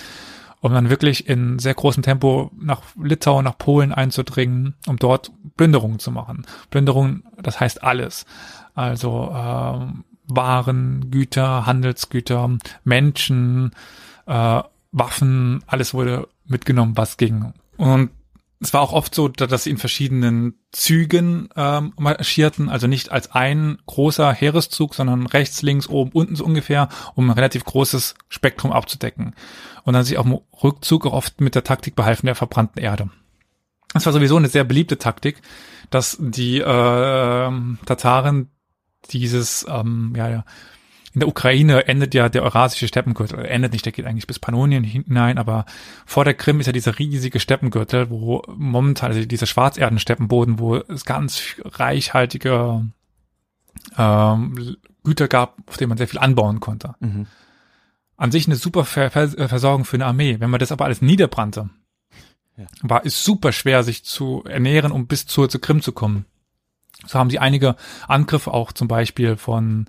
Um 0.61 0.73
dann 0.73 0.89
wirklich 0.89 1.27
in 1.29 1.59
sehr 1.59 1.73
großem 1.73 2.01
Tempo 2.01 2.51
nach 2.59 2.81
Litauen, 3.01 3.43
nach 3.43 3.57
Polen 3.57 3.91
einzudringen, 3.91 4.75
um 4.87 4.97
dort 4.97 5.31
Plünderungen 5.57 5.99
zu 5.99 6.11
machen. 6.11 6.45
Plünderungen, 6.71 7.23
das 7.41 7.59
heißt 7.59 7.83
alles. 7.83 8.25
Also 8.73 9.31
äh, 9.31 9.79
Waren, 10.27 11.11
Güter, 11.11 11.65
Handelsgüter, 11.65 12.57
Menschen, 12.83 13.71
äh, 14.25 14.61
Waffen, 14.91 15.63
alles 15.67 15.93
wurde 15.93 16.27
mitgenommen, 16.45 16.97
was 16.97 17.17
ging. 17.17 17.53
Und 17.77 18.09
es 18.61 18.73
war 18.73 18.81
auch 18.81 18.93
oft 18.93 19.13
so, 19.13 19.27
dass 19.27 19.65
sie 19.65 19.69
in 19.69 19.77
verschiedenen 19.77 20.55
Zügen 20.71 21.49
ähm, 21.55 21.93
marschierten, 21.97 22.69
also 22.69 22.87
nicht 22.87 23.11
als 23.11 23.31
ein 23.31 23.77
großer 23.85 24.31
Heereszug, 24.31 24.95
sondern 24.95 25.27
rechts, 25.27 25.61
links, 25.61 25.87
oben, 25.87 26.11
unten 26.13 26.35
so 26.35 26.45
ungefähr, 26.45 26.89
um 27.15 27.29
ein 27.29 27.33
relativ 27.33 27.65
großes 27.65 28.15
Spektrum 28.29 28.71
abzudecken. 28.71 29.35
Und 29.85 29.93
dann 29.93 30.03
sich 30.03 30.17
auf 30.17 30.25
dem 30.25 30.39
Rückzug 30.63 31.05
auch 31.05 31.13
oft 31.13 31.39
mit 31.39 31.55
der 31.55 31.63
Taktik 31.63 31.95
behalfen 31.95 32.25
der 32.25 32.35
verbrannten 32.35 32.81
Erde. 32.81 33.09
Das 33.93 34.05
war 34.05 34.13
sowieso 34.13 34.35
eine 34.35 34.49
sehr 34.49 34.65
beliebte 34.65 34.97
Taktik, 34.97 35.41
dass 35.89 36.17
die 36.19 36.59
äh, 36.59 37.51
Tataren 37.85 38.49
dieses 39.11 39.65
ähm, 39.69 40.13
ja, 40.17 40.27
ja, 40.27 40.45
in 41.15 41.21
der 41.21 41.29
Ukraine 41.29 41.87
endet 41.87 42.13
ja 42.13 42.27
der 42.27 42.43
Eurasische 42.43 42.89
Steppengürtel. 42.89 43.39
Er 43.39 43.51
endet 43.51 43.71
nicht, 43.71 43.85
der 43.85 43.93
geht 43.93 44.05
eigentlich 44.05 44.27
bis 44.27 44.37
Pannonien 44.37 44.83
hinein, 44.83 45.37
aber 45.37 45.65
vor 46.05 46.25
der 46.25 46.33
Krim 46.33 46.59
ist 46.59 46.65
ja 46.65 46.73
dieser 46.73 46.99
riesige 46.99 47.39
Steppengürtel, 47.39 48.09
wo 48.09 48.41
momentan, 48.53 49.13
also 49.13 49.23
dieser 49.23 49.45
Schwarzerdensteppenboden, 49.45 50.59
wo 50.59 50.75
es 50.75 51.05
ganz 51.05 51.55
reichhaltige 51.63 52.85
ähm, 53.97 54.75
Güter 55.05 55.29
gab, 55.29 55.55
auf 55.67 55.77
denen 55.77 55.89
man 55.89 55.97
sehr 55.97 56.09
viel 56.09 56.19
anbauen 56.19 56.59
konnte. 56.59 56.95
Mhm. 56.99 57.27
An 58.17 58.31
sich 58.31 58.47
eine 58.47 58.55
super 58.55 58.85
Ver 58.85 59.11
Versorgung 59.11 59.85
für 59.85 59.97
eine 59.97 60.05
Armee. 60.05 60.39
Wenn 60.39 60.49
man 60.49 60.59
das 60.59 60.71
aber 60.71 60.85
alles 60.85 61.01
niederbrannte, 61.01 61.69
ja. 62.57 62.65
war 62.81 63.05
es 63.05 63.23
super 63.23 63.51
schwer, 63.51 63.83
sich 63.83 64.05
zu 64.05 64.43
ernähren, 64.45 64.91
um 64.91 65.07
bis 65.07 65.25
zur, 65.25 65.49
zur 65.49 65.61
Krim 65.61 65.81
zu 65.81 65.91
kommen. 65.91 66.25
So 67.05 67.19
haben 67.19 67.29
sie 67.29 67.39
einige 67.39 67.75
Angriffe 68.07 68.53
auch 68.53 68.71
zum 68.71 68.87
Beispiel 68.87 69.35
von 69.35 69.87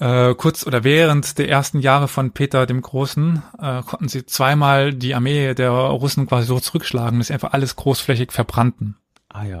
äh, 0.00 0.34
kurz 0.34 0.66
oder 0.66 0.84
während 0.84 1.38
der 1.38 1.48
ersten 1.48 1.80
Jahre 1.80 2.08
von 2.08 2.32
Peter 2.32 2.66
dem 2.66 2.82
Großen 2.82 3.42
äh, 3.60 3.82
konnten 3.82 4.08
sie 4.08 4.26
zweimal 4.26 4.92
die 4.92 5.14
Armee 5.14 5.54
der 5.54 5.70
Russen 5.70 6.26
quasi 6.26 6.46
so 6.46 6.60
zurückschlagen, 6.60 7.18
dass 7.18 7.28
sie 7.28 7.34
einfach 7.34 7.52
alles 7.52 7.76
großflächig 7.76 8.32
verbrannten. 8.32 8.96
Ah 9.28 9.44
ja. 9.44 9.60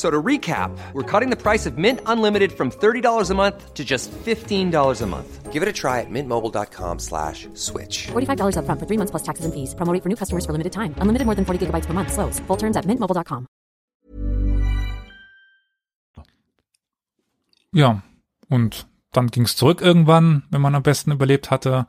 So 0.00 0.08
to 0.08 0.22
recap, 0.22 0.70
we're 0.94 1.02
cutting 1.02 1.28
the 1.28 1.36
price 1.36 1.66
of 1.68 1.76
Mint 1.76 2.00
Unlimited 2.06 2.52
from 2.52 2.70
$30 2.70 3.30
a 3.30 3.34
month 3.34 3.74
to 3.74 3.84
just 3.84 4.10
$15 4.24 5.02
a 5.02 5.06
month. 5.06 5.52
Give 5.52 5.62
it 5.62 5.68
a 5.68 5.74
try 5.74 6.00
at 6.00 6.08
mintmobile.com 6.08 6.98
slash 6.98 7.48
switch. 7.52 8.08
$45 8.08 8.56
up 8.56 8.64
front 8.64 8.80
for 8.80 8.86
three 8.86 8.96
months 8.96 9.10
plus 9.10 9.22
taxes 9.22 9.44
and 9.44 9.52
fees. 9.52 9.74
Promo 9.74 9.92
for 10.02 10.08
new 10.08 10.16
customers 10.16 10.46
for 10.46 10.52
limited 10.52 10.72
time. 10.72 10.94
Unlimited 11.02 11.26
more 11.26 11.34
than 11.34 11.44
40 11.44 11.66
gigabytes 11.66 11.86
per 11.86 11.92
month. 11.92 12.12
Slows. 12.12 12.40
Full 12.48 12.56
terms 12.56 12.78
at 12.78 12.86
mintmobile.com. 12.86 13.46
Ja, 17.72 18.02
und 18.48 18.86
dann 19.12 19.26
ging 19.26 19.44
es 19.44 19.54
zurück 19.54 19.82
irgendwann, 19.82 20.44
wenn 20.50 20.62
man 20.62 20.74
am 20.74 20.82
besten 20.82 21.12
überlebt 21.12 21.50
hatte. 21.50 21.86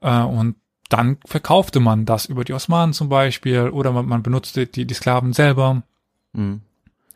Äh, 0.00 0.22
und 0.22 0.56
dann 0.88 1.18
verkaufte 1.24 1.78
man 1.78 2.06
das 2.06 2.26
über 2.26 2.42
die 2.42 2.54
Osmanen 2.54 2.92
zum 2.92 3.08
Beispiel 3.08 3.70
oder 3.70 3.92
man, 3.92 4.06
man 4.06 4.24
benutzte 4.24 4.66
die, 4.66 4.84
die 4.84 4.94
Sklaven 4.94 5.32
selber. 5.32 5.84
Mhm. 6.32 6.62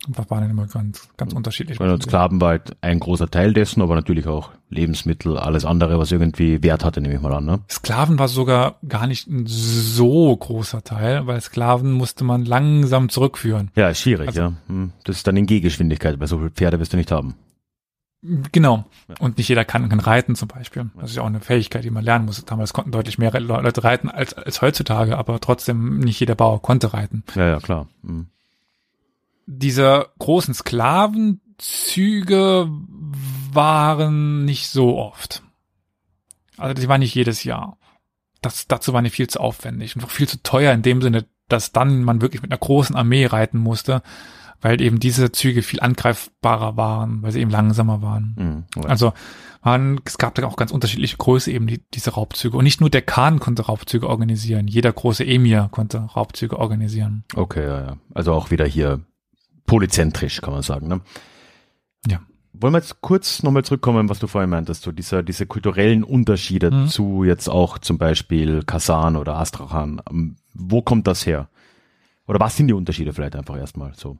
Das 0.08 0.30
waren 0.30 0.48
immer 0.48 0.66
ganz, 0.66 1.08
ganz 1.16 1.32
unterschiedlich. 1.32 1.80
Weil 1.80 2.00
Sklaven 2.00 2.40
war 2.40 2.50
halt 2.50 2.76
ein 2.80 3.00
großer 3.00 3.28
Teil 3.30 3.52
dessen, 3.52 3.82
aber 3.82 3.94
natürlich 3.94 4.26
auch 4.26 4.50
Lebensmittel, 4.68 5.36
alles 5.38 5.64
andere, 5.64 5.98
was 5.98 6.12
irgendwie 6.12 6.62
Wert 6.62 6.84
hatte, 6.84 7.00
nehme 7.00 7.14
ich 7.14 7.20
mal 7.20 7.32
an. 7.32 7.44
Ne? 7.44 7.60
Sklaven 7.70 8.18
war 8.18 8.28
sogar 8.28 8.76
gar 8.86 9.06
nicht 9.06 9.26
ein 9.28 9.44
so 9.46 10.36
großer 10.36 10.82
Teil, 10.82 11.26
weil 11.26 11.40
Sklaven 11.40 11.92
musste 11.92 12.24
man 12.24 12.44
langsam 12.44 13.08
zurückführen. 13.08 13.70
Ja, 13.74 13.88
ist 13.88 14.00
schwierig, 14.00 14.28
also, 14.28 14.40
ja. 14.40 14.52
Hm. 14.68 14.92
Das 15.04 15.16
ist 15.16 15.26
dann 15.26 15.36
in 15.36 15.46
Gehgeschwindigkeit, 15.46 16.20
weil 16.20 16.26
so 16.26 16.38
viele 16.38 16.50
Pferde 16.50 16.80
wirst 16.80 16.92
du 16.92 16.96
nicht 16.96 17.12
haben. 17.12 17.34
Genau. 18.50 18.84
Und 19.20 19.38
nicht 19.38 19.48
jeder 19.48 19.64
kann, 19.64 19.88
kann 19.88 20.00
reiten 20.00 20.34
zum 20.34 20.48
Beispiel. 20.48 20.90
Das 20.98 21.10
ist 21.10 21.16
ja 21.16 21.22
auch 21.22 21.26
eine 21.26 21.40
Fähigkeit, 21.40 21.84
die 21.84 21.90
man 21.90 22.02
lernen 22.02 22.24
muss. 22.24 22.44
Damals 22.44 22.72
konnten 22.72 22.90
deutlich 22.90 23.18
mehr 23.18 23.38
Leute 23.38 23.84
reiten 23.84 24.08
als, 24.08 24.34
als 24.34 24.62
heutzutage, 24.62 25.16
aber 25.16 25.38
trotzdem 25.38 25.98
nicht 25.98 26.18
jeder 26.18 26.34
Bauer 26.34 26.60
konnte 26.60 26.92
reiten. 26.92 27.22
Ja, 27.34 27.46
ja, 27.46 27.58
klar. 27.60 27.86
Mhm 28.02 28.26
diese 29.46 30.08
großen 30.18 30.54
Sklavenzüge 30.54 32.68
waren 33.52 34.44
nicht 34.44 34.68
so 34.68 34.98
oft. 34.98 35.42
Also 36.56 36.74
die 36.74 36.88
waren 36.88 37.00
nicht 37.00 37.14
jedes 37.14 37.44
Jahr. 37.44 37.78
Das, 38.42 38.66
dazu 38.66 38.92
waren 38.92 39.04
die 39.04 39.10
viel 39.10 39.28
zu 39.28 39.40
aufwendig 39.40 39.96
und 39.96 40.04
auch 40.04 40.10
viel 40.10 40.28
zu 40.28 40.42
teuer 40.42 40.72
in 40.72 40.82
dem 40.82 41.00
Sinne, 41.00 41.26
dass 41.48 41.72
dann 41.72 42.02
man 42.02 42.20
wirklich 42.20 42.42
mit 42.42 42.50
einer 42.50 42.58
großen 42.58 42.96
Armee 42.96 43.26
reiten 43.26 43.58
musste, 43.58 44.02
weil 44.60 44.80
eben 44.80 45.00
diese 45.00 45.32
Züge 45.32 45.62
viel 45.62 45.80
angreifbarer 45.80 46.76
waren, 46.76 47.22
weil 47.22 47.32
sie 47.32 47.40
eben 47.40 47.50
langsamer 47.50 48.02
waren. 48.02 48.66
Mhm, 48.74 48.84
also 48.84 49.12
man, 49.62 50.00
es 50.04 50.18
gab 50.18 50.34
da 50.34 50.46
auch 50.46 50.56
ganz 50.56 50.70
unterschiedliche 50.70 51.16
Größe 51.16 51.50
eben 51.50 51.66
die, 51.66 51.82
diese 51.92 52.10
Raubzüge. 52.10 52.56
Und 52.56 52.64
nicht 52.64 52.80
nur 52.80 52.90
der 52.90 53.02
Khan 53.02 53.40
konnte 53.40 53.62
Raubzüge 53.62 54.08
organisieren, 54.08 54.68
jeder 54.68 54.92
große 54.92 55.26
Emir 55.26 55.68
konnte 55.70 55.98
Raubzüge 55.98 56.58
organisieren. 56.58 57.24
Okay, 57.34 57.64
ja, 57.64 57.80
ja. 57.80 57.96
Also 58.14 58.32
auch 58.32 58.50
wieder 58.50 58.64
hier 58.64 59.00
polyzentrisch, 59.66 60.40
kann 60.40 60.52
man 60.52 60.62
sagen. 60.62 60.88
Ne? 60.88 61.00
Ja. 62.06 62.20
Wollen 62.52 62.72
wir 62.72 62.78
jetzt 62.78 63.02
kurz 63.02 63.42
nochmal 63.42 63.64
zurückkommen, 63.64 64.08
was 64.08 64.18
du 64.18 64.26
vorhin 64.26 64.50
meintest, 64.50 64.82
so 64.82 64.92
diese, 64.92 65.22
diese 65.22 65.46
kulturellen 65.46 66.04
Unterschiede 66.04 66.70
mhm. 66.70 66.88
zu 66.88 67.24
jetzt 67.24 67.48
auch 67.48 67.78
zum 67.78 67.98
Beispiel 67.98 68.62
Kasan 68.62 69.16
oder 69.16 69.36
Astrachan. 69.36 70.00
Ähm, 70.10 70.36
wo 70.54 70.80
kommt 70.80 71.06
das 71.06 71.26
her? 71.26 71.48
Oder 72.26 72.40
was 72.40 72.56
sind 72.56 72.68
die 72.68 72.74
Unterschiede 72.74 73.12
vielleicht 73.12 73.36
einfach 73.36 73.56
erstmal 73.56 73.92
so? 73.94 74.18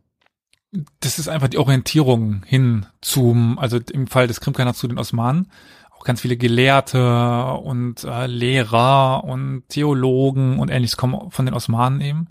Das 1.01 1.19
ist 1.19 1.29
einfach 1.29 1.49
die 1.49 1.59
Orientierung 1.59 2.43
hin 2.45 2.87
zum, 3.01 3.59
also 3.59 3.79
im 3.93 4.07
Fall 4.07 4.27
des 4.27 4.41
Krimkanats 4.41 4.79
zu 4.81 4.89
den 4.89 4.99
Osmanen, 4.99 5.51
auch 5.99 6.05
ganz 6.05 6.21
viele 6.21 6.37
Gelehrte 6.37 7.53
und 7.55 8.05
äh, 8.05 8.27
Lehrer 8.27 9.25
und 9.25 9.65
Theologen 9.69 10.59
und 10.59 10.71
ähnliches 10.71 10.97
kommen 10.97 11.31
von 11.31 11.47
den 11.47 11.55
Osmanen 11.55 12.01
eben 12.01 12.29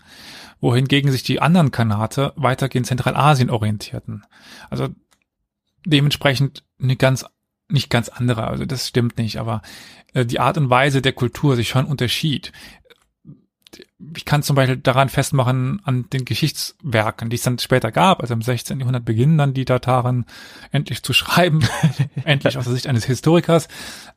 wohingegen 0.60 1.10
sich 1.10 1.22
die 1.22 1.40
anderen 1.40 1.70
Kanate 1.70 2.32
weitergehend 2.36 2.86
Zentralasien 2.86 3.50
orientierten. 3.50 4.24
Also 4.70 4.88
dementsprechend 5.84 6.64
eine 6.80 6.96
ganz 6.96 7.24
nicht 7.68 7.90
ganz 7.90 8.08
andere, 8.08 8.46
also 8.46 8.64
das 8.64 8.86
stimmt 8.86 9.18
nicht, 9.18 9.38
aber 9.38 9.60
äh, 10.14 10.24
die 10.24 10.38
Art 10.38 10.56
und 10.56 10.70
Weise 10.70 11.02
der 11.02 11.12
Kultur 11.12 11.56
sich 11.56 11.68
schon 11.68 11.84
unterschied. 11.84 12.52
Ich 14.14 14.24
kann 14.24 14.42
zum 14.42 14.56
Beispiel 14.56 14.76
daran 14.76 15.08
festmachen 15.08 15.80
an 15.84 16.08
den 16.10 16.24
Geschichtswerken, 16.24 17.30
die 17.30 17.36
es 17.36 17.42
dann 17.42 17.58
später 17.58 17.92
gab, 17.92 18.20
also 18.20 18.34
im 18.34 18.42
16. 18.42 18.78
Jahrhundert 18.78 19.04
beginnen 19.04 19.38
dann 19.38 19.54
die 19.54 19.64
Tataren 19.64 20.24
endlich 20.70 21.02
zu 21.02 21.12
schreiben, 21.12 21.60
endlich 22.24 22.56
aus 22.56 22.64
der 22.64 22.74
Sicht 22.74 22.86
eines 22.86 23.04
Historikers. 23.04 23.68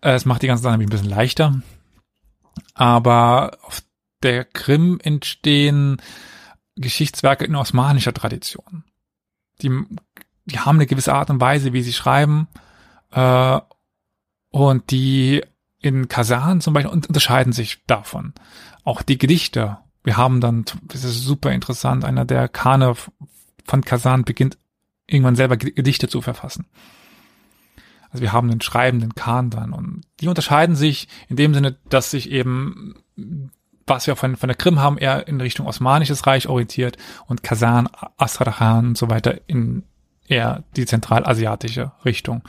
Äh, 0.02 0.14
es 0.14 0.26
macht 0.26 0.42
die 0.42 0.48
ganze 0.48 0.64
Sache 0.64 0.74
nämlich 0.74 0.88
ein 0.88 0.92
bisschen 0.92 1.10
leichter. 1.10 1.62
Aber 2.74 3.58
auf 3.64 3.82
der 4.24 4.46
Krim 4.46 5.00
entstehen 5.02 6.02
Geschichtswerke 6.76 7.46
in 7.46 7.56
osmanischer 7.56 8.14
Tradition. 8.14 8.84
Die, 9.62 9.70
die 10.46 10.60
haben 10.60 10.78
eine 10.78 10.88
gewisse 10.88 11.14
Art 11.14 11.30
und 11.30 11.42
Weise, 11.42 11.74
wie 11.74 11.82
sie 11.82 11.94
schreiben, 11.94 12.48
äh, 13.12 13.60
und 14.52 14.92
die 14.92 15.44
in 15.82 16.08
Kasan 16.08 16.62
zum 16.62 16.74
Beispiel 16.74 16.92
unterscheiden 16.92 17.54
sich 17.54 17.86
davon. 17.88 18.34
Auch 18.84 19.02
die 19.02 19.18
Gedichte. 19.18 19.78
Wir 20.04 20.18
haben 20.18 20.42
dann, 20.42 20.66
das 20.84 21.04
ist 21.04 21.24
super 21.24 21.52
interessant, 21.52 22.06
einer 22.06 22.26
der 22.26 22.48
Kane 22.48 22.96
von 23.66 23.84
Kasan 23.84 24.24
beginnt 24.24 24.58
irgendwann 25.08 25.36
selber 25.36 25.58
Gedichte 25.58 26.08
zu 26.08 26.22
verfassen. 26.22 26.66
Also 28.12 28.22
wir 28.22 28.34
haben 28.34 28.50
einen 28.50 28.62
schreibenden 28.62 29.14
Khan 29.14 29.50
dann 29.50 29.72
und 29.72 30.02
die 30.20 30.28
unterscheiden 30.28 30.76
sich 30.76 31.08
in 31.28 31.36
dem 31.36 31.54
Sinne, 31.54 31.78
dass 31.90 32.12
sich 32.12 32.32
eben 32.32 32.96
was 33.90 34.08
wir 34.08 34.16
von, 34.16 34.36
von 34.36 34.48
der 34.48 34.56
Krim 34.56 34.80
haben, 34.80 34.98
eher 34.98 35.28
in 35.28 35.42
Richtung 35.42 35.66
Osmanisches 35.66 36.28
Reich 36.28 36.48
orientiert 36.48 36.98
und 37.26 37.44
Kasan, 37.44 37.90
Astrachan 38.18 38.90
und 38.90 38.98
so 38.98 39.10
weiter 39.10 39.42
in 39.48 39.84
eher 40.28 40.64
die 40.76 40.86
zentralasiatische 40.86 41.92
Richtung. 42.06 42.44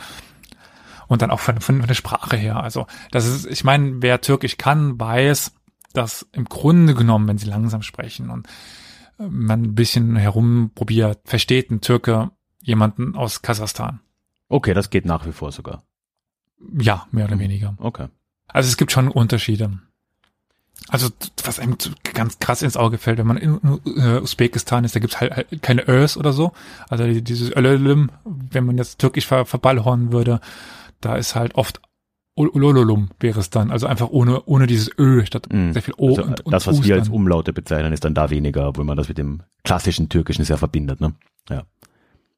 Und 1.10 1.22
dann 1.22 1.32
auch 1.32 1.40
von, 1.40 1.60
von, 1.60 1.78
von 1.80 1.88
der 1.88 1.94
Sprache 1.94 2.36
her. 2.36 2.62
Also 2.62 2.86
das 3.10 3.26
ist, 3.26 3.44
ich 3.44 3.64
meine, 3.64 4.00
wer 4.00 4.20
Türkisch 4.20 4.58
kann, 4.58 4.98
weiß, 5.00 5.52
dass 5.92 6.24
im 6.30 6.44
Grunde 6.44 6.94
genommen, 6.94 7.26
wenn 7.26 7.36
sie 7.36 7.48
langsam 7.48 7.82
sprechen 7.82 8.30
und 8.30 8.46
äh, 9.18 9.26
man 9.28 9.62
ein 9.62 9.74
bisschen 9.74 10.14
herumprobiert, 10.14 11.18
versteht 11.24 11.72
ein 11.72 11.80
Türke 11.80 12.30
jemanden 12.62 13.16
aus 13.16 13.42
Kasachstan. 13.42 13.98
Okay, 14.48 14.72
das 14.72 14.90
geht 14.90 15.04
nach 15.04 15.26
wie 15.26 15.32
vor 15.32 15.50
sogar. 15.50 15.82
Ja, 16.78 17.08
mehr 17.10 17.24
oder 17.24 17.40
weniger. 17.40 17.74
Okay. 17.78 18.06
Also 18.46 18.68
es 18.68 18.76
gibt 18.76 18.92
schon 18.92 19.08
Unterschiede. 19.08 19.80
Also 20.88 21.08
was 21.44 21.58
einem 21.58 21.76
ganz 22.14 22.38
krass 22.38 22.62
ins 22.62 22.76
Auge 22.76 22.98
fällt, 22.98 23.18
wenn 23.18 23.26
man 23.26 23.36
in 23.36 23.58
uh, 23.62 24.20
Usbekistan 24.22 24.84
ist, 24.84 24.94
da 24.94 25.00
gibt's 25.00 25.20
halt, 25.20 25.32
halt 25.32 25.62
keine 25.62 25.88
Örs 25.88 26.16
oder 26.16 26.32
so. 26.32 26.52
Also 26.88 27.04
dieses 27.20 27.50
Ölölüm, 27.50 28.10
wenn 28.24 28.64
man 28.64 28.78
jetzt 28.78 29.00
türkisch 29.00 29.26
ver 29.26 29.44
verballhornen 29.44 30.12
würde, 30.12 30.40
da 31.00 31.16
ist 31.16 31.34
halt 31.34 31.54
oft 31.54 31.80
Ulololum 32.34 33.10
wäre 33.18 33.40
es 33.40 33.50
dann, 33.50 33.70
also 33.70 33.86
einfach 33.86 34.08
ohne 34.08 34.42
ohne 34.44 34.66
dieses 34.66 34.90
Ö 34.98 35.26
statt 35.26 35.48
mm. 35.52 35.72
sehr 35.72 35.82
viel 35.82 35.94
O 35.98 36.10
also 36.10 36.22
und, 36.22 36.40
und 36.40 36.52
Das, 36.52 36.66
was 36.66 36.78
Us 36.78 36.84
wir 36.86 36.94
als 36.94 37.08
Umlaute 37.08 37.52
bezeichnen, 37.52 37.92
ist 37.92 38.04
dann 38.04 38.14
da 38.14 38.30
weniger, 38.30 38.68
obwohl 38.68 38.84
man 38.84 38.96
das 38.96 39.08
mit 39.08 39.18
dem 39.18 39.42
klassischen 39.62 40.08
Türkischen 40.08 40.44
sehr 40.44 40.56
verbindet, 40.56 41.00
ne? 41.00 41.14
Ja. 41.50 41.64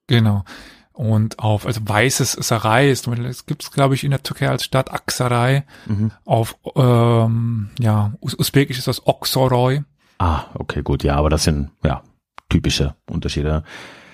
Genau. 0.09 0.45
Und 0.93 1.39
auf, 1.39 1.67
also 1.67 1.81
weißes 1.85 2.33
Sarai 2.33 2.91
ist, 2.91 3.07
es 3.07 3.47
gibt 3.47 3.63
es, 3.63 3.71
glaube 3.71 3.95
ich, 3.95 4.05
in 4.05 4.11
der 4.11 4.23
Türkei 4.23 4.49
als 4.49 4.65
Stadt 4.65 4.93
Aksaray. 4.93 5.63
Mhm. 5.87 6.11
Auf, 6.25 6.59
ähm, 6.77 7.71
ja, 7.79 8.13
Usbekisch 8.21 8.79
ist 8.79 8.89
das 8.89 9.07
Oksoroy. 9.07 9.83
Ah, 10.19 10.45
okay, 10.55 10.83
gut, 10.83 11.03
ja, 11.03 11.17
aber 11.17 11.31
das 11.31 11.45
sind, 11.45 11.71
ja, 11.83 12.03
typische 12.49 12.95
Unterschiede. 13.09 13.65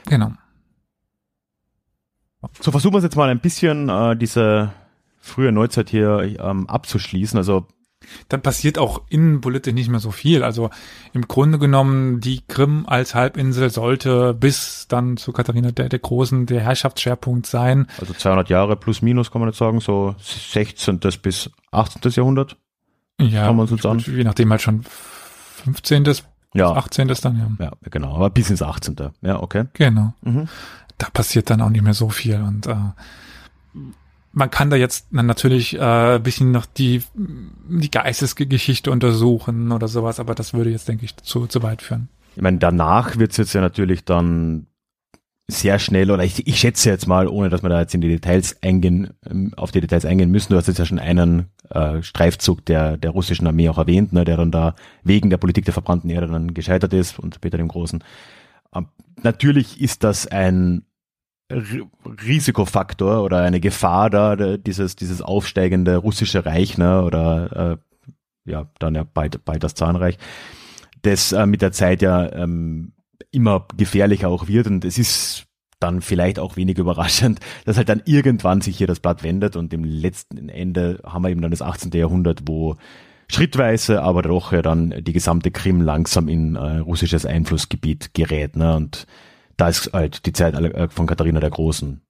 Genau. 0.07 0.33
So, 2.61 2.71
versuchen 2.71 2.95
wir 2.95 3.01
jetzt 3.01 3.17
mal 3.17 3.29
ein 3.29 3.41
bisschen 3.41 3.89
äh, 3.89 4.17
diese 4.17 4.73
frühe 5.21 5.53
Neuzeit 5.53 5.91
hier 5.91 6.37
ähm, 6.41 6.69
abzuschließen. 6.69 7.37
Also 7.37 7.67
dann 8.29 8.43
passiert 8.43 8.79
auch 8.79 9.03
innenpolitisch 9.09 9.75
nicht 9.75 9.89
mehr 9.91 10.01
so 10.01 10.11
viel. 10.11 10.43
Also 10.43 10.71
im 11.13 11.23
Grunde 11.29 11.59
genommen, 11.59 12.21
die 12.21 12.41
Krim 12.47 12.85
als 12.87 13.15
Halbinsel 13.15 13.71
sollte 13.71 14.35
bis 14.35 14.87
dann 14.89 15.17
zu 15.17 15.33
Katharina 15.33 15.73
der, 15.73 15.89
der 15.89 15.99
Großen 15.99 16.47
der 16.47 16.61
Herrschaftsschwerpunkt 16.61 17.47
sein. 17.47 17.87
Also 18.01 18.15
200 18.15 18.49
Jahre 18.49 18.77
plus 18.77 19.03
minus 19.03 19.31
kann 19.31 19.41
man 19.41 19.51
jetzt 19.51 19.59
sagen, 19.59 19.81
so 19.81 20.15
16. 20.21 21.01
bis 21.23 21.51
18. 21.71 22.13
Jahrhundert. 22.13 22.57
Ja, 23.21 23.47
kann 23.47 23.57
man 23.57 23.67
so 23.67 23.77
sagen. 23.77 23.99
je 24.07 24.25
nachdem 24.25 24.51
halt 24.51 24.63
schon 24.63 24.85
15. 25.65 26.05
Ja. 26.55 26.73
18. 26.73 27.09
dann, 27.09 27.57
ja. 27.59 27.67
Ja, 27.67 27.73
genau, 27.91 28.15
aber 28.15 28.31
bis 28.31 28.49
ins 28.49 28.63
18. 28.63 28.97
Ja, 29.23 29.43
okay. 29.43 29.65
Genau. 29.75 30.15
Mhm. 30.23 30.49
Da 30.99 31.09
passiert 31.11 31.51
dann 31.51 31.61
auch 31.61 31.71
nicht 31.71 31.83
mehr 31.83 31.95
so 31.95 32.09
viel 32.09 32.37
und 32.37 32.67
äh, 32.67 32.75
man 34.33 34.51
kann 34.51 34.71
da 34.71 34.77
jetzt 34.77 35.13
natürlich 35.13 35.79
äh, 35.79 36.21
bisschen 36.23 36.51
noch 36.51 36.67
die, 36.67 37.03
die 37.15 37.91
Geistesgeschichte 37.91 38.91
untersuchen 38.91 39.73
oder 39.73 39.89
sowas, 39.89 40.21
aber 40.21 40.35
das 40.35 40.55
würde 40.55 40.71
jetzt, 40.71 40.89
denke 40.89 41.05
ich, 41.05 41.17
zu, 41.17 41.47
zu 41.47 41.63
weit 41.63 41.83
führen. 41.83 42.09
Ich 42.37 42.43
meine, 42.43 42.59
danach 42.59 43.17
wird 43.17 43.33
es 43.33 43.37
jetzt 43.37 43.53
ja 43.53 43.61
natürlich 43.61 44.05
dann 44.05 44.67
sehr 45.51 45.79
schnell, 45.79 46.11
oder 46.11 46.25
ich, 46.25 46.47
ich 46.47 46.59
schätze 46.59 46.91
jetzt 46.91 47.07
mal, 47.07 47.27
ohne 47.27 47.49
dass 47.49 47.63
wir 47.63 47.71
da 47.71 47.81
jetzt 47.81 47.95
in 47.95 48.03
die 48.03 48.09
Details 48.09 48.63
eingehen, 48.63 49.15
ähm, 49.29 49.55
auf 49.57 49.71
die 49.71 49.81
Details 49.81 50.05
eingehen 50.05 50.31
müssen, 50.31 50.53
du 50.53 50.59
hast 50.59 50.69
jetzt 50.69 50.79
ja 50.79 50.85
schon 50.85 50.99
einen 50.99 51.47
äh, 51.71 52.03
Streifzug 52.03 52.67
der, 52.67 52.99
der 52.99 53.11
russischen 53.11 53.47
Armee 53.47 53.69
auch 53.71 53.79
erwähnt, 53.79 54.13
ne, 54.13 54.25
der 54.25 54.37
dann 54.37 54.51
da 54.51 54.75
wegen 55.03 55.31
der 55.31 55.39
Politik 55.39 55.65
der 55.65 55.73
verbrannten 55.73 56.11
Erde 56.11 56.29
dann 56.29 56.53
gescheitert 56.53 56.93
ist 56.93 57.19
und 57.19 57.41
Peter 57.41 57.57
dem 57.57 57.69
Großen. 57.69 58.05
Ähm, 58.75 58.89
natürlich 59.23 59.81
ist 59.81 60.05
das 60.05 60.27
ein 60.27 60.83
Risikofaktor 61.51 63.23
oder 63.23 63.43
eine 63.43 63.61
Gefahr 63.61 64.11
da, 64.11 64.37
dieses, 64.57 64.97
dieses 64.97 65.23
aufsteigende 65.23 65.97
russische 65.97 66.45
Reich, 66.45 66.77
ne, 66.77 67.03
oder 67.03 67.79
äh, 68.47 68.51
ja, 68.51 68.71
dann 68.79 68.95
ja 68.95 69.05
bald, 69.05 69.45
bald 69.45 69.63
das 69.63 69.75
Zahnreich, 69.75 70.19
das 71.03 71.33
äh, 71.33 71.47
mit 71.47 71.63
der 71.63 71.73
Zeit 71.73 72.03
ja 72.03 72.31
ähm, 72.33 72.93
immer 73.31 73.67
gefährlicher 73.77 74.29
auch 74.29 74.49
wird 74.49 74.67
und 74.67 74.85
es 74.85 74.99
ist 74.99 75.47
dann 75.81 76.03
vielleicht 76.03 76.39
auch 76.39 76.57
wenig 76.57 76.79
überraschend, 76.79 77.41
dass 77.65 77.77
halt 77.77 77.89
dann 77.89 78.03
irgendwann 78.05 78.61
sich 78.61 78.77
hier 78.77 78.87
das 78.87 79.01
Blatt 79.01 79.23
wendet 79.23 79.57
und 79.57 79.73
im 79.73 79.85
letzten 79.85 80.49
Ende 80.49 81.01
haben 81.05 81.23
wir 81.23 81.31
eben 81.31 81.43
dann 81.43 81.51
das 81.51 81.63
18. 81.63 81.93
Jahrhundert, 81.93 82.43
wo 82.47 82.77
schrittweise, 83.31 84.03
aber 84.03 84.23
doch 84.23 84.53
ja 84.53 84.63
dann 84.63 84.95
die 85.03 85.13
gesamte 85.13 85.51
Krim 85.51 85.81
langsam 85.81 86.29
in 86.29 86.57
äh, 86.57 86.79
russisches 86.79 87.25
Einflussgebiet 87.27 88.13
gerät, 88.15 88.57
ne, 88.57 88.77
und 88.77 89.07
da 89.59 89.69
ist 89.69 89.93
halt 89.93 90.25
die 90.25 90.33
Zeit 90.33 90.55
äh, 90.55 90.89
von 90.89 91.07
Katharina 91.07 91.41
der 91.41 91.51
Großen 91.51 92.01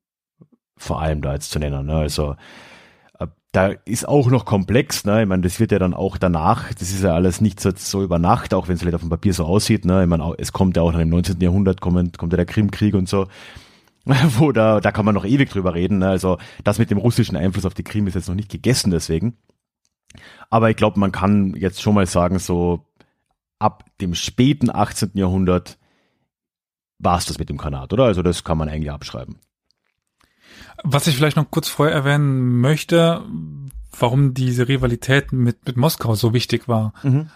vor 0.77 1.03
allem 1.03 1.23
da 1.23 1.35
jetzt 1.35 1.51
zu 1.51 1.59
nennen. 1.59 1.87
Ne? 1.87 1.95
Also 1.95 2.37
äh, 3.19 3.27
da 3.51 3.69
ist 3.85 4.07
auch 4.07 4.31
noch 4.31 4.45
komplex, 4.45 5.05
ne? 5.05 5.23
Ich 5.23 5.29
meine, 5.29 5.43
das 5.43 5.59
wird 5.59 5.73
ja 5.73 5.81
dann 5.81 5.95
auch 5.95 6.19
danach, 6.19 6.73
das 6.75 6.91
ist 6.91 7.03
ja 7.03 7.15
alles 7.15 7.41
nicht 7.41 7.59
so, 7.59 7.73
so 7.75 8.05
über 8.05 8.21
Nacht, 8.21 8.55
auch 8.55 8.69
wenn 8.69 8.75
es 8.75 8.81
vielleicht 8.81 8.95
auf 8.95 9.01
dem 9.01 9.11
Papier 9.11 9.35
so 9.35 9.45
aussieht, 9.45 9.85
ne? 9.85 10.03
Ich 10.03 10.09
meine, 10.09 10.35
es 10.39 10.53
kommt 10.53 10.77
ja 10.77 10.83
auch 10.83 10.93
noch 10.93 11.01
im 11.01 11.09
19. 11.09 11.41
Jahrhundert, 11.41 11.81
kommt, 11.81 12.17
kommt 12.19 12.33
ja 12.33 12.37
der 12.37 12.47
Krimkrieg 12.47 12.95
und 12.95 13.09
so, 13.09 13.27
wo 14.39 14.53
da, 14.53 14.81
da 14.81 14.93
kann 14.93 15.05
man 15.05 15.15
noch 15.15 15.25
ewig 15.25 15.51
drüber 15.51 15.75
reden. 15.75 15.99
Ne? 15.99 16.09
Also 16.09 16.39
das 16.65 16.79
mit 16.79 16.91
dem 16.91 16.99
russischen 16.99 17.37
Einfluss 17.37 17.67
auf 17.67 17.75
die 17.75 17.85
Krim 17.85 18.07
ist 18.07 18.15
jetzt 18.15 18.29
noch 18.29 18.35
nicht 18.35 18.51
gegessen 18.51 18.91
deswegen. 18.91 19.37
Aber 20.49 20.71
ich 20.71 20.77
glaube, 20.77 21.01
man 21.01 21.13
kann 21.13 21.55
jetzt 21.55 21.83
schon 21.83 21.95
mal 21.95 22.07
sagen, 22.07 22.39
so 22.39 22.87
ab 23.59 23.85
dem 24.01 24.15
späten 24.15 24.71
18. 24.71 25.11
Jahrhundert 25.15 25.79
war 26.99 27.19
es 27.19 27.27
das 27.27 27.39
mit 27.39 27.49
dem 27.49 27.59
Kanat, 27.59 27.93
oder? 27.93 28.05
Also 28.05 28.23
das 28.23 28.45
kann 28.45 28.59
man 28.59 28.69
eigentlich 28.69 28.91
abschreiben. 28.91 29.39
Was 30.83 31.07
ich 31.07 31.17
vielleicht 31.17 31.37
noch 31.37 31.51
kurz 31.51 31.69
vorher 31.69 31.95
erwähnen 31.95 32.61
möchte, 32.61 33.23
warum 33.99 34.35
diese 34.35 34.69
Rivalität 34.69 35.33
mit, 35.33 35.67
mit 35.67 35.77
Moskau 35.77 36.15
so 36.15 36.33
wichtig 36.33 36.69
war. 36.69 36.93
Mhm. 37.03 37.31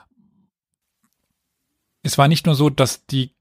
Es 2.02 2.18
war 2.18 2.28
nicht 2.28 2.46
nur 2.46 2.54
so, 2.54 2.70
dass 2.70 3.06
die 3.06 3.34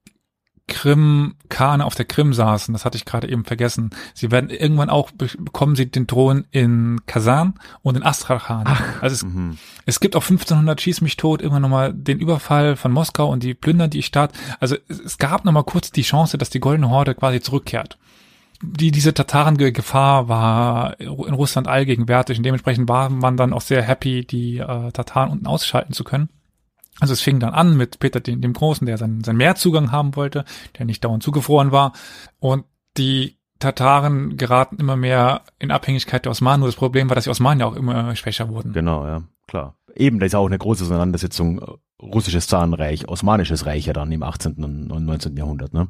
Krim-Kane 0.72 1.86
auf 1.86 1.96
der 1.96 2.06
Krim 2.06 2.34
saßen, 2.34 2.72
das 2.74 2.86
hatte 2.86 2.98
ich 2.98 3.04
gerade 3.04 3.30
eben 3.30 3.44
vergessen. 3.44 3.90
Sie 4.14 4.32
werden 4.32 4.50
irgendwann 4.50 4.90
auch, 4.90 5.12
bekommen 5.12 5.76
sie 5.76 5.92
den 5.92 6.08
Thron 6.08 6.46
in 6.52 7.02
Kasan 7.06 7.56
und 7.82 7.98
in 7.98 8.04
Astrachan. 8.04 8.64
Ach, 8.66 9.02
also 9.02 9.14
es, 9.14 9.24
mhm. 9.24 9.58
es 9.86 10.00
gibt 10.00 10.16
auch 10.16 10.22
1500 10.22 10.80
Schieß 10.80 11.02
mich 11.02 11.18
tot, 11.18 11.42
irgendwann 11.42 11.62
nochmal 11.62 11.94
den 11.94 12.20
Überfall 12.20 12.78
von 12.78 12.94
Moskau 12.94 13.30
und 13.30 13.44
die 13.44 13.54
plündern 13.54 13.90
die 13.90 14.02
Stadt. 14.02 14.32
Also 14.62 14.78
es, 14.88 15.00
es 15.00 15.18
gab 15.18 15.44
nochmal 15.44 15.66
kurz 15.66 15.92
die 15.92 16.04
Chance, 16.04 16.38
dass 16.38 16.50
die 16.50 16.62
Goldene 16.62 16.90
Horde 16.90 17.16
quasi 17.16 17.42
zurückkehrt. 17.42 17.98
Die, 18.64 18.92
diese 18.92 19.14
Tataren-Gefahr 19.14 20.30
war 20.30 21.00
in 21.00 21.10
Russland 21.10 21.68
allgegenwärtig 21.68 22.38
und 22.38 22.44
dementsprechend 22.44 22.88
war 22.88 23.10
man 23.10 23.36
dann 23.36 23.54
auch 23.54 23.62
sehr 23.62 23.82
happy, 23.82 24.26
die 24.26 24.60
äh, 24.60 24.92
Tataren 24.92 25.32
unten 25.32 25.48
ausschalten 25.48 25.94
zu 25.94 26.04
können. 26.04 26.30
Also 27.02 27.14
es 27.14 27.22
fing 27.22 27.40
dann 27.40 27.54
an 27.54 27.76
mit 27.76 27.98
Peter 27.98 28.20
dem, 28.20 28.42
dem 28.42 28.54
Großen, 28.54 28.86
der 28.86 29.00
seinen, 29.00 29.24
seinen 29.24 29.38
Meerzugang 29.38 29.92
haben 29.92 30.16
wollte, 30.16 30.46
der 30.78 30.86
nicht 30.86 31.04
dauernd 31.04 31.24
zugefroren 31.24 31.72
war. 31.72 31.94
Und 32.40 32.66
die 32.96 33.38
Tataren 33.58 34.38
geraten 34.38 34.78
immer 34.78 34.96
mehr 34.96 35.42
in 35.58 35.72
Abhängigkeit 35.72 36.26
der 36.26 36.30
Osmanen. 36.30 36.60
Nur 36.60 36.70
das 36.70 36.76
Problem 36.76 37.10
war, 37.10 37.16
dass 37.16 37.24
die 37.24 37.32
Osmanen 37.32 37.60
ja 37.60 37.66
auch 37.66 37.76
immer 37.76 38.16
schwächer 38.16 38.50
wurden. 38.50 38.72
Genau, 38.72 39.06
ja, 39.08 39.24
klar. 39.48 39.76
Eben, 39.96 40.20
da 40.20 40.28
ist 40.28 40.36
auch 40.36 40.46
eine 40.46 40.60
große 40.60 40.84
Auseinandersetzung 40.84 41.60
äh, 41.60 41.66
russisches 42.04 42.46
Zahnreich, 42.46 43.08
osmanisches 43.08 43.66
Reich 43.66 43.88
ja 43.88 43.94
dann 43.94 44.12
im 44.12 44.22
18. 44.22 44.64
und 44.64 45.06
19. 45.06 45.36
Jahrhundert, 45.36 45.74
ne? 45.74 45.88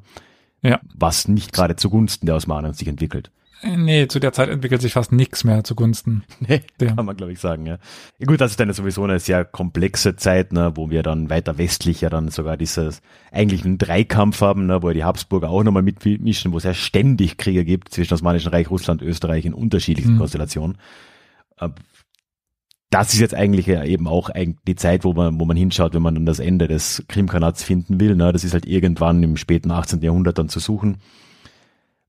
Ja. 0.62 0.80
Was 0.94 1.28
nicht 1.28 1.52
gerade 1.52 1.76
zugunsten 1.76 2.26
der 2.26 2.36
Osmanen 2.36 2.74
sich 2.74 2.88
entwickelt. 2.88 3.32
Nee, 3.64 4.08
zu 4.08 4.20
der 4.20 4.34
Zeit 4.34 4.50
entwickelt 4.50 4.82
sich 4.82 4.94
fast 4.94 5.12
nichts 5.12 5.44
mehr 5.44 5.64
zugunsten. 5.64 6.24
Nee, 6.40 6.62
der. 6.80 6.96
kann 6.96 7.06
man 7.06 7.16
glaube 7.16 7.32
ich 7.32 7.40
sagen, 7.40 7.66
ja. 7.66 7.78
ja. 8.18 8.26
Gut, 8.26 8.42
das 8.42 8.52
ist 8.52 8.60
dann 8.60 8.74
sowieso 8.74 9.04
eine 9.04 9.20
sehr 9.20 9.46
komplexe 9.46 10.16
Zeit, 10.16 10.54
ne, 10.54 10.72
wo 10.76 10.90
wir 10.90 11.04
dann 11.04 11.30
weiter 11.30 11.58
westlich 11.58 12.02
ja 12.02 12.10
dann 12.10 12.30
sogar 12.30 12.58
dieses 12.58 13.02
eigentlich 13.32 13.64
einen 13.64 13.78
Dreikampf 13.78 14.42
haben, 14.42 14.66
ne, 14.66 14.82
wo 14.82 14.90
die 14.90 15.04
Habsburger 15.04 15.50
auch 15.50 15.64
nochmal 15.64 15.84
mitmischen, 15.84 16.52
wo 16.52 16.58
es 16.58 16.64
ja 16.64 16.74
ständig 16.74 17.38
Kriege 17.38 17.64
gibt 17.64 17.90
zwischen 17.90 18.14
Osmanischen 18.14 18.50
Reich, 18.50 18.72
Russland, 18.72 19.02
Österreich 19.02 19.46
in 19.46 19.54
unterschiedlichsten 19.54 20.16
mhm. 20.16 20.20
Konstellationen. 20.20 20.78
Das 22.90 23.14
ist 23.14 23.20
jetzt 23.20 23.36
eigentlich 23.36 23.68
ja 23.68 23.84
eben 23.84 24.08
auch 24.08 24.32
die 24.68 24.76
Zeit, 24.76 25.04
wo 25.04 25.14
man, 25.14 25.40
wo 25.40 25.46
man 25.46 25.56
hinschaut, 25.56 25.94
wenn 25.94 26.02
man 26.02 26.16
dann 26.16 26.26
das 26.26 26.40
Ende 26.40 26.68
des 26.68 27.06
Krimkanats 27.08 27.64
finden 27.64 28.00
will. 28.00 28.16
Ne? 28.16 28.34
Das 28.34 28.44
ist 28.44 28.54
halt 28.54 28.66
irgendwann 28.66 29.22
im 29.22 29.38
späten 29.38 29.72
18. 29.72 30.02
Jahrhundert 30.02 30.40
dann 30.40 30.50
zu 30.50 30.60
suchen 30.60 30.98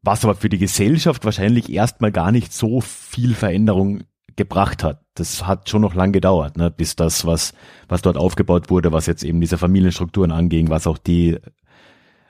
was 0.02 0.24
aber 0.24 0.34
für 0.34 0.48
die 0.48 0.58
Gesellschaft 0.58 1.24
wahrscheinlich 1.24 1.70
erstmal 1.72 2.12
gar 2.12 2.32
nicht 2.32 2.52
so 2.52 2.80
viel 2.80 3.34
Veränderung 3.34 4.02
gebracht 4.36 4.82
hat. 4.82 5.04
Das 5.14 5.46
hat 5.46 5.68
schon 5.68 5.82
noch 5.82 5.94
lang 5.94 6.12
gedauert, 6.12 6.56
ne, 6.56 6.70
bis 6.70 6.96
das, 6.96 7.26
was, 7.26 7.52
was 7.88 8.02
dort 8.02 8.16
aufgebaut 8.16 8.70
wurde, 8.70 8.92
was 8.92 9.06
jetzt 9.06 9.24
eben 9.24 9.40
diese 9.40 9.58
Familienstrukturen 9.58 10.32
anging, 10.32 10.70
was 10.70 10.86
auch 10.86 10.98
die 10.98 11.38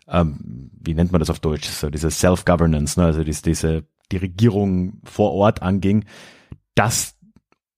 ähm, 0.09 0.71
wie 0.81 0.95
nennt 0.95 1.13
man 1.13 1.21
das 1.21 1.31
auf 1.31 1.41
Deutsch, 1.41 1.69
so 1.69 1.91
diese 1.91 2.11
Self-Governance, 2.11 2.99
ne? 2.99 3.07
also 3.07 3.25
diese, 3.25 3.43
diese 3.43 3.85
die 4.11 4.17
Regierung 4.19 5.01
vor 5.05 5.33
Ort 5.33 5.63
anging, 5.63 6.05
das 6.75 7.17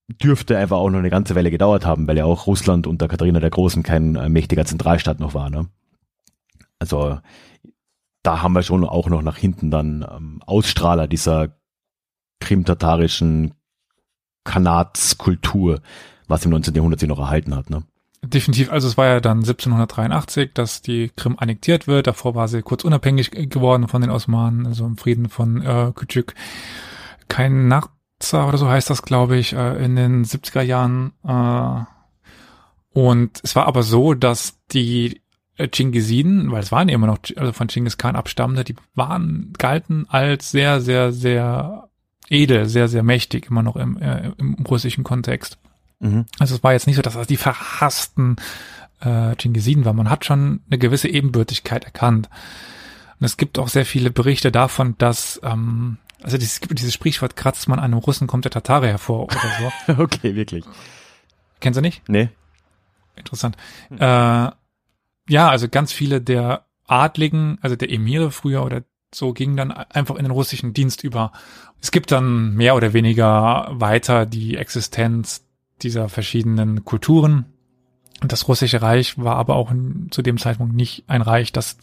dürfte 0.09 0.59
einfach 0.59 0.77
auch 0.77 0.91
noch 0.91 0.99
eine 0.99 1.11
ganze 1.11 1.35
Weile 1.35 1.51
gedauert 1.51 1.87
haben, 1.87 2.07
weil 2.07 2.19
ja 2.19 2.25
auch 2.25 2.47
Russland 2.47 2.87
unter 2.87 3.09
Katharina 3.09 3.41
der 3.41 3.51
Großen 3.51 3.83
kein 3.83 4.17
äh, 4.17 4.29
mächtiger 4.29 4.65
Zentralstaat 4.65 5.21
noch 5.21 5.35
war. 5.35 5.49
Ne? 5.49 5.69
Also 6.79 7.19
da 8.25 8.43
haben 8.43 8.55
wir 8.55 8.63
schon 8.63 8.85
auch 8.85 9.09
noch 9.09 9.23
nach 9.23 9.37
hinten 9.37 9.71
dann 9.71 10.05
ähm, 10.11 10.43
Ausstrahler 10.45 11.07
dieser 11.07 11.57
krimtatarischen 12.41 13.55
Kanatskultur, 14.45 15.81
was 16.27 16.45
im 16.45 16.51
19. 16.51 16.75
Jahrhundert 16.75 17.01
sich 17.01 17.09
noch 17.09 17.19
erhalten 17.19 17.55
hat. 17.55 17.71
Ne? 17.71 17.85
Definitiv, 18.23 18.73
also 18.73 18.89
es 18.89 18.97
war 18.97 19.07
ja 19.07 19.21
dann 19.21 19.39
1783, 19.39 20.53
dass 20.55 20.81
die 20.81 21.11
Krim 21.15 21.37
annektiert 21.39 21.87
wird. 21.87 22.07
Davor 22.07 22.35
war 22.35 22.49
sie 22.49 22.63
kurz 22.63 22.83
unabhängig 22.83 23.31
geworden 23.31 23.89
von 23.89 24.01
den 24.01 24.11
Osmanen, 24.11 24.67
also 24.67 24.87
im 24.87 24.97
Frieden 24.97 25.29
von 25.29 25.61
äh, 25.61 25.93
Küçük. 25.95 26.35
Kein 27.29 27.69
Nachza 27.69 28.49
oder 28.49 28.57
so 28.57 28.69
heißt 28.69 28.89
das, 28.89 29.03
glaube 29.03 29.37
ich, 29.37 29.53
äh, 29.53 29.85
in 29.85 29.97
den 29.97 30.25
70er 30.25 30.63
Jahren. 30.63 31.13
Äh, 31.25 31.85
und 32.99 33.41
es 33.43 33.55
war 33.55 33.67
aber 33.67 33.83
so, 33.83 34.15
dass 34.15 34.59
die 34.73 35.21
Chingisiden, 35.73 36.51
weil 36.51 36.63
es 36.63 36.73
waren 36.73 36.89
immer 36.89 37.07
noch 37.07 37.19
also 37.37 37.53
von 37.53 37.69
Genghis 37.69 37.97
Khan 37.97 38.17
abstammende, 38.17 38.65
die 38.65 38.75
waren 38.95 39.53
galten 39.59 40.07
als 40.09 40.51
sehr, 40.51 40.81
sehr, 40.81 41.13
sehr 41.13 41.89
edel, 42.29 42.67
sehr, 42.69 42.89
sehr 42.89 43.03
mächtig, 43.03 43.51
immer 43.51 43.63
noch 43.63 43.77
im, 43.77 43.97
äh, 43.99 44.33
im 44.39 44.55
russischen 44.55 45.05
Kontext. 45.05 45.59
Mhm. 46.01 46.27
Also 46.39 46.57
es 46.57 46.63
war 46.63 46.73
jetzt 46.73 46.87
nicht 46.87 46.97
so, 46.97 47.03
dass 47.03 47.15
das 47.15 47.27
die 47.27 47.37
verhassten 47.37 48.37
äh, 49.01 49.35
Chingisiden 49.41 49.85
waren. 49.85 49.97
Man 49.97 50.11
hat 50.11 50.25
schon 50.25 50.61
eine 50.69 50.79
gewisse 50.79 51.09
Ebenbürtigkeit 51.09 51.85
erkannt. 51.85 52.29
Und 53.21 53.27
es 53.27 53.37
gibt 53.37 53.59
auch 53.59 53.69
sehr 53.69 53.87
viele 53.87 54.11
Berichte 54.11 54.51
davon, 54.51 54.97
dass 54.99 55.41
ähm, 55.45 55.99
also 56.23 56.39
dieses, 56.39 56.61
dieses 56.61 56.95
Sprichwort 56.95 57.37
kratzt 57.37 57.69
man 57.69 57.79
einem 57.79 57.99
Russen, 57.99 58.27
kommt 58.27 58.45
der 58.45 58.51
Tatare 58.51 58.89
hervor 58.89 59.25
oder 59.25 59.73
so. 59.87 59.93
okay, 60.03 60.35
wirklich. 60.35 60.65
Kennst 61.61 61.77
du 61.77 61.83
nicht? 61.83 62.03
Nee. 62.09 62.31
Interessant. 63.15 63.57
Hm. 63.89 63.99
Äh, 64.01 64.51
ja, 65.29 65.49
also 65.49 65.69
ganz 65.69 65.93
viele 65.93 66.21
der 66.21 66.67
Adligen, 66.87 67.59
also 67.63 67.77
der 67.77 67.91
Emire 67.91 68.31
früher 68.31 68.65
oder 68.65 68.83
so 69.15 69.33
gingen 69.33 69.57
dann 69.57 69.71
einfach 69.71 70.17
in 70.17 70.25
den 70.25 70.33
russischen 70.33 70.75
Dienst 70.75 71.05
über. 71.05 71.33
Es 71.81 71.91
gibt 71.91 72.11
dann 72.11 72.55
mehr 72.55 72.75
oder 72.75 72.93
weniger 72.93 73.69
weiter 73.71 74.27
die 74.27 74.57
Existenz 74.57 75.47
dieser 75.83 76.09
verschiedenen 76.09 76.85
Kulturen. 76.85 77.47
Das 78.21 78.49
russische 78.49 78.83
Reich 78.83 79.19
war 79.19 79.37
aber 79.37 79.57
auch 79.57 79.73
zu 80.11 80.23
dem 80.23 80.39
Zeitpunkt 80.39 80.75
nicht 80.75 81.05
ein 81.09 81.23
Reich, 81.23 81.53
das 81.53 81.79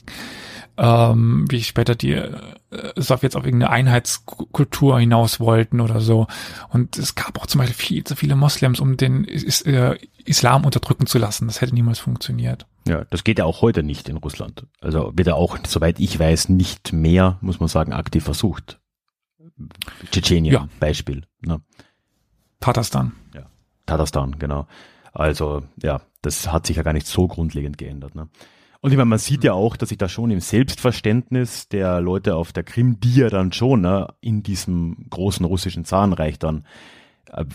ähm, 0.78 1.46
wie 1.50 1.64
später 1.64 1.96
die 1.96 2.22
äh, 2.72 3.00
Sowjets 3.00 3.36
auf 3.36 3.46
irgendeine 3.46 3.72
Einheitskultur 3.72 5.00
hinaus 5.00 5.40
wollten 5.40 5.82
oder 5.82 6.00
so. 6.00 6.28
Und 6.70 6.98
es 6.98 7.16
gab 7.16 7.40
auch 7.40 7.46
zum 7.46 7.60
Beispiel 7.60 7.76
viel 7.76 8.04
zu 8.04 8.16
viele 8.16 8.36
Moslems, 8.36 8.80
um 8.80 8.98
den 8.98 9.24
Is 9.26 9.62
äh, 9.62 9.98
Islam 10.26 10.66
unterdrücken 10.66 11.06
zu 11.06 11.18
lassen. 11.18 11.48
Das 11.48 11.62
hätte 11.62 11.74
niemals 11.74 12.00
funktioniert. 12.00 12.66
Ja, 12.88 13.06
das 13.10 13.24
geht 13.24 13.40
ja 13.40 13.46
auch 13.46 13.62
heute 13.62 13.84
nicht 13.84 14.10
in 14.10 14.18
Russland. 14.18 14.66
Also 14.80 15.12
wird 15.16 15.28
ja 15.28 15.36
auch, 15.36 15.58
soweit 15.68 16.00
ich 16.00 16.18
weiß, 16.18 16.50
nicht 16.50 16.94
mehr, 16.94 17.38
muss 17.42 17.60
man 17.60 17.70
sagen, 17.70 17.94
aktiv 17.94 18.24
versucht. 18.24 18.80
Tschetschenien, 20.12 20.54
ja. 20.54 20.70
Beispiel. 20.80 21.24
Ne? 21.42 21.62
Tatarstan. 22.60 23.14
Ja, 23.36 23.46
Tatarstan, 23.86 24.40
genau. 24.40 24.68
Also 25.14 25.64
ja, 25.82 26.02
das 26.22 26.52
hat 26.52 26.66
sich 26.66 26.78
ja 26.78 26.84
gar 26.84 26.94
nicht 26.94 27.08
so 27.08 27.28
grundlegend 27.28 27.78
geändert. 27.78 28.16
Ne? 28.16 28.30
Und 28.82 28.92
ich 28.92 28.98
meine, 28.98 29.06
man 29.06 29.20
sieht 29.20 29.44
ja 29.44 29.54
auch, 29.54 29.78
dass 29.78 29.90
sich 29.90 30.00
da 30.00 30.10
schon 30.10 30.32
im 30.32 30.40
Selbstverständnis 30.40 31.70
der 31.70 32.02
Leute 32.02 32.36
auf 32.36 32.52
der 32.52 32.64
Krim, 32.64 33.00
die 33.00 33.16
ja 33.16 33.30
dann 33.30 33.54
schon 33.54 33.82
ne, 33.82 34.08
in 34.22 34.42
diesem 34.42 35.06
großen 35.10 35.46
russischen 35.46 35.86
Zarenreich 35.86 36.40
dann 36.40 36.66
äh, 37.32 37.46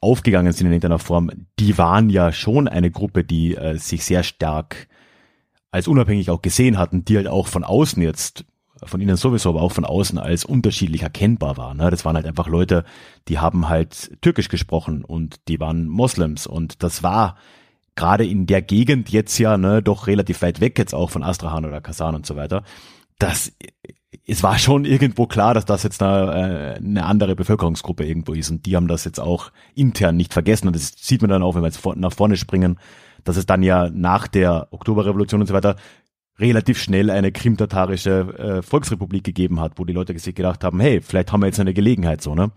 aufgegangen 0.00 0.52
sind 0.52 0.66
in 0.66 0.72
irgendeiner 0.72 0.98
Form, 0.98 1.30
die 1.58 1.78
waren 1.78 2.10
ja 2.10 2.32
schon 2.32 2.66
eine 2.66 2.90
Gruppe, 2.90 3.22
die 3.22 3.54
äh, 3.54 3.76
sich 3.76 4.04
sehr 4.04 4.24
stark 4.24 4.88
als 5.70 5.86
unabhängig 5.86 6.30
auch 6.30 6.42
gesehen 6.42 6.78
hatten, 6.78 7.04
die 7.04 7.16
halt 7.16 7.28
auch 7.28 7.46
von 7.46 7.62
außen 7.62 8.02
jetzt, 8.02 8.44
von 8.82 9.00
ihnen 9.00 9.16
sowieso, 9.16 9.50
aber 9.50 9.62
auch 9.62 9.72
von 9.72 9.84
außen 9.84 10.18
als 10.18 10.44
unterschiedlich 10.44 11.02
erkennbar 11.02 11.58
waren. 11.58 11.76
Ne? 11.76 11.90
Das 11.90 12.04
waren 12.04 12.16
halt 12.16 12.26
einfach 12.26 12.48
Leute, 12.48 12.84
die 13.28 13.38
haben 13.38 13.68
halt 13.68 14.20
Türkisch 14.20 14.48
gesprochen 14.48 15.04
und 15.04 15.46
die 15.46 15.60
waren 15.60 15.86
Moslems 15.86 16.48
und 16.48 16.82
das 16.82 17.04
war 17.04 17.36
gerade 17.96 18.26
in 18.26 18.46
der 18.46 18.62
Gegend 18.62 19.10
jetzt 19.10 19.38
ja 19.38 19.56
ne, 19.56 19.82
doch 19.82 20.06
relativ 20.06 20.42
weit 20.42 20.60
weg 20.60 20.78
jetzt 20.78 20.94
auch 20.94 21.10
von 21.10 21.22
Astrahan 21.22 21.64
oder 21.64 21.80
Kasan 21.80 22.14
und 22.14 22.26
so 22.26 22.36
weiter. 22.36 22.62
Das 23.18 23.52
es 24.26 24.42
war 24.42 24.58
schon 24.58 24.84
irgendwo 24.84 25.26
klar, 25.26 25.54
dass 25.54 25.64
das 25.64 25.82
jetzt 25.82 26.02
eine, 26.02 26.76
äh, 26.76 26.76
eine 26.76 27.04
andere 27.04 27.36
Bevölkerungsgruppe 27.36 28.04
irgendwo 28.04 28.32
ist 28.32 28.50
und 28.50 28.66
die 28.66 28.76
haben 28.76 28.88
das 28.88 29.04
jetzt 29.04 29.20
auch 29.20 29.52
intern 29.74 30.16
nicht 30.16 30.32
vergessen 30.32 30.66
und 30.66 30.76
das 30.76 30.92
sieht 30.96 31.22
man 31.22 31.30
dann 31.30 31.42
auch, 31.42 31.54
wenn 31.54 31.62
wir 31.62 31.68
jetzt 31.68 31.84
nach 31.96 32.12
vorne 32.12 32.36
springen, 32.36 32.78
dass 33.24 33.36
es 33.36 33.46
dann 33.46 33.62
ja 33.62 33.90
nach 33.90 34.28
der 34.28 34.68
Oktoberrevolution 34.70 35.40
und 35.40 35.46
so 35.46 35.54
weiter 35.54 35.76
relativ 36.38 36.80
schnell 36.80 37.10
eine 37.10 37.32
krimtatarische 37.32 38.20
äh, 38.38 38.62
Volksrepublik 38.62 39.24
gegeben 39.24 39.60
hat, 39.60 39.78
wo 39.78 39.84
die 39.84 39.92
Leute 39.92 40.18
sich 40.18 40.34
gedacht 40.34 40.64
haben, 40.64 40.80
hey, 40.80 41.00
vielleicht 41.02 41.32
haben 41.32 41.40
wir 41.40 41.46
jetzt 41.46 41.60
eine 41.60 41.74
Gelegenheit 41.74 42.22
so, 42.22 42.34
ne? 42.34 42.50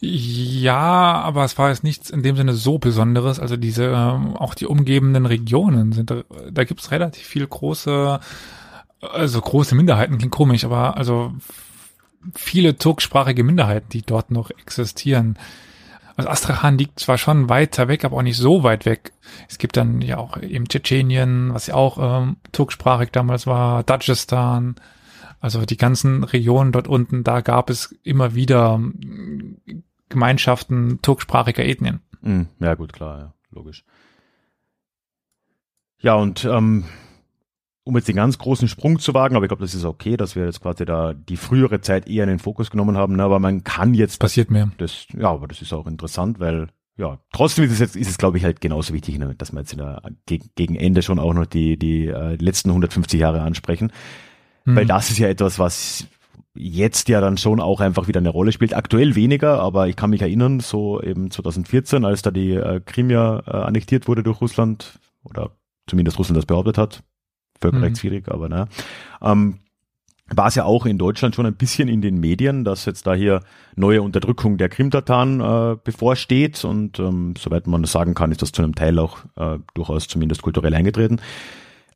Ja, 0.00 1.20
aber 1.22 1.44
es 1.44 1.58
war 1.58 1.70
jetzt 1.70 1.82
nichts 1.82 2.10
in 2.10 2.22
dem 2.22 2.36
Sinne 2.36 2.52
so 2.52 2.78
Besonderes. 2.78 3.40
Also 3.40 3.56
diese, 3.56 3.86
ähm, 3.86 4.36
auch 4.36 4.54
die 4.54 4.66
umgebenden 4.66 5.26
Regionen 5.26 5.92
sind, 5.92 6.10
da, 6.10 6.22
da 6.50 6.64
gibt 6.64 6.80
es 6.80 6.90
relativ 6.90 7.26
viel 7.26 7.46
große, 7.46 8.20
also 9.00 9.40
große 9.40 9.74
Minderheiten, 9.74 10.18
klingt 10.18 10.32
komisch, 10.32 10.64
aber 10.64 10.96
also 10.96 11.32
viele 12.34 12.76
turksprachige 12.76 13.42
Minderheiten, 13.42 13.88
die 13.90 14.02
dort 14.02 14.30
noch 14.30 14.50
existieren. 14.50 15.36
Also 16.16 16.30
Astrachan 16.30 16.78
liegt 16.78 16.98
zwar 16.98 17.16
schon 17.16 17.48
weiter 17.48 17.86
weg, 17.86 18.04
aber 18.04 18.16
auch 18.16 18.22
nicht 18.22 18.36
so 18.36 18.64
weit 18.64 18.86
weg. 18.86 19.12
Es 19.48 19.58
gibt 19.58 19.76
dann 19.76 20.00
ja 20.00 20.18
auch 20.18 20.36
eben 20.42 20.68
Tschetschenien, 20.68 21.54
was 21.54 21.68
ja 21.68 21.74
auch 21.74 21.98
ähm, 22.00 22.36
turksprachig 22.50 23.10
damals 23.12 23.46
war, 23.46 23.84
Dagestan, 23.84 24.74
also 25.40 25.64
die 25.64 25.76
ganzen 25.76 26.24
Regionen 26.24 26.72
dort 26.72 26.88
unten, 26.88 27.24
da 27.24 27.40
gab 27.40 27.70
es 27.70 27.96
immer 28.02 28.34
wieder 28.34 28.80
Gemeinschaften 30.08 31.00
turksprachiger 31.02 31.64
Ethnien. 31.64 32.00
Hm, 32.22 32.48
ja, 32.60 32.74
gut, 32.74 32.92
klar, 32.92 33.18
ja, 33.18 33.34
logisch. 33.50 33.84
Ja, 36.00 36.14
und 36.14 36.44
ähm, 36.44 36.84
um 37.84 37.96
jetzt 37.96 38.08
den 38.08 38.16
ganz 38.16 38.38
großen 38.38 38.68
Sprung 38.68 38.98
zu 38.98 39.14
wagen, 39.14 39.34
aber 39.34 39.46
ich 39.46 39.48
glaube, 39.48 39.62
das 39.62 39.74
ist 39.74 39.84
okay, 39.84 40.16
dass 40.16 40.36
wir 40.36 40.44
jetzt 40.44 40.60
quasi 40.60 40.84
da 40.84 41.14
die 41.14 41.36
frühere 41.36 41.80
Zeit 41.80 42.08
eher 42.08 42.24
in 42.24 42.30
den 42.30 42.38
Fokus 42.38 42.70
genommen 42.70 42.96
haben, 42.96 43.16
ne, 43.16 43.22
aber 43.22 43.38
man 43.38 43.64
kann 43.64 43.94
jetzt. 43.94 44.20
Passiert 44.20 44.50
mehr. 44.50 44.70
Das, 44.78 45.06
ja, 45.16 45.30
aber 45.30 45.48
das 45.48 45.62
ist 45.62 45.72
auch 45.72 45.86
interessant, 45.86 46.38
weil 46.38 46.68
ja, 46.96 47.18
trotzdem 47.32 47.64
ist 47.64 47.72
es 47.72 47.78
jetzt, 47.78 47.96
ist 47.96 48.10
es 48.10 48.18
glaube 48.18 48.38
ich 48.38 48.44
halt 48.44 48.60
genauso 48.60 48.92
wichtig, 48.92 49.18
ne, 49.18 49.34
dass 49.36 49.52
wir 49.52 49.60
jetzt 49.60 49.72
in 49.72 49.78
der, 49.78 50.02
gegen 50.54 50.74
Ende 50.76 51.02
schon 51.02 51.18
auch 51.18 51.32
noch 51.32 51.46
die, 51.46 51.78
die 51.78 52.08
äh, 52.08 52.34
letzten 52.36 52.70
150 52.70 53.18
Jahre 53.20 53.40
ansprechen. 53.40 53.90
Mhm. 54.68 54.76
Weil 54.76 54.86
das 54.86 55.10
ist 55.10 55.18
ja 55.18 55.28
etwas, 55.28 55.58
was 55.58 56.06
jetzt 56.54 57.08
ja 57.08 57.20
dann 57.22 57.38
schon 57.38 57.60
auch 57.60 57.80
einfach 57.80 58.06
wieder 58.06 58.20
eine 58.20 58.28
Rolle 58.28 58.52
spielt. 58.52 58.74
Aktuell 58.74 59.14
weniger, 59.14 59.60
aber 59.60 59.88
ich 59.88 59.96
kann 59.96 60.10
mich 60.10 60.20
erinnern, 60.20 60.60
so 60.60 61.00
eben 61.00 61.30
2014, 61.30 62.04
als 62.04 62.20
da 62.20 62.30
die 62.30 62.52
äh, 62.52 62.80
Krim 62.84 63.08
ja 63.08 63.40
äh, 63.46 63.50
annektiert 63.50 64.08
wurde 64.08 64.22
durch 64.22 64.40
Russland, 64.42 64.98
oder 65.24 65.52
zumindest 65.86 66.18
Russland 66.18 66.36
das 66.36 66.44
behauptet 66.44 66.76
hat, 66.76 67.02
völkerrechtswidrig, 67.60 68.26
mhm. 68.26 68.32
aber 68.32 68.48
naja, 68.50 68.68
ähm, 69.22 69.60
war 70.30 70.48
es 70.48 70.56
ja 70.56 70.64
auch 70.64 70.84
in 70.84 70.98
Deutschland 70.98 71.34
schon 71.34 71.46
ein 71.46 71.54
bisschen 71.54 71.88
in 71.88 72.02
den 72.02 72.20
Medien, 72.20 72.62
dass 72.62 72.84
jetzt 72.84 73.06
da 73.06 73.14
hier 73.14 73.40
neue 73.76 74.02
Unterdrückung 74.02 74.58
der 74.58 74.68
Krimtataren 74.68 75.40
äh, 75.40 75.76
bevorsteht 75.82 76.62
und 76.66 76.98
ähm, 76.98 77.32
soweit 77.38 77.66
man 77.66 77.80
das 77.80 77.92
sagen 77.92 78.14
kann, 78.14 78.32
ist 78.32 78.42
das 78.42 78.52
zu 78.52 78.60
einem 78.60 78.74
Teil 78.74 78.98
auch 78.98 79.20
äh, 79.36 79.58
durchaus 79.72 80.06
zumindest 80.08 80.42
kulturell 80.42 80.74
eingetreten 80.74 81.20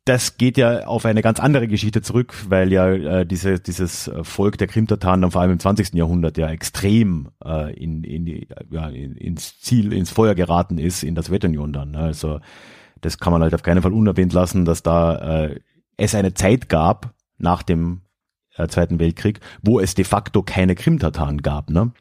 das 0.05 0.37
geht 0.37 0.57
ja 0.57 0.85
auf 0.85 1.05
eine 1.05 1.21
ganz 1.21 1.39
andere 1.39 1.67
Geschichte 1.67 2.01
zurück, 2.01 2.33
weil 2.49 2.73
ja 2.73 2.91
äh, 2.91 3.25
diese, 3.25 3.59
dieses 3.59 4.11
Volk 4.23 4.57
der 4.57 4.67
Krimtataren 4.67 5.21
dann 5.21 5.31
vor 5.31 5.41
allem 5.41 5.51
im 5.51 5.59
20. 5.59 5.93
Jahrhundert 5.93 6.37
ja 6.37 6.49
extrem 6.49 7.29
äh, 7.43 7.73
in, 7.73 8.03
in 8.03 8.25
die, 8.25 8.47
ja, 8.69 8.89
in, 8.89 9.15
ins 9.15 9.61
Ziel, 9.61 9.93
ins 9.93 10.11
Feuer 10.11 10.35
geraten 10.35 10.77
ist 10.77 11.03
in 11.03 11.15
der 11.15 11.23
Sowjetunion 11.23 11.71
dann. 11.71 11.91
Ne? 11.91 11.99
Also 11.99 12.41
das 12.99 13.17
kann 13.17 13.31
man 13.31 13.41
halt 13.41 13.53
auf 13.53 13.63
keinen 13.63 13.81
Fall 13.81 13.93
unerwähnt 13.93 14.33
lassen, 14.33 14.65
dass 14.65 14.83
da 14.83 15.45
äh, 15.45 15.59
es 15.95 16.15
eine 16.15 16.33
Zeit 16.33 16.67
gab 16.67 17.13
nach 17.37 17.63
dem 17.63 18.01
äh, 18.55 18.67
Zweiten 18.67 18.99
Weltkrieg, 18.99 19.39
wo 19.61 19.79
es 19.79 19.95
de 19.95 20.05
facto 20.05 20.43
keine 20.43 20.75
Krimtataren 20.75 21.41
gab, 21.41 21.69
ne? 21.69 21.91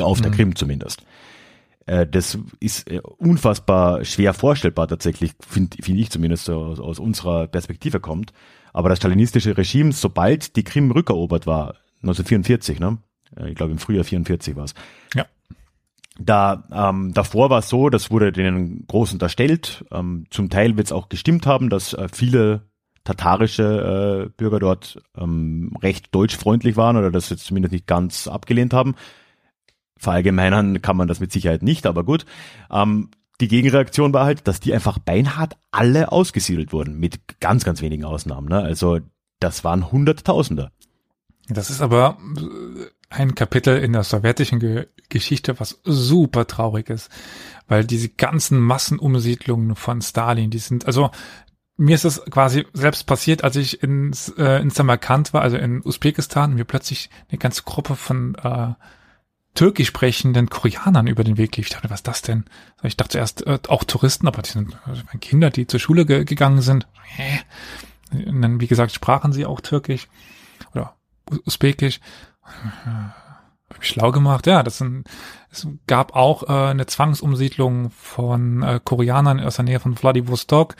Auf 0.00 0.20
der 0.20 0.30
mhm. 0.30 0.34
Krim 0.34 0.56
zumindest. 0.56 1.02
Äh, 1.88 2.06
das 2.06 2.38
ist 2.60 2.90
äh, 2.90 3.00
unfassbar 3.00 4.04
schwer 4.04 4.34
vorstellbar 4.34 4.88
tatsächlich, 4.88 5.32
finde 5.40 5.82
find 5.82 5.98
ich 5.98 6.10
zumindest 6.10 6.48
aus, 6.50 6.80
aus 6.80 6.98
unserer 6.98 7.48
Perspektive 7.48 7.98
kommt. 7.98 8.32
Aber 8.74 8.90
das 8.90 8.98
stalinistische 8.98 9.56
Regime, 9.56 9.92
sobald 9.92 10.56
die 10.56 10.64
Krim 10.64 10.90
rückerobert 10.90 11.46
war, 11.46 11.76
1944, 12.02 12.78
ne? 12.78 12.98
Äh, 13.36 13.50
ich 13.50 13.56
glaube 13.56 13.72
im 13.72 13.78
Frühjahr 13.78 14.04
44 14.04 14.54
war 14.54 14.64
es. 14.64 14.74
Ja. 15.14 15.24
Da 16.20 16.64
ähm, 16.72 17.14
davor 17.14 17.48
war 17.48 17.60
es 17.60 17.68
so, 17.68 17.88
das 17.88 18.10
wurde 18.10 18.32
denen 18.32 18.86
groß 18.86 19.14
unterstellt. 19.14 19.84
Ähm, 19.90 20.26
zum 20.30 20.50
Teil 20.50 20.76
wird 20.76 20.88
es 20.88 20.92
auch 20.92 21.08
gestimmt 21.08 21.46
haben, 21.46 21.70
dass 21.70 21.94
äh, 21.94 22.08
viele 22.12 22.68
tatarische 23.04 24.26
äh, 24.26 24.30
Bürger 24.36 24.58
dort 24.58 25.00
ähm, 25.16 25.74
recht 25.80 26.14
deutschfreundlich 26.14 26.76
waren 26.76 26.98
oder 26.98 27.10
das 27.10 27.30
jetzt 27.30 27.46
zumindest 27.46 27.72
nicht 27.72 27.86
ganz 27.86 28.28
abgelehnt 28.28 28.74
haben. 28.74 28.94
Verallgemeinern 29.98 30.80
kann 30.82 30.96
man 30.96 31.08
das 31.08 31.20
mit 31.20 31.32
Sicherheit 31.32 31.62
nicht, 31.62 31.86
aber 31.86 32.04
gut. 32.04 32.24
Ähm, 32.70 33.10
die 33.40 33.48
Gegenreaktion 33.48 34.12
war 34.12 34.24
halt, 34.24 34.48
dass 34.48 34.60
die 34.60 34.74
einfach 34.74 34.98
beinhart 34.98 35.56
alle 35.70 36.10
ausgesiedelt 36.10 36.72
wurden, 36.72 36.98
mit 36.98 37.40
ganz, 37.40 37.64
ganz 37.64 37.82
wenigen 37.82 38.04
Ausnahmen. 38.04 38.48
Ne? 38.48 38.58
Also 38.60 38.98
das 39.38 39.62
waren 39.62 39.92
Hunderttausende. 39.92 40.72
Das 41.48 41.70
ist 41.70 41.80
aber 41.80 42.18
ein 43.10 43.34
Kapitel 43.34 43.78
in 43.78 43.92
der 43.92 44.04
sowjetischen 44.04 44.58
Ge 44.60 44.86
Geschichte, 45.10 45.58
was 45.58 45.80
super 45.84 46.46
traurig 46.46 46.90
ist, 46.90 47.10
weil 47.66 47.82
diese 47.82 48.10
ganzen 48.10 48.60
Massenumsiedlungen 48.60 49.74
von 49.74 50.02
Stalin, 50.02 50.50
die 50.50 50.58
sind, 50.58 50.84
also 50.84 51.10
mir 51.78 51.94
ist 51.94 52.04
es 52.04 52.22
quasi 52.26 52.66
selbst 52.74 53.06
passiert, 53.06 53.42
als 53.42 53.56
ich 53.56 53.82
in, 53.82 54.12
äh, 54.36 54.60
in 54.60 54.68
Samarkand 54.68 55.32
war, 55.32 55.40
also 55.40 55.56
in 55.56 55.80
Usbekistan, 55.82 56.54
mir 56.54 56.64
plötzlich 56.64 57.08
eine 57.30 57.38
ganze 57.38 57.62
Gruppe 57.62 57.96
von 57.96 58.34
äh, 58.34 58.74
türkisch 59.58 59.88
sprechenden 59.88 60.48
Koreanern 60.48 61.08
über 61.08 61.24
den 61.24 61.36
Weg 61.36 61.56
lief. 61.56 61.66
Ich 61.66 61.72
dachte, 61.72 61.90
was 61.90 61.98
ist 61.98 62.06
das 62.06 62.22
denn? 62.22 62.44
Ich 62.84 62.96
dachte 62.96 63.12
zuerst 63.12 63.44
äh, 63.44 63.58
auch 63.66 63.82
Touristen, 63.82 64.28
aber 64.28 64.40
die 64.42 64.50
sind 64.50 64.78
also 64.86 65.02
Kinder, 65.20 65.50
die 65.50 65.66
zur 65.66 65.80
Schule 65.80 66.06
ge 66.06 66.24
gegangen 66.24 66.62
sind. 66.62 66.86
Hä? 67.02 67.40
Und 68.12 68.40
dann, 68.40 68.60
wie 68.60 68.68
gesagt, 68.68 68.92
sprachen 68.92 69.32
sie 69.32 69.46
auch 69.46 69.60
Türkisch 69.60 70.06
oder 70.74 70.94
Usbekisch. 71.44 71.98
Hab 72.44 73.82
ich 73.82 73.88
schlau 73.88 74.12
gemacht. 74.12 74.46
Ja, 74.46 74.62
das 74.62 74.78
sind, 74.78 75.08
es 75.50 75.66
gab 75.88 76.14
auch 76.14 76.44
äh, 76.44 76.70
eine 76.70 76.86
Zwangsumsiedlung 76.86 77.90
von 77.90 78.62
äh, 78.62 78.78
Koreanern 78.82 79.40
aus 79.40 79.56
der 79.56 79.64
Nähe 79.64 79.80
von 79.80 79.96
Vladivostok, 79.96 80.76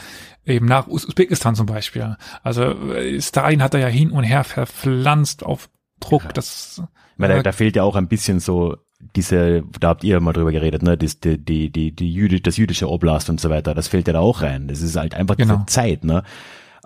eben 0.47 0.67
nach 0.67 0.87
Usbekistan 0.87 1.57
zum 1.57 1.67
Beispiel. 1.67 2.17
Also 2.45 2.63
äh, 2.63 3.21
Stalin 3.21 3.61
hat 3.61 3.75
da 3.75 3.79
ja 3.79 3.89
hin 3.89 4.13
und 4.13 4.23
her 4.23 4.45
verpflanzt 4.45 5.43
auf 5.43 5.69
Druck. 6.01 6.25
Ja. 6.25 6.33
Das, 6.33 6.83
meine, 7.17 7.37
da, 7.37 7.43
da 7.43 7.53
fehlt 7.53 7.77
ja 7.77 7.83
auch 7.83 7.97
ein 7.97 8.09
bisschen 8.09 8.41
so 8.41 8.77
diese, 9.15 9.63
da 9.79 9.89
habt 9.89 10.05
ihr 10.05 10.21
mal 10.21 10.33
drüber 10.33 10.51
geredet, 10.51 10.83
ne, 10.83 10.97
das, 10.97 11.21
die, 11.21 11.39
die, 11.39 11.71
die, 11.71 11.93
die 11.93 12.13
Jüdi, 12.13 12.43
das 12.43 12.57
jüdische 12.57 12.89
Oblast 12.91 13.31
und 13.31 13.41
so 13.41 13.49
weiter, 13.49 13.75
das 13.75 13.87
fällt 13.89 14.09
ja 14.09 14.13
da 14.13 14.21
auch 14.21 14.43
rein. 14.43 14.67
Das 14.67 14.83
ist 14.83 14.97
halt 14.97 15.15
einfach 15.15 15.37
genau. 15.37 15.55
diese 15.55 15.67
Zeit, 15.67 16.05
ne 16.05 16.25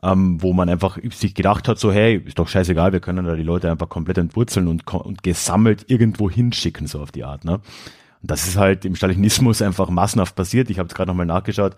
ähm, 0.03 0.43
wo 0.43 0.53
man 0.53 0.69
einfach 0.69 0.99
sich 1.13 1.35
gedacht 1.35 1.69
hat, 1.69 1.79
so 1.79 1.93
hey, 1.93 2.17
ist 2.17 2.39
doch 2.39 2.49
scheißegal, 2.49 2.93
wir 2.93 3.01
können 3.01 3.25
da 3.25 3.37
die 3.37 3.45
Leute 3.45 3.71
einfach 3.71 3.89
komplett 3.89 4.19
entwurzeln 4.19 4.67
und, 4.67 4.93
und 4.93 5.23
gesammelt 5.23 5.85
irgendwo 5.89 6.29
hinschicken, 6.29 6.87
so 6.87 7.01
auf 7.01 7.13
die 7.13 7.25
Art. 7.25 7.45
Ne? 7.45 7.55
Und 7.55 8.31
das 8.31 8.49
ist 8.49 8.57
halt 8.57 8.85
im 8.85 8.97
Stalinismus 8.97 9.63
einfach 9.63 9.89
massenhaft 9.91 10.35
passiert. 10.35 10.71
Ich 10.71 10.79
habe 10.79 10.89
es 10.89 10.95
gerade 10.95 11.09
nochmal 11.09 11.27
nachgeschaut. 11.27 11.77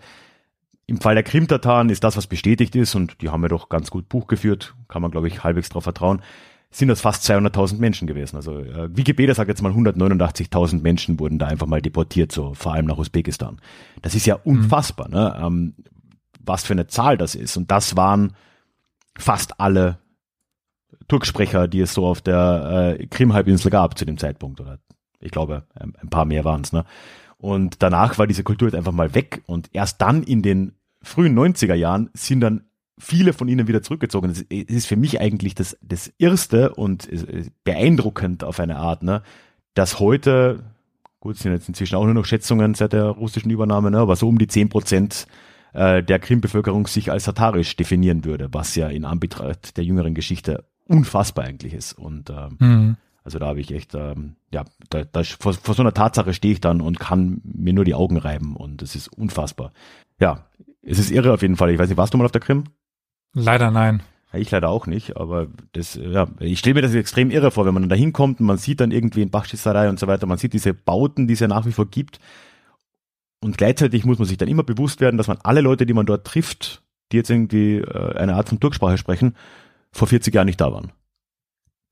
Im 0.87 0.99
Fall 0.99 1.15
der 1.15 1.23
Krim-Tataren 1.23 1.89
ist 1.89 2.03
das, 2.03 2.17
was 2.17 2.27
bestätigt 2.27 2.75
ist, 2.75 2.95
und 2.95 3.21
die 3.21 3.29
haben 3.29 3.41
ja 3.43 3.47
doch 3.47 3.69
ganz 3.69 3.89
gut 3.89 4.09
Buch 4.09 4.27
geführt, 4.27 4.75
kann 4.87 5.01
man, 5.01 5.11
glaube 5.11 5.27
ich, 5.27 5.43
halbwegs 5.43 5.69
drauf 5.69 5.83
vertrauen, 5.83 6.21
sind 6.77 6.89
das 6.89 6.99
fast 6.99 7.23
200.000 7.23 7.77
Menschen 7.77 8.05
gewesen. 8.05 8.35
Also 8.35 8.59
äh, 8.59 8.95
Wikipedia 8.95 9.33
sagt 9.33 9.47
jetzt 9.47 9.61
mal 9.61 9.71
189.000 9.71 10.81
Menschen 10.81 11.19
wurden 11.19 11.39
da 11.39 11.47
einfach 11.47 11.67
mal 11.67 11.81
deportiert, 11.81 12.33
so 12.33 12.53
vor 12.53 12.73
allem 12.73 12.85
nach 12.85 12.97
Usbekistan. 12.97 13.61
Das 14.01 14.13
ist 14.13 14.25
ja 14.25 14.35
mhm. 14.35 14.57
unfassbar. 14.57 15.07
Mhm. 15.07 15.13
Ne? 15.13 15.39
Ähm, 15.41 15.73
was 16.41 16.65
für 16.65 16.73
eine 16.73 16.87
Zahl 16.87 17.17
das 17.17 17.33
ist. 17.33 17.55
Und 17.55 17.71
das 17.71 17.95
waren 17.95 18.33
fast 19.17 19.59
alle 19.61 19.99
Turksprecher, 21.07 21.69
die 21.69 21.79
es 21.79 21.93
so 21.93 22.05
auf 22.05 22.19
der 22.21 22.97
äh, 22.99 23.07
Krim-Halbinsel 23.07 23.71
gab 23.71 23.97
zu 23.97 24.03
dem 24.03 24.17
Zeitpunkt. 24.17 24.59
Oder 24.59 24.79
ich 25.21 25.31
glaube, 25.31 25.63
ein, 25.75 25.93
ein 26.01 26.09
paar 26.09 26.25
mehr 26.25 26.43
waren 26.43 26.61
es. 26.61 26.73
Ne? 26.73 26.83
Und 27.37 27.81
danach 27.83 28.17
war 28.17 28.27
diese 28.27 28.43
Kultur 28.43 28.67
jetzt 28.67 28.75
einfach 28.75 28.91
mal 28.91 29.15
weg. 29.15 29.43
Und 29.45 29.69
erst 29.71 30.01
dann 30.01 30.23
in 30.23 30.41
den 30.41 30.73
frühen 31.01 31.39
90er 31.39 31.75
Jahren 31.75 32.09
sind 32.13 32.41
dann 32.41 32.65
viele 32.97 33.33
von 33.33 33.47
ihnen 33.47 33.67
wieder 33.67 33.81
zurückgezogen. 33.81 34.29
Es 34.31 34.41
ist 34.41 34.87
für 34.87 34.95
mich 34.95 35.19
eigentlich 35.19 35.55
das, 35.55 35.77
das 35.81 36.07
Erste 36.17 36.73
und 36.75 37.09
beeindruckend 37.63 38.43
auf 38.43 38.59
eine 38.59 38.77
Art, 38.77 39.03
ne, 39.03 39.21
dass 39.73 39.99
heute, 39.99 40.63
gut, 41.19 41.37
sind 41.37 41.51
jetzt 41.51 41.67
inzwischen 41.67 41.95
auch 41.95 42.05
nur 42.05 42.13
noch 42.13 42.25
Schätzungen 42.25 42.73
seit 42.73 42.93
der 42.93 43.05
russischen 43.05 43.51
Übernahme, 43.51 43.91
ne, 43.91 43.99
aber 43.99 44.15
so 44.15 44.29
um 44.29 44.37
die 44.37 44.47
zehn 44.47 44.69
Prozent 44.69 45.27
äh, 45.73 46.01
der 46.03 46.19
Krim-Bevölkerung 46.19 46.87
sich 46.87 47.11
als 47.11 47.25
tatarisch 47.25 47.75
definieren 47.75 48.23
würde, 48.23 48.47
was 48.53 48.75
ja 48.75 48.87
in 48.87 49.03
Anbetracht 49.03 49.75
der 49.75 49.83
jüngeren 49.83 50.15
Geschichte 50.15 50.63
unfassbar 50.85 51.45
eigentlich 51.45 51.73
ist. 51.73 51.93
Und 51.93 52.29
ähm, 52.29 52.57
mhm. 52.59 52.97
also 53.25 53.39
da 53.39 53.47
habe 53.47 53.59
ich 53.59 53.73
echt, 53.73 53.93
ähm, 53.93 54.37
ja, 54.53 54.63
da, 54.89 55.03
da, 55.03 55.23
vor, 55.23 55.53
vor 55.53 55.75
so 55.75 55.83
einer 55.83 55.93
Tatsache 55.93 56.33
stehe 56.33 56.53
ich 56.53 56.61
dann 56.61 56.79
und 56.79 56.99
kann 56.99 57.41
mir 57.43 57.73
nur 57.73 57.83
die 57.83 57.93
Augen 57.93 58.17
reiben 58.17 58.55
und 58.55 58.81
es 58.81 58.95
ist 58.95 59.09
unfassbar. 59.09 59.73
Ja, 60.17 60.45
es 60.81 60.97
ist 60.97 61.11
irre 61.11 61.33
auf 61.33 61.41
jeden 61.41 61.57
Fall. 61.57 61.71
Ich 61.71 61.79
weiß 61.79 61.89
nicht, 61.89 61.97
warst 61.97 62.13
du 62.13 62.17
mal 62.17 62.25
auf 62.25 62.31
der 62.31 62.41
Krim? 62.41 62.65
Leider 63.35 63.69
nein. 63.69 64.01
Ich 64.33 64.51
leider 64.51 64.69
auch 64.69 64.87
nicht, 64.87 65.15
aber 65.15 65.47
das, 65.73 65.95
ja, 65.95 66.27
ich 66.39 66.59
stelle 66.59 66.73
mir 66.73 66.81
das 66.81 66.93
extrem 66.93 67.31
irre 67.31 67.51
vor, 67.51 67.65
wenn 67.65 67.73
man 67.73 67.83
dann 67.83 67.89
da 67.89 67.95
hinkommt 67.95 68.39
und 68.39 68.47
man 68.47 68.57
sieht 68.57 68.81
dann 68.81 68.91
irgendwie 68.91 69.21
in 69.21 69.29
Bachschisserei 69.29 69.87
und 69.87 69.99
so 69.99 70.07
weiter, 70.07 70.25
man 70.25 70.37
sieht 70.37 70.53
diese 70.53 70.73
Bauten, 70.73 71.27
die 71.27 71.33
es 71.35 71.39
ja 71.39 71.47
nach 71.47 71.65
wie 71.65 71.71
vor 71.71 71.85
gibt 71.85 72.19
und 73.45 73.57
gleichzeitig 73.57 74.05
muss 74.05 74.17
man 74.17 74.27
sich 74.27 74.37
dann 74.37 74.47
immer 74.47 74.63
bewusst 74.63 75.01
werden, 75.01 75.17
dass 75.17 75.27
man 75.27 75.37
alle 75.43 75.61
Leute, 75.61 75.85
die 75.85 75.93
man 75.93 76.05
dort 76.05 76.25
trifft, 76.25 76.81
die 77.11 77.17
jetzt 77.17 77.29
irgendwie 77.29 77.77
äh, 77.77 78.15
eine 78.17 78.35
Art 78.35 78.49
von 78.49 78.59
Turksprache 78.59 78.97
sprechen, 78.97 79.35
vor 79.91 80.07
40 80.07 80.33
Jahren 80.33 80.47
nicht 80.47 80.59
da 80.59 80.73
waren. 80.73 80.91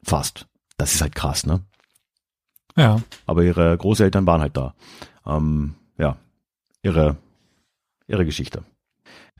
Fast. 0.03 0.47
Das 0.77 0.95
ist 0.95 1.01
halt 1.01 1.15
krass, 1.15 1.45
ne? 1.45 1.61
Ja. 2.75 3.01
Aber 3.27 3.43
ihre 3.43 3.77
Großeltern 3.77 4.25
waren 4.25 4.41
halt 4.41 4.57
da. 4.57 4.73
Ähm, 5.25 5.75
ja, 5.97 6.17
ihre, 6.81 7.17
ihre 8.07 8.25
Geschichte. 8.25 8.63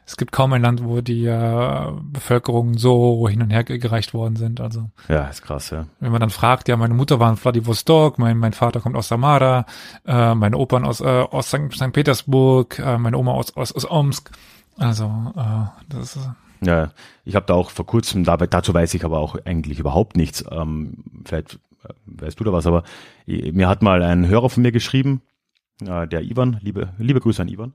Es 0.06 0.18
gibt 0.18 0.32
kaum 0.32 0.54
ein 0.54 0.62
Land, 0.62 0.84
wo 0.84 1.02
die 1.02 1.26
äh, 1.26 1.92
Bevölkerung 2.02 2.78
so 2.78 3.28
hin 3.30 3.42
und 3.42 3.52
her 3.52 3.64
gereicht 3.64 4.14
worden 4.14 4.36
sind. 4.36 4.60
Also 4.60 4.90
ja, 5.08 5.28
ist 5.28 5.42
krass, 5.44 5.70
ja. 5.70 5.86
Wenn 6.00 6.12
man 6.12 6.20
dann 6.20 6.30
fragt, 6.30 6.68
ja, 6.68 6.76
meine 6.76 6.94
Mutter 6.94 7.20
war 7.20 7.30
in 7.30 7.38
Vladivostok, 7.38 8.20
mein, 8.20 8.38
mein 8.38 8.54
Vater 8.54 8.82
kommt 8.82 8.96
aus 8.96 9.08
Samara, 9.08 9.66
äh, 10.06 10.36
meine 10.36 10.58
Opern 10.58 10.84
aus, 10.84 11.00
äh, 11.00 11.06
aus 11.06 11.48
St. 11.48 11.94
Petersburg, 11.94 12.80
äh, 12.80 12.98
meine 12.98 13.18
Oma 13.18 13.32
aus, 13.32 13.56
aus, 13.56 13.72
aus 13.72 13.90
Omsk. 13.90 14.32
Also 14.78 15.06
äh, 15.36 15.66
das 15.90 16.16
ist 16.16 16.30
ja, 16.66 16.92
ich 17.26 17.36
habe 17.36 17.46
da 17.46 17.54
auch 17.54 17.70
vor 17.70 17.86
kurzem, 17.86 18.24
dabei, 18.24 18.48
dazu 18.48 18.74
weiß 18.74 18.94
ich 18.94 19.04
aber 19.04 19.20
auch 19.20 19.36
eigentlich 19.46 19.80
überhaupt 19.80 20.16
nichts. 20.16 20.44
Ähm, 20.50 21.04
vielleicht 21.26 21.60
äh, 21.84 21.94
weißt 22.06 22.40
du 22.40 22.44
da 22.44 22.54
was, 22.54 22.66
aber 22.68 22.84
mir 23.26 23.68
hat 23.68 23.82
mal 23.82 24.02
ein 24.02 24.28
Hörer 24.28 24.50
von 24.50 24.64
mir 24.64 24.72
geschrieben, 24.72 25.22
äh, 25.82 26.08
der 26.08 26.22
Ivan, 26.24 26.60
liebe, 26.62 26.94
liebe 26.98 27.20
Grüße 27.20 27.42
an 27.42 27.48
Ivan. 27.48 27.74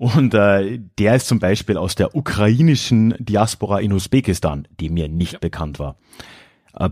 Und 0.00 0.32
äh, 0.32 0.80
der 0.98 1.16
ist 1.16 1.28
zum 1.28 1.40
Beispiel 1.40 1.76
aus 1.76 1.94
der 1.94 2.16
ukrainischen 2.16 3.14
Diaspora 3.18 3.80
in 3.80 3.92
Usbekistan, 3.92 4.66
die 4.80 4.88
mir 4.88 5.08
nicht 5.10 5.34
ja. 5.34 5.38
bekannt 5.40 5.78
war. 5.78 5.96
Äh, 6.72 6.88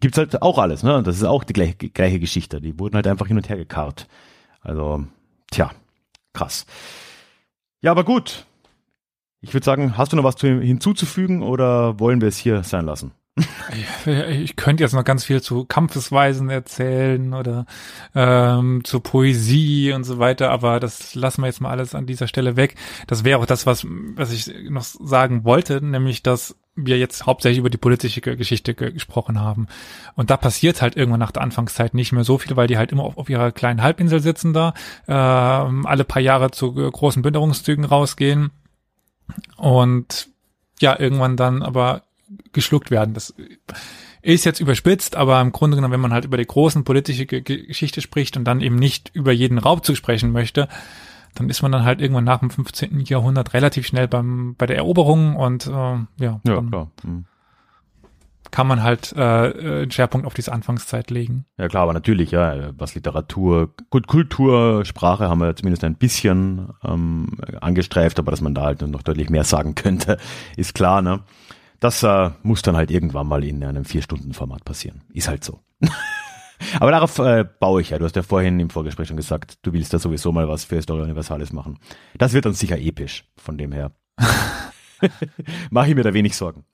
gibt's 0.00 0.16
halt 0.16 0.40
auch 0.40 0.56
alles, 0.56 0.82
ne? 0.82 1.02
Das 1.02 1.18
ist 1.18 1.24
auch 1.24 1.44
die 1.44 1.52
gleiche, 1.52 1.74
gleiche 1.74 2.18
Geschichte. 2.18 2.62
Die 2.62 2.78
wurden 2.78 2.94
halt 2.94 3.06
einfach 3.08 3.26
hin 3.26 3.36
und 3.36 3.50
her 3.50 3.58
gekarrt. 3.58 4.08
Also, 4.62 5.04
tja, 5.50 5.70
krass. 6.32 6.64
Ja, 7.82 7.90
aber 7.90 8.04
gut. 8.04 8.46
Ich 9.42 9.52
würde 9.52 9.66
sagen, 9.66 9.98
hast 9.98 10.14
du 10.14 10.16
noch 10.16 10.24
was 10.24 10.36
zu, 10.36 10.48
hinzuzufügen 10.48 11.42
oder 11.42 12.00
wollen 12.00 12.22
wir 12.22 12.28
es 12.28 12.38
hier 12.38 12.62
sein 12.62 12.86
lassen? 12.86 13.12
Ich 14.06 14.56
könnte 14.56 14.82
jetzt 14.82 14.94
noch 14.94 15.04
ganz 15.04 15.24
viel 15.24 15.42
zu 15.42 15.64
Kampfesweisen 15.64 16.50
erzählen 16.50 17.34
oder 17.34 17.66
ähm, 18.14 18.82
zu 18.84 19.00
Poesie 19.00 19.92
und 19.92 20.04
so 20.04 20.18
weiter, 20.18 20.50
aber 20.50 20.80
das 20.80 21.14
lassen 21.14 21.42
wir 21.42 21.46
jetzt 21.46 21.60
mal 21.60 21.70
alles 21.70 21.94
an 21.94 22.06
dieser 22.06 22.26
Stelle 22.26 22.56
weg. 22.56 22.76
Das 23.06 23.24
wäre 23.24 23.38
auch 23.38 23.46
das, 23.46 23.66
was, 23.66 23.86
was 23.86 24.32
ich 24.32 24.52
noch 24.68 24.82
sagen 24.82 25.44
wollte, 25.44 25.84
nämlich, 25.84 26.22
dass 26.22 26.56
wir 26.76 26.98
jetzt 26.98 27.26
hauptsächlich 27.26 27.58
über 27.58 27.70
die 27.70 27.78
politische 27.78 28.20
Geschichte 28.20 28.74
gesprochen 28.74 29.40
haben. 29.40 29.66
Und 30.14 30.30
da 30.30 30.36
passiert 30.36 30.82
halt 30.82 30.96
irgendwann 30.96 31.20
nach 31.20 31.32
der 31.32 31.42
Anfangszeit 31.42 31.94
nicht 31.94 32.12
mehr 32.12 32.24
so 32.24 32.38
viel, 32.38 32.56
weil 32.56 32.68
die 32.68 32.78
halt 32.78 32.92
immer 32.92 33.04
auf, 33.04 33.18
auf 33.18 33.28
ihrer 33.28 33.52
kleinen 33.52 33.82
Halbinsel 33.82 34.20
sitzen 34.20 34.52
da, 34.52 34.74
äh, 35.06 35.12
alle 35.12 36.04
paar 36.04 36.22
Jahre 36.22 36.50
zu 36.50 36.72
großen 36.72 37.22
Bünderungszügen 37.22 37.84
rausgehen 37.84 38.50
und 39.56 40.28
ja, 40.80 40.98
irgendwann 40.98 41.36
dann 41.36 41.62
aber 41.62 42.02
geschluckt 42.52 42.90
werden. 42.90 43.14
Das 43.14 43.34
ist 44.22 44.44
jetzt 44.44 44.60
überspitzt, 44.60 45.16
aber 45.16 45.40
im 45.40 45.52
Grunde 45.52 45.76
genommen, 45.76 45.92
wenn 45.92 46.00
man 46.00 46.12
halt 46.12 46.24
über 46.24 46.36
die 46.36 46.46
großen 46.46 46.84
politische 46.84 47.26
Geschichte 47.26 48.00
spricht 48.00 48.36
und 48.36 48.44
dann 48.44 48.60
eben 48.60 48.76
nicht 48.76 49.10
über 49.14 49.32
jeden 49.32 49.58
Raubzug 49.58 49.96
sprechen 49.96 50.32
möchte, 50.32 50.68
dann 51.34 51.48
ist 51.48 51.62
man 51.62 51.72
dann 51.72 51.84
halt 51.84 52.00
irgendwann 52.00 52.24
nach 52.24 52.40
dem 52.40 52.50
15. 52.50 53.00
Jahrhundert 53.00 53.54
relativ 53.54 53.86
schnell 53.86 54.08
beim 54.08 54.54
bei 54.56 54.66
der 54.66 54.76
Eroberung 54.76 55.36
und 55.36 55.66
äh, 55.66 55.70
ja, 55.70 56.06
ja 56.18 56.40
klar. 56.42 56.90
Mhm. 57.04 57.24
kann 58.50 58.66
man 58.66 58.82
halt 58.82 59.12
äh, 59.16 59.20
einen 59.20 59.90
Schwerpunkt 59.90 60.26
auf 60.26 60.34
diese 60.34 60.52
Anfangszeit 60.52 61.10
legen. 61.10 61.46
Ja 61.56 61.68
klar, 61.68 61.84
aber 61.84 61.92
natürlich, 61.92 62.32
ja, 62.32 62.72
was 62.76 62.94
Literatur, 62.94 63.74
gut, 63.90 64.08
Kultur, 64.08 64.84
Sprache 64.84 65.28
haben 65.28 65.40
wir 65.40 65.54
zumindest 65.54 65.84
ein 65.84 65.94
bisschen 65.94 66.70
ähm, 66.84 67.38
angestreift, 67.60 68.18
aber 68.18 68.32
dass 68.32 68.40
man 68.40 68.54
da 68.54 68.62
halt 68.62 68.82
noch 68.82 69.02
deutlich 69.02 69.30
mehr 69.30 69.44
sagen 69.44 69.74
könnte, 69.76 70.18
ist 70.56 70.74
klar, 70.74 71.00
ne? 71.00 71.20
Das 71.80 72.02
äh, 72.02 72.30
muss 72.42 72.62
dann 72.62 72.76
halt 72.76 72.90
irgendwann 72.90 73.26
mal 73.26 73.42
in 73.42 73.64
einem 73.64 73.84
Vier-Stunden-Format 73.84 74.64
passieren. 74.64 75.00
Ist 75.12 75.28
halt 75.28 75.42
so. 75.44 75.60
Aber 76.78 76.90
darauf 76.90 77.18
äh, 77.18 77.44
baue 77.58 77.80
ich 77.80 77.90
ja. 77.90 77.98
Du 77.98 78.04
hast 78.04 78.16
ja 78.16 78.22
vorhin 78.22 78.60
im 78.60 78.68
Vorgespräch 78.68 79.08
schon 79.08 79.16
gesagt, 79.16 79.58
du 79.62 79.72
willst 79.72 79.94
da 79.94 79.98
sowieso 79.98 80.30
mal 80.30 80.46
was 80.46 80.64
für 80.64 80.76
Historia 80.76 81.04
Universalis 81.04 81.52
machen. 81.52 81.78
Das 82.18 82.34
wird 82.34 82.44
dann 82.44 82.52
sicher 82.52 82.78
episch, 82.78 83.24
von 83.38 83.56
dem 83.56 83.72
her. 83.72 83.92
Mache 85.70 85.88
ich 85.88 85.94
mir 85.94 86.02
da 86.02 86.12
wenig 86.12 86.36
Sorgen. 86.36 86.64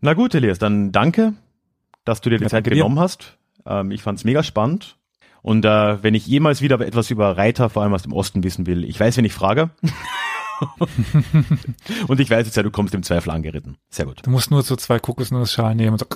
Na 0.00 0.14
gut, 0.14 0.34
Elias, 0.34 0.58
dann 0.58 0.92
danke, 0.92 1.34
dass 2.04 2.22
du 2.22 2.30
dir 2.30 2.38
die 2.38 2.44
Ja, 2.44 2.48
Zeit 2.50 2.64
dir. 2.66 2.70
genommen 2.70 2.98
hast. 2.98 3.36
Ähm, 3.66 3.90
ich 3.90 4.02
fand's 4.02 4.24
mega 4.24 4.42
spannend. 4.42 4.96
Und 5.42 5.64
äh, 5.66 6.02
wenn 6.02 6.14
ich 6.14 6.26
jemals 6.26 6.62
wieder 6.62 6.80
etwas 6.80 7.10
über 7.10 7.36
Reiter, 7.36 7.68
vor 7.68 7.82
allem 7.82 7.92
aus 7.92 8.02
dem 8.02 8.12
Osten, 8.14 8.42
wissen 8.44 8.66
will, 8.66 8.84
ich 8.84 8.98
weiß, 8.98 9.18
wen 9.18 9.24
ich 9.26 9.34
frage. 9.34 9.70
und 12.08 12.20
ich 12.20 12.30
weiß 12.30 12.46
jetzt 12.46 12.56
ja, 12.56 12.62
du 12.62 12.70
kommst 12.70 12.94
im 12.94 13.02
Zweifel 13.02 13.30
angeritten. 13.30 13.76
Sehr 13.90 14.06
gut. 14.06 14.24
Du 14.24 14.30
musst 14.30 14.50
nur 14.50 14.62
so 14.62 14.76
zwei 14.76 14.98
Kokosnussschalen 14.98 15.76
nehmen 15.76 15.92
und 15.92 15.98
so 15.98 16.06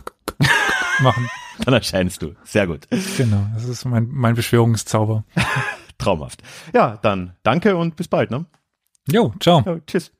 machen. 1.02 1.28
Dann 1.64 1.74
erscheinst 1.74 2.22
du. 2.22 2.34
Sehr 2.44 2.66
gut. 2.66 2.88
Genau, 3.16 3.46
das 3.54 3.64
ist 3.64 3.84
mein, 3.84 4.08
mein 4.10 4.34
Beschwörungszauber. 4.34 5.24
Traumhaft. 5.98 6.42
Ja, 6.74 6.98
dann 7.02 7.36
danke 7.42 7.76
und 7.76 7.96
bis 7.96 8.08
bald. 8.08 8.30
Ne? 8.30 8.46
Jo, 9.08 9.32
ciao. 9.40 9.62
Ja, 9.64 9.78
tschüss. 9.86 10.12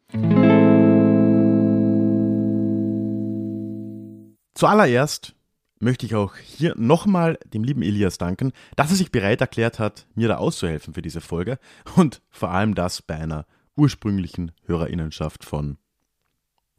Zuallererst 4.55 5.35
möchte 5.81 6.07
ich 6.07 6.15
auch 6.15 6.37
hier 6.37 6.75
nochmal 6.77 7.39
dem 7.53 7.65
lieben 7.65 7.83
Elias 7.83 8.19
danken, 8.19 8.53
dass 8.77 8.91
er 8.91 8.97
sich 8.97 9.11
bereit 9.11 9.41
erklärt 9.41 9.79
hat, 9.79 10.07
mir 10.15 10.29
da 10.29 10.37
auszuhelfen 10.37 10.95
für 10.95 11.03
diese 11.03 11.21
Folge 11.21 11.59
und 11.97 12.23
vor 12.31 12.51
allem 12.51 12.75
das 12.75 13.03
bei 13.03 13.17
einer 13.17 13.47
ursprünglichen 13.77 14.53
Hörerinnenschaft 14.65 15.45
von 15.45 15.79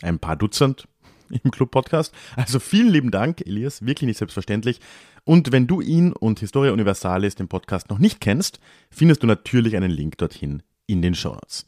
ein 0.02 0.20
paar 0.20 0.36
Dutzend 0.36 0.88
im 1.44 1.52
Club-Podcast. 1.52 2.14
Also 2.36 2.60
vielen 2.60 2.90
lieben 2.90 3.12
Dank, 3.12 3.42
Elias, 3.42 3.86
wirklich 3.86 4.08
nicht 4.08 4.18
selbstverständlich. 4.18 4.80
Und 5.24 5.52
wenn 5.52 5.68
du 5.68 5.82
ihn 5.82 6.14
und 6.14 6.40
Historia 6.40 6.74
Universalis, 6.74 7.36
den 7.36 7.48
Podcast, 7.48 7.90
noch 7.90 8.00
nicht 8.00 8.20
kennst, 8.20 8.60
findest 8.90 9.24
du 9.24 9.28
natürlich 9.28 9.76
einen 9.76 9.92
Link 9.92 10.18
dorthin 10.18 10.64
in 10.86 11.02
den 11.02 11.16
Shownotes. 11.16 11.66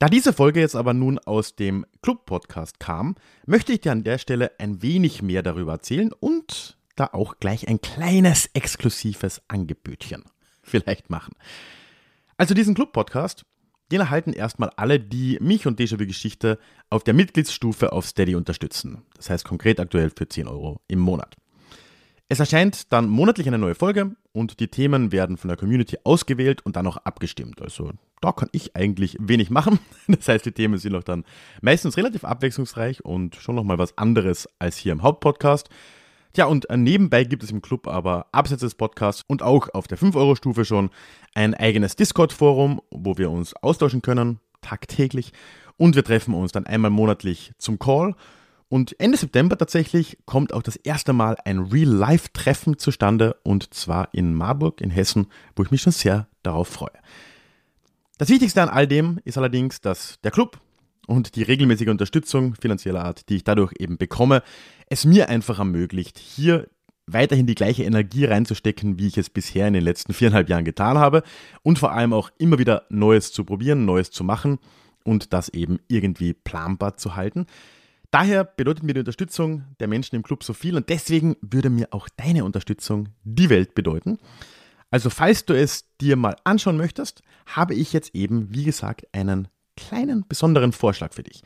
Da 0.00 0.08
diese 0.08 0.32
Folge 0.32 0.60
jetzt 0.60 0.74
aber 0.74 0.92
nun 0.92 1.20
aus 1.20 1.54
dem 1.54 1.86
Club-Podcast 2.02 2.80
kam, 2.80 3.14
möchte 3.46 3.72
ich 3.72 3.80
dir 3.80 3.92
an 3.92 4.02
der 4.02 4.18
Stelle 4.18 4.50
ein 4.58 4.82
wenig 4.82 5.22
mehr 5.22 5.42
darüber 5.42 5.72
erzählen 5.72 6.12
und 6.18 6.76
da 6.96 7.10
auch 7.12 7.38
gleich 7.38 7.68
ein 7.68 7.80
kleines 7.80 8.50
exklusives 8.54 9.40
Angebötchen 9.46 10.24
vielleicht 10.62 11.10
machen. 11.10 11.34
Also 12.36 12.54
diesen 12.54 12.74
Club-Podcast, 12.74 13.44
den 13.94 14.00
erhalten 14.00 14.32
erstmal 14.32 14.70
alle, 14.70 14.98
die 14.98 15.38
mich 15.40 15.68
und 15.68 15.78
Déjà-vu 15.78 16.04
Geschichte 16.04 16.58
auf 16.90 17.04
der 17.04 17.14
Mitgliedsstufe 17.14 17.92
auf 17.92 18.06
Steady 18.06 18.34
unterstützen. 18.34 19.02
Das 19.16 19.30
heißt 19.30 19.44
konkret 19.44 19.78
aktuell 19.78 20.10
für 20.10 20.28
10 20.28 20.48
Euro 20.48 20.80
im 20.88 20.98
Monat. 20.98 21.36
Es 22.28 22.40
erscheint 22.40 22.92
dann 22.92 23.08
monatlich 23.08 23.46
eine 23.46 23.58
neue 23.58 23.76
Folge 23.76 24.16
und 24.32 24.58
die 24.58 24.66
Themen 24.66 25.12
werden 25.12 25.36
von 25.36 25.46
der 25.46 25.56
Community 25.56 25.98
ausgewählt 26.02 26.66
und 26.66 26.74
dann 26.74 26.88
auch 26.88 26.96
abgestimmt. 26.96 27.62
Also 27.62 27.92
da 28.20 28.32
kann 28.32 28.48
ich 28.50 28.74
eigentlich 28.74 29.16
wenig 29.20 29.50
machen. 29.50 29.78
Das 30.08 30.26
heißt, 30.26 30.44
die 30.44 30.52
Themen 30.52 30.76
sind 30.78 30.96
auch 30.96 31.04
dann 31.04 31.24
meistens 31.62 31.96
relativ 31.96 32.24
abwechslungsreich 32.24 33.04
und 33.04 33.36
schon 33.36 33.54
nochmal 33.54 33.78
was 33.78 33.96
anderes 33.96 34.48
als 34.58 34.76
hier 34.76 34.90
im 34.90 35.02
Hauptpodcast. 35.02 35.68
Tja, 36.34 36.46
und 36.46 36.68
äh, 36.68 36.76
nebenbei 36.76 37.22
gibt 37.22 37.44
es 37.44 37.52
im 37.52 37.62
Club 37.62 37.86
aber 37.86 38.26
abseits 38.32 38.60
des 38.60 38.74
Podcasts 38.74 39.22
und 39.28 39.42
auch 39.42 39.68
auf 39.72 39.86
der 39.86 39.96
5-Euro-Stufe 39.96 40.64
schon 40.64 40.90
ein 41.32 41.54
eigenes 41.54 41.94
Discord-Forum, 41.94 42.82
wo 42.90 43.16
wir 43.16 43.30
uns 43.30 43.54
austauschen 43.54 44.02
können, 44.02 44.40
tagtäglich. 44.60 45.32
Und 45.76 45.94
wir 45.94 46.02
treffen 46.02 46.34
uns 46.34 46.50
dann 46.50 46.66
einmal 46.66 46.90
monatlich 46.90 47.52
zum 47.58 47.78
Call. 47.78 48.16
Und 48.68 48.98
Ende 48.98 49.16
September 49.16 49.56
tatsächlich 49.56 50.18
kommt 50.26 50.52
auch 50.52 50.62
das 50.62 50.74
erste 50.74 51.12
Mal 51.12 51.36
ein 51.44 51.60
Real-Life-Treffen 51.60 52.78
zustande 52.78 53.36
und 53.44 53.72
zwar 53.72 54.12
in 54.12 54.34
Marburg 54.34 54.80
in 54.80 54.90
Hessen, 54.90 55.28
wo 55.54 55.62
ich 55.62 55.70
mich 55.70 55.82
schon 55.82 55.92
sehr 55.92 56.26
darauf 56.42 56.66
freue. 56.66 56.98
Das 58.18 58.28
Wichtigste 58.28 58.60
an 58.60 58.68
all 58.68 58.88
dem 58.88 59.20
ist 59.24 59.38
allerdings, 59.38 59.80
dass 59.80 60.18
der 60.24 60.32
Club 60.32 60.58
und 61.06 61.36
die 61.36 61.42
regelmäßige 61.42 61.88
Unterstützung 61.88 62.54
finanzieller 62.54 63.04
Art, 63.04 63.28
die 63.28 63.36
ich 63.36 63.44
dadurch 63.44 63.72
eben 63.78 63.98
bekomme, 63.98 64.42
es 64.88 65.04
mir 65.04 65.28
einfach 65.28 65.58
ermöglicht, 65.58 66.18
hier 66.18 66.68
weiterhin 67.06 67.46
die 67.46 67.54
gleiche 67.54 67.84
Energie 67.84 68.24
reinzustecken, 68.24 68.98
wie 68.98 69.08
ich 69.08 69.18
es 69.18 69.30
bisher 69.30 69.68
in 69.68 69.74
den 69.74 69.84
letzten 69.84 70.14
viereinhalb 70.14 70.48
Jahren 70.48 70.64
getan 70.64 70.98
habe 70.98 71.22
und 71.62 71.78
vor 71.78 71.92
allem 71.92 72.12
auch 72.12 72.30
immer 72.38 72.58
wieder 72.58 72.84
Neues 72.88 73.32
zu 73.32 73.44
probieren, 73.44 73.84
Neues 73.84 74.10
zu 74.10 74.24
machen 74.24 74.58
und 75.04 75.32
das 75.32 75.50
eben 75.50 75.78
irgendwie 75.88 76.32
planbar 76.32 76.96
zu 76.96 77.14
halten. 77.14 77.46
Daher 78.10 78.44
bedeutet 78.44 78.84
mir 78.84 78.94
die 78.94 79.00
Unterstützung 79.00 79.64
der 79.80 79.88
Menschen 79.88 80.16
im 80.16 80.22
Club 80.22 80.44
so 80.44 80.52
viel 80.52 80.76
und 80.76 80.88
deswegen 80.88 81.36
würde 81.40 81.68
mir 81.68 81.88
auch 81.90 82.08
deine 82.16 82.44
Unterstützung 82.44 83.08
die 83.24 83.50
Welt 83.50 83.74
bedeuten. 83.74 84.18
Also 84.90 85.10
falls 85.10 85.44
du 85.44 85.54
es 85.54 85.96
dir 86.00 86.14
mal 86.14 86.36
anschauen 86.44 86.76
möchtest, 86.76 87.22
habe 87.46 87.74
ich 87.74 87.92
jetzt 87.92 88.14
eben, 88.14 88.54
wie 88.54 88.62
gesagt, 88.62 89.08
einen 89.12 89.48
kleinen 89.76 90.26
besonderen 90.28 90.72
Vorschlag 90.72 91.12
für 91.12 91.22
dich. 91.22 91.42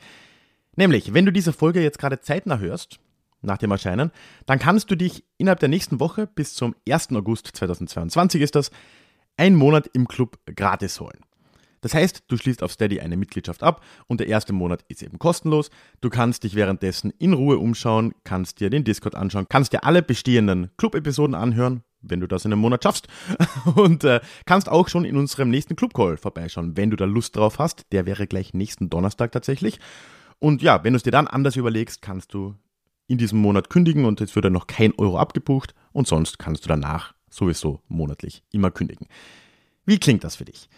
Nämlich, 0.75 1.13
wenn 1.13 1.25
du 1.25 1.31
diese 1.31 1.53
Folge 1.53 1.81
jetzt 1.81 1.99
gerade 1.99 2.21
zeitnah 2.21 2.59
hörst, 2.59 2.99
nach 3.41 3.57
dem 3.57 3.71
Erscheinen, 3.71 4.11
dann 4.45 4.59
kannst 4.59 4.91
du 4.91 4.95
dich 4.95 5.23
innerhalb 5.37 5.59
der 5.59 5.69
nächsten 5.69 5.99
Woche 5.99 6.27
bis 6.27 6.53
zum 6.53 6.75
1. 6.87 7.11
August 7.13 7.47
2022 7.53 8.41
ist 8.41 8.55
das, 8.55 8.71
einen 9.37 9.55
Monat 9.55 9.89
im 9.93 10.07
Club 10.07 10.37
gratis 10.55 10.99
holen. 10.99 11.19
Das 11.81 11.93
heißt, 11.93 12.23
du 12.27 12.37
schließt 12.37 12.63
auf 12.63 12.71
Steady 12.71 12.99
eine 12.99 13.17
Mitgliedschaft 13.17 13.63
ab 13.63 13.83
und 14.07 14.19
der 14.19 14.27
erste 14.27 14.53
Monat 14.53 14.83
ist 14.87 15.03
eben 15.03 15.19
kostenlos. 15.19 15.69
Du 16.01 16.09
kannst 16.09 16.43
dich 16.43 16.55
währenddessen 16.55 17.11
in 17.19 17.33
Ruhe 17.33 17.57
umschauen, 17.57 18.13
kannst 18.23 18.59
dir 18.59 18.69
den 18.69 18.83
Discord 18.83 19.15
anschauen, 19.15 19.47
kannst 19.49 19.73
dir 19.73 19.83
alle 19.83 20.01
bestehenden 20.01 20.71
Club-Episoden 20.77 21.35
anhören, 21.35 21.83
wenn 22.01 22.19
du 22.19 22.27
das 22.27 22.45
in 22.45 22.53
einem 22.53 22.61
Monat 22.61 22.83
schaffst. 22.83 23.07
Und 23.75 24.03
äh, 24.03 24.19
kannst 24.45 24.69
auch 24.69 24.87
schon 24.87 25.05
in 25.05 25.17
unserem 25.17 25.49
nächsten 25.49 25.75
Club-Call 25.75 26.17
vorbeischauen, 26.17 26.77
wenn 26.77 26.89
du 26.89 26.95
da 26.95 27.05
Lust 27.05 27.35
drauf 27.35 27.59
hast. 27.59 27.85
Der 27.91 28.05
wäre 28.05 28.27
gleich 28.27 28.53
nächsten 28.53 28.89
Donnerstag 28.89 29.31
tatsächlich. 29.31 29.79
Und 30.39 30.61
ja, 30.61 30.83
wenn 30.83 30.93
du 30.93 30.97
es 30.97 31.03
dir 31.03 31.11
dann 31.11 31.27
anders 31.27 31.55
überlegst, 31.55 32.01
kannst 32.01 32.33
du 32.33 32.55
in 33.07 33.17
diesem 33.17 33.39
Monat 33.39 33.69
kündigen 33.69 34.05
und 34.05 34.21
es 34.21 34.35
wird 34.35 34.45
dann 34.45 34.53
noch 34.53 34.67
kein 34.67 34.93
Euro 34.97 35.17
abgebucht 35.17 35.73
und 35.91 36.07
sonst 36.07 36.37
kannst 36.39 36.63
du 36.63 36.69
danach 36.69 37.13
sowieso 37.29 37.81
monatlich 37.87 38.43
immer 38.51 38.71
kündigen. 38.71 39.07
Wie 39.85 39.99
klingt 39.99 40.23
das 40.23 40.35
für 40.35 40.45
dich? 40.45 40.69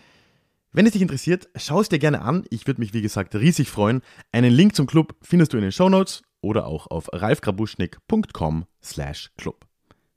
Wenn 0.74 0.86
es 0.86 0.94
dich 0.94 1.02
interessiert, 1.02 1.50
schau 1.58 1.82
es 1.82 1.90
dir 1.90 2.00
gerne 2.00 2.22
an. 2.22 2.46
Ich 2.50 2.66
würde 2.66 2.80
mich, 2.80 2.94
wie 2.94 3.02
gesagt, 3.02 3.36
riesig 3.36 3.70
freuen. 3.70 4.02
Einen 4.32 4.54
Link 4.54 4.74
zum 4.74 4.88
Club 4.88 5.16
findest 5.22 5.52
du 5.52 5.58
in 5.58 5.64
den 5.64 5.74
Show 5.74 5.90
Notes 5.90 6.22
oder 6.40 6.66
auch 6.66 6.88
auf 6.88 7.10
ralfgrabuschnick.com 7.12 8.66
slash 8.82 9.32
club. 9.38 9.66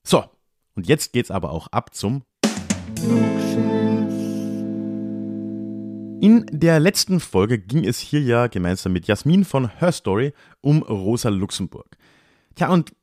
So, 0.05 0.25
und 0.77 0.87
jetzt 0.87 1.13
geht's 1.13 1.33
aber 1.33 1.51
auch 1.51 1.67
ab 1.73 1.93
zum 1.93 2.23
In 6.21 6.47
der 6.53 6.79
letzten 6.79 7.19
Folge 7.19 7.59
ging 7.59 7.85
es 7.85 7.99
hier 7.99 8.21
ja 8.21 8.47
gemeinsam 8.47 8.93
mit 8.93 9.09
Jasmin 9.09 9.45
von 9.45 9.69
Her 9.81 9.91
Story 9.91 10.35
um 10.61 10.83
Rosa 10.83 11.31
Luxemburg. 11.31 11.97
Tja, 12.55 12.69
und 12.69 12.95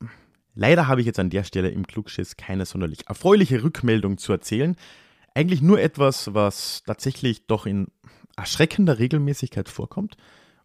leider 0.55 0.87
habe 0.87 1.01
ich 1.01 1.07
jetzt 1.07 1.19
an 1.19 1.29
der 1.29 1.43
Stelle 1.43 1.69
im 1.69 1.85
Klugschiss 1.85 2.37
keine 2.37 2.65
sonderlich 2.65 3.09
erfreuliche 3.09 3.61
Rückmeldung 3.61 4.17
zu 4.17 4.31
erzählen. 4.31 4.77
Eigentlich 5.33 5.61
nur 5.61 5.79
etwas, 5.79 6.33
was 6.33 6.83
tatsächlich 6.85 7.47
doch 7.47 7.65
in 7.65 7.87
erschreckender 8.35 8.99
Regelmäßigkeit 8.99 9.69
vorkommt. 9.69 10.17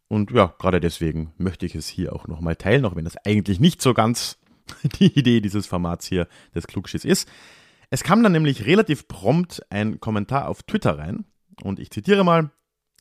Und 0.08 0.30
ja, 0.30 0.54
gerade 0.58 0.80
deswegen 0.80 1.32
möchte 1.36 1.66
ich 1.66 1.74
es 1.74 1.88
hier 1.88 2.14
auch 2.14 2.28
nochmal 2.28 2.56
teilen, 2.56 2.84
auch 2.84 2.96
wenn 2.96 3.04
das 3.04 3.16
eigentlich 3.24 3.60
nicht 3.60 3.82
so 3.82 3.94
ganz 3.94 4.38
die 4.98 5.18
Idee 5.18 5.40
dieses 5.40 5.66
Formats 5.66 6.06
hier 6.06 6.28
des 6.54 6.66
Klugschiss 6.66 7.04
ist. 7.04 7.28
Es 7.90 8.02
kam 8.02 8.22
dann 8.22 8.32
nämlich 8.32 8.66
relativ 8.66 9.06
prompt 9.08 9.62
ein 9.70 10.00
Kommentar 10.00 10.48
auf 10.48 10.62
Twitter 10.62 10.98
rein 10.98 11.24
und 11.62 11.78
ich 11.78 11.90
zitiere 11.90 12.24
mal, 12.24 12.50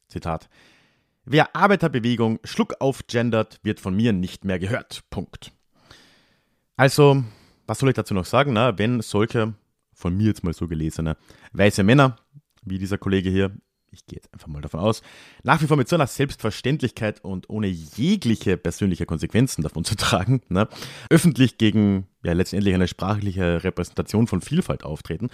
Zitat, 0.08 0.50
Wer 1.28 1.56
Arbeiterbewegung 1.56 2.40
Schluck 2.44 2.76
auf 2.80 3.08
gendert, 3.08 3.60
wird 3.64 3.80
von 3.80 3.96
mir 3.96 4.14
nicht 4.14 4.46
mehr 4.46 4.60
gehört. 4.60 5.04
Punkt. 5.10 5.52
Also, 6.78 7.24
was 7.66 7.80
soll 7.80 7.90
ich 7.90 7.96
dazu 7.96 8.14
noch 8.14 8.26
sagen? 8.26 8.54
Na, 8.54 8.78
wenn 8.78 9.02
solche, 9.02 9.56
von 9.96 10.16
mir 10.16 10.28
jetzt 10.28 10.44
mal 10.44 10.54
so 10.54 10.68
gelesene, 10.68 11.18
weiße 11.54 11.84
Männer, 11.84 12.18
wie 12.64 12.78
dieser 12.78 12.98
Kollege 12.98 13.30
hier, 13.30 13.52
ich 13.92 14.06
gehe 14.06 14.18
jetzt 14.18 14.34
einfach 14.34 14.48
mal 14.48 14.62
davon 14.62 14.82
aus, 14.82 15.02
nach 15.44 15.62
wie 15.62 15.68
vor 15.68 15.78
mit 15.78 15.88
so 15.88 15.96
einer 15.96 16.08
Selbstverständlichkeit 16.08 17.24
und 17.24 17.50
ohne 17.50 17.68
jegliche 17.68 18.58
persönliche 18.58 19.06
Konsequenzen 19.06 19.64
davon 19.64 19.86
zu 19.86 19.96
tragen, 19.96 20.42
ne, 20.50 20.68
öffentlich 21.10 21.58
gegen 21.58 22.08
ja 22.24 22.34
letztendlich 22.34 22.74
eine 22.74 22.88
sprachliche 22.88 23.64
Repräsentation 23.64 24.28
von 24.28 24.42
Vielfalt 24.42 24.84
auftreten, 24.84 25.30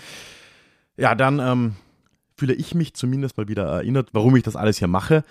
ja, 0.97 1.15
dann 1.15 1.39
ähm, 1.39 1.75
fühle 2.37 2.53
ich 2.53 2.75
mich 2.75 2.93
zumindest 2.93 3.37
mal 3.37 3.47
wieder 3.47 3.65
erinnert, 3.65 4.09
warum 4.13 4.35
ich 4.35 4.43
das 4.43 4.55
alles 4.55 4.79
hier 4.79 4.87
mache. 4.87 5.23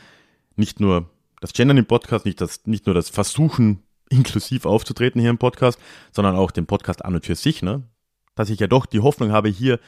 Nicht 0.57 0.81
nur 0.81 1.09
das 1.41 1.53
Gendern 1.53 1.79
im 1.79 1.87
Podcast, 1.87 2.25
nicht, 2.25 2.41
das, 2.41 2.67
nicht 2.67 2.87
nur 2.87 2.95
das 2.95 3.09
Versuchen, 3.09 3.83
inklusiv 4.11 4.67
aufzutreten 4.67 5.21
hier 5.21 5.31
im 5.31 5.39
Podcast, 5.39 5.79
sondern 6.13 6.37
auch 6.37 6.51
den 6.51 6.67
Podcast 6.67 7.05
an 7.05 7.15
und 7.15 7.25
für 7.25 7.37
sich, 7.37 7.63
ne? 7.63 7.83
Dass 8.35 8.51
ich 8.51 8.61
ja 8.61 8.67
doch 8.67 8.87
die 8.87 9.01
Hoffnung 9.01 9.33
habe, 9.33 9.49
hier 9.49 9.79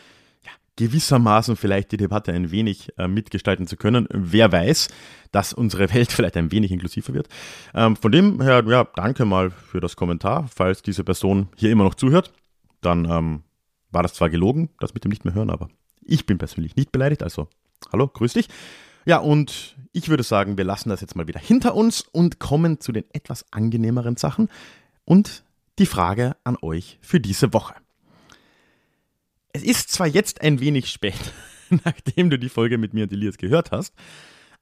ja, 0.45 0.51
gewissermaßen 0.76 1.57
vielleicht 1.57 1.93
die 1.93 1.97
Debatte 1.97 2.32
ein 2.32 2.51
wenig 2.51 2.97
äh, 2.99 3.09
mitgestalten 3.09 3.66
zu 3.66 3.76
können. 3.76 4.09
Wer 4.11 4.53
weiß, 4.53 4.88
dass 5.30 5.53
unsere 5.53 5.93
Welt 5.93 6.12
vielleicht 6.12 6.36
ein 6.36 6.53
wenig 6.53 6.72
inklusiver 6.72 7.14
wird. 7.14 7.28
Ähm, 7.74 7.97
von 7.97 8.12
dem 8.12 8.40
her, 8.40 8.64
ja, 8.66 8.86
danke 8.97 9.24
mal 9.24 9.51
für 9.51 9.80
das 9.80 9.97
Kommentar. 9.97 10.49
Falls 10.55 10.82
diese 10.82 11.05
Person 11.05 11.49
hier 11.57 11.70
immer 11.70 11.84
noch 11.84 11.95
zuhört, 11.95 12.32
dann 12.80 13.05
ähm, 13.05 13.43
war 13.90 14.03
das 14.03 14.14
zwar 14.14 14.30
gelogen, 14.30 14.70
das 14.80 14.95
mit 14.95 15.05
dem 15.05 15.11
nicht 15.11 15.24
mehr 15.24 15.34
hören, 15.34 15.51
aber 15.51 15.68
ich 16.05 16.26
bin 16.26 16.38
persönlich 16.38 16.76
nicht 16.76 16.93
beleidigt, 16.93 17.22
also 17.22 17.49
hallo, 17.93 18.09
grüß 18.09 18.32
dich. 18.34 18.49
Ja, 19.05 19.18
und 19.18 19.76
ich 19.93 20.09
würde 20.09 20.22
sagen, 20.22 20.57
wir 20.57 20.64
lassen 20.64 20.88
das 20.88 21.01
jetzt 21.01 21.16
mal 21.16 21.26
wieder 21.26 21.40
hinter 21.40 21.74
uns 21.74 22.03
und 22.12 22.38
kommen 22.38 22.80
zu 22.80 22.93
den 22.93 23.05
etwas 23.12 23.45
angenehmeren 23.51 24.16
Sachen 24.16 24.49
und 25.05 25.45
die 25.78 25.86
Frage 25.86 26.36
an 26.45 26.57
euch 26.61 26.99
für 27.03 27.20
diese 27.20 27.53
Woche. 27.53 27.74
Es 29.53 29.63
ist 29.63 29.91
zwar 29.91 30.07
jetzt 30.07 30.41
ein 30.41 30.61
wenig 30.61 30.89
spät, 30.89 31.33
nachdem 31.85 32.31
du 32.31 32.39
die 32.39 32.49
Folge 32.49 32.79
mit 32.79 32.95
mir 32.95 33.05
und 33.05 33.13
Elias 33.13 33.37
gehört 33.37 33.71
hast, 33.71 33.95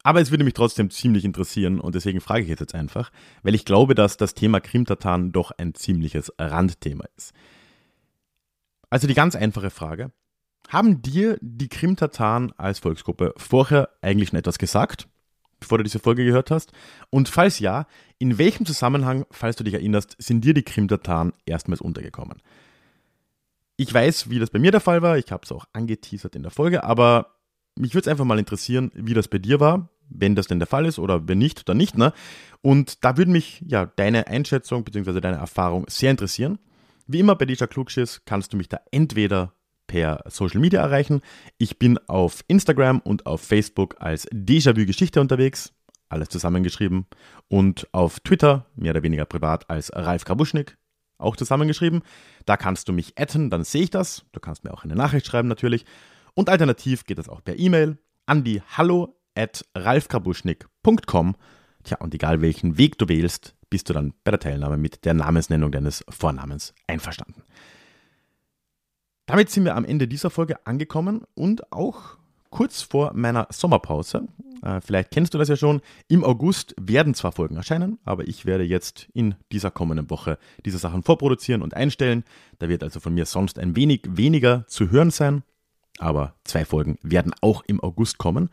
aber 0.02 0.20
es 0.20 0.30
würde 0.30 0.44
mich 0.44 0.54
trotzdem 0.54 0.90
ziemlich 0.90 1.24
interessieren 1.24 1.78
und 1.78 1.94
deswegen 1.94 2.20
frage 2.20 2.42
ich 2.42 2.48
jetzt, 2.48 2.74
einfach, 2.74 3.12
weil 3.42 3.54
ich 3.54 3.64
glaube, 3.64 3.94
dass 3.94 4.16
das 4.16 4.34
Thema 4.34 4.60
Krimtatan 4.60 5.30
doch 5.30 5.52
ein 5.52 5.74
ziemliches 5.74 6.32
Randthema 6.38 7.04
ist. 7.16 7.32
Also 8.88 9.06
die 9.06 9.14
ganz 9.14 9.36
einfache 9.36 9.70
Frage, 9.70 10.10
haben 10.68 11.02
dir 11.02 11.38
die 11.40 11.68
Krimtataren 11.68 12.52
als 12.56 12.80
Volksgruppe 12.80 13.34
vorher 13.36 13.90
eigentlich 14.02 14.30
schon 14.30 14.38
etwas 14.38 14.58
gesagt, 14.58 15.08
bevor 15.60 15.78
du 15.78 15.84
diese 15.84 15.98
Folge 15.98 16.24
gehört 16.24 16.50
hast? 16.50 16.72
Und 17.10 17.28
falls 17.28 17.58
ja, 17.58 17.86
in 18.18 18.38
welchem 18.38 18.66
Zusammenhang, 18.66 19.26
falls 19.30 19.56
du 19.56 19.64
dich 19.64 19.74
erinnerst, 19.74 20.16
sind 20.18 20.44
dir 20.44 20.54
die 20.54 20.62
Krimtataren 20.62 21.32
erstmals 21.44 21.80
untergekommen? 21.80 22.40
Ich 23.80 23.94
weiß, 23.94 24.28
wie 24.28 24.38
das 24.38 24.50
bei 24.50 24.58
mir 24.58 24.72
der 24.72 24.82
Fall 24.82 25.00
war, 25.00 25.16
ich 25.16 25.32
habe 25.32 25.40
es 25.42 25.52
auch 25.52 25.64
angeteasert 25.72 26.36
in 26.36 26.42
der 26.42 26.50
Folge, 26.50 26.84
aber 26.84 27.38
mich 27.76 27.94
würde 27.94 28.02
es 28.02 28.08
einfach 28.08 28.26
mal 28.26 28.38
interessieren, 28.38 28.92
wie 28.94 29.14
das 29.14 29.26
bei 29.26 29.38
dir 29.38 29.58
war, 29.58 29.88
wenn 30.10 30.34
das 30.34 30.48
denn 30.48 30.58
der 30.58 30.66
Fall 30.66 30.84
ist 30.84 30.98
oder 30.98 31.28
wenn 31.28 31.38
nicht, 31.38 31.66
dann 31.66 31.78
nicht, 31.78 31.96
ne? 31.96 32.12
Und 32.60 33.02
da 33.06 33.16
würde 33.16 33.30
mich 33.30 33.64
ja 33.66 33.86
deine 33.86 34.26
Einschätzung 34.26 34.84
bzw. 34.84 35.22
deine 35.22 35.38
Erfahrung 35.38 35.86
sehr 35.88 36.10
interessieren. 36.10 36.58
Wie 37.06 37.20
immer 37.20 37.36
bei 37.36 37.46
Deja 37.46 37.66
Klugschiss 37.66 38.20
kannst 38.26 38.52
du 38.52 38.58
mich 38.58 38.68
da 38.68 38.80
entweder 38.90 39.54
per 39.86 40.24
Social 40.28 40.60
Media 40.60 40.82
erreichen. 40.82 41.22
Ich 41.56 41.78
bin 41.78 41.96
auf 42.06 42.44
Instagram 42.48 43.00
und 43.00 43.24
auf 43.24 43.40
Facebook 43.40 43.96
als 43.98 44.30
Déjà-vu 44.30 44.84
Geschichte 44.84 45.22
unterwegs, 45.22 45.72
alles 46.10 46.28
zusammengeschrieben. 46.28 47.06
Und 47.48 47.88
auf 47.92 48.20
Twitter, 48.20 48.66
mehr 48.76 48.90
oder 48.90 49.02
weniger 49.02 49.24
privat, 49.24 49.70
als 49.70 49.90
Ralf 49.94 50.26
Krabuschnik, 50.26 50.76
auch 51.20 51.36
zusammengeschrieben. 51.36 52.02
Da 52.46 52.56
kannst 52.56 52.88
du 52.88 52.92
mich 52.92 53.18
adden, 53.18 53.50
dann 53.50 53.64
sehe 53.64 53.82
ich 53.82 53.90
das. 53.90 54.24
Du 54.32 54.40
kannst 54.40 54.64
mir 54.64 54.72
auch 54.72 54.84
eine 54.84 54.96
Nachricht 54.96 55.26
schreiben 55.26 55.48
natürlich. 55.48 55.84
Und 56.34 56.48
alternativ 56.48 57.04
geht 57.04 57.18
das 57.18 57.28
auch 57.28 57.42
per 57.42 57.58
E-Mail 57.58 57.98
an 58.26 58.44
die 58.44 58.62
hallo 58.62 59.16
at 59.34 59.64
ralfkrabuschnik.com. 59.74 61.36
Tja, 61.84 61.96
und 61.98 62.14
egal 62.14 62.42
welchen 62.42 62.78
Weg 62.78 62.98
du 62.98 63.08
wählst, 63.08 63.54
bist 63.70 63.88
du 63.88 63.92
dann 63.92 64.12
bei 64.24 64.30
der 64.30 64.40
Teilnahme 64.40 64.76
mit 64.76 65.04
der 65.04 65.14
Namensnennung 65.14 65.72
deines 65.72 66.04
Vornamens 66.08 66.74
einverstanden. 66.86 67.42
Damit 69.26 69.50
sind 69.50 69.64
wir 69.64 69.76
am 69.76 69.84
Ende 69.84 70.08
dieser 70.08 70.30
Folge 70.30 70.66
angekommen 70.66 71.24
und 71.34 71.72
auch 71.72 72.18
kurz 72.50 72.82
vor 72.82 73.12
meiner 73.14 73.46
Sommerpause. 73.50 74.28
Äh, 74.62 74.80
vielleicht 74.80 75.10
kennst 75.10 75.34
du 75.34 75.38
das 75.38 75.48
ja 75.48 75.56
schon. 75.56 75.80
Im 76.08 76.24
August 76.24 76.74
werden 76.80 77.14
zwar 77.14 77.32
Folgen 77.32 77.56
erscheinen, 77.56 77.98
aber 78.04 78.28
ich 78.28 78.46
werde 78.46 78.64
jetzt 78.64 79.08
in 79.14 79.34
dieser 79.52 79.70
kommenden 79.70 80.10
Woche 80.10 80.38
diese 80.64 80.78
Sachen 80.78 81.02
vorproduzieren 81.02 81.62
und 81.62 81.74
einstellen. 81.74 82.24
Da 82.58 82.68
wird 82.68 82.82
also 82.82 83.00
von 83.00 83.14
mir 83.14 83.26
sonst 83.26 83.58
ein 83.58 83.76
wenig 83.76 84.02
weniger 84.08 84.66
zu 84.66 84.90
hören 84.90 85.10
sein, 85.10 85.42
aber 85.98 86.34
zwei 86.44 86.64
Folgen 86.64 86.98
werden 87.02 87.32
auch 87.40 87.62
im 87.66 87.80
August 87.80 88.18
kommen. 88.18 88.50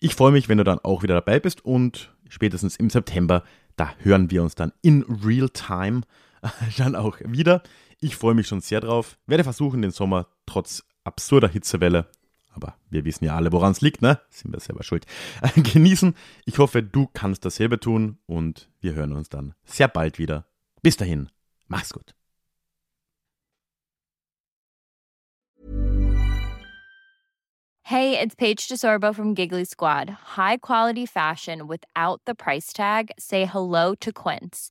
Ich 0.00 0.14
freue 0.14 0.32
mich, 0.32 0.48
wenn 0.48 0.58
du 0.58 0.64
dann 0.64 0.78
auch 0.80 1.02
wieder 1.02 1.14
dabei 1.14 1.40
bist 1.40 1.64
und 1.64 2.14
spätestens 2.28 2.76
im 2.76 2.90
September, 2.90 3.42
da 3.76 3.90
hören 3.98 4.30
wir 4.30 4.42
uns 4.42 4.54
dann 4.54 4.72
in 4.82 5.02
Real 5.02 5.48
Time 5.48 6.02
dann 6.78 6.94
auch 6.96 7.18
wieder. 7.24 7.62
Ich 8.00 8.16
freue 8.16 8.34
mich 8.34 8.46
schon 8.46 8.60
sehr 8.60 8.80
drauf. 8.80 9.18
Werde 9.26 9.44
versuchen, 9.44 9.82
den 9.82 9.90
Sommer 9.90 10.26
trotz 10.46 10.84
absurder 11.04 11.48
Hitzewelle, 11.48 12.06
aber 12.54 12.76
wir 12.88 13.04
wissen 13.04 13.24
ja 13.24 13.36
alle, 13.36 13.52
woran 13.52 13.72
es 13.72 13.80
liegt, 13.80 14.00
ne? 14.00 14.20
Sind 14.30 14.52
wir 14.52 14.60
selber 14.60 14.82
schuld. 14.82 15.06
Genießen. 15.56 16.14
Ich 16.46 16.58
hoffe, 16.58 16.82
du 16.82 17.08
kannst 17.12 17.44
dasselbe 17.44 17.80
tun 17.80 18.18
und 18.26 18.68
wir 18.80 18.94
hören 18.94 19.12
uns 19.12 19.28
dann 19.28 19.54
sehr 19.64 19.88
bald 19.88 20.18
wieder. 20.18 20.46
Bis 20.82 20.96
dahin, 20.96 21.28
mach's 21.66 21.92
gut. 21.92 22.14
Hey, 27.88 28.18
it's 28.18 28.34
Paige 28.34 28.66
DeSorbo 28.66 29.14
from 29.14 29.34
Giggly 29.34 29.66
Squad. 29.66 30.08
High 30.38 30.56
quality 30.56 31.04
fashion 31.04 31.66
without 31.66 32.22
the 32.24 32.34
price 32.34 32.72
tag. 32.72 33.10
Say 33.18 33.44
hello 33.44 33.94
to 33.96 34.10
Quince. 34.10 34.70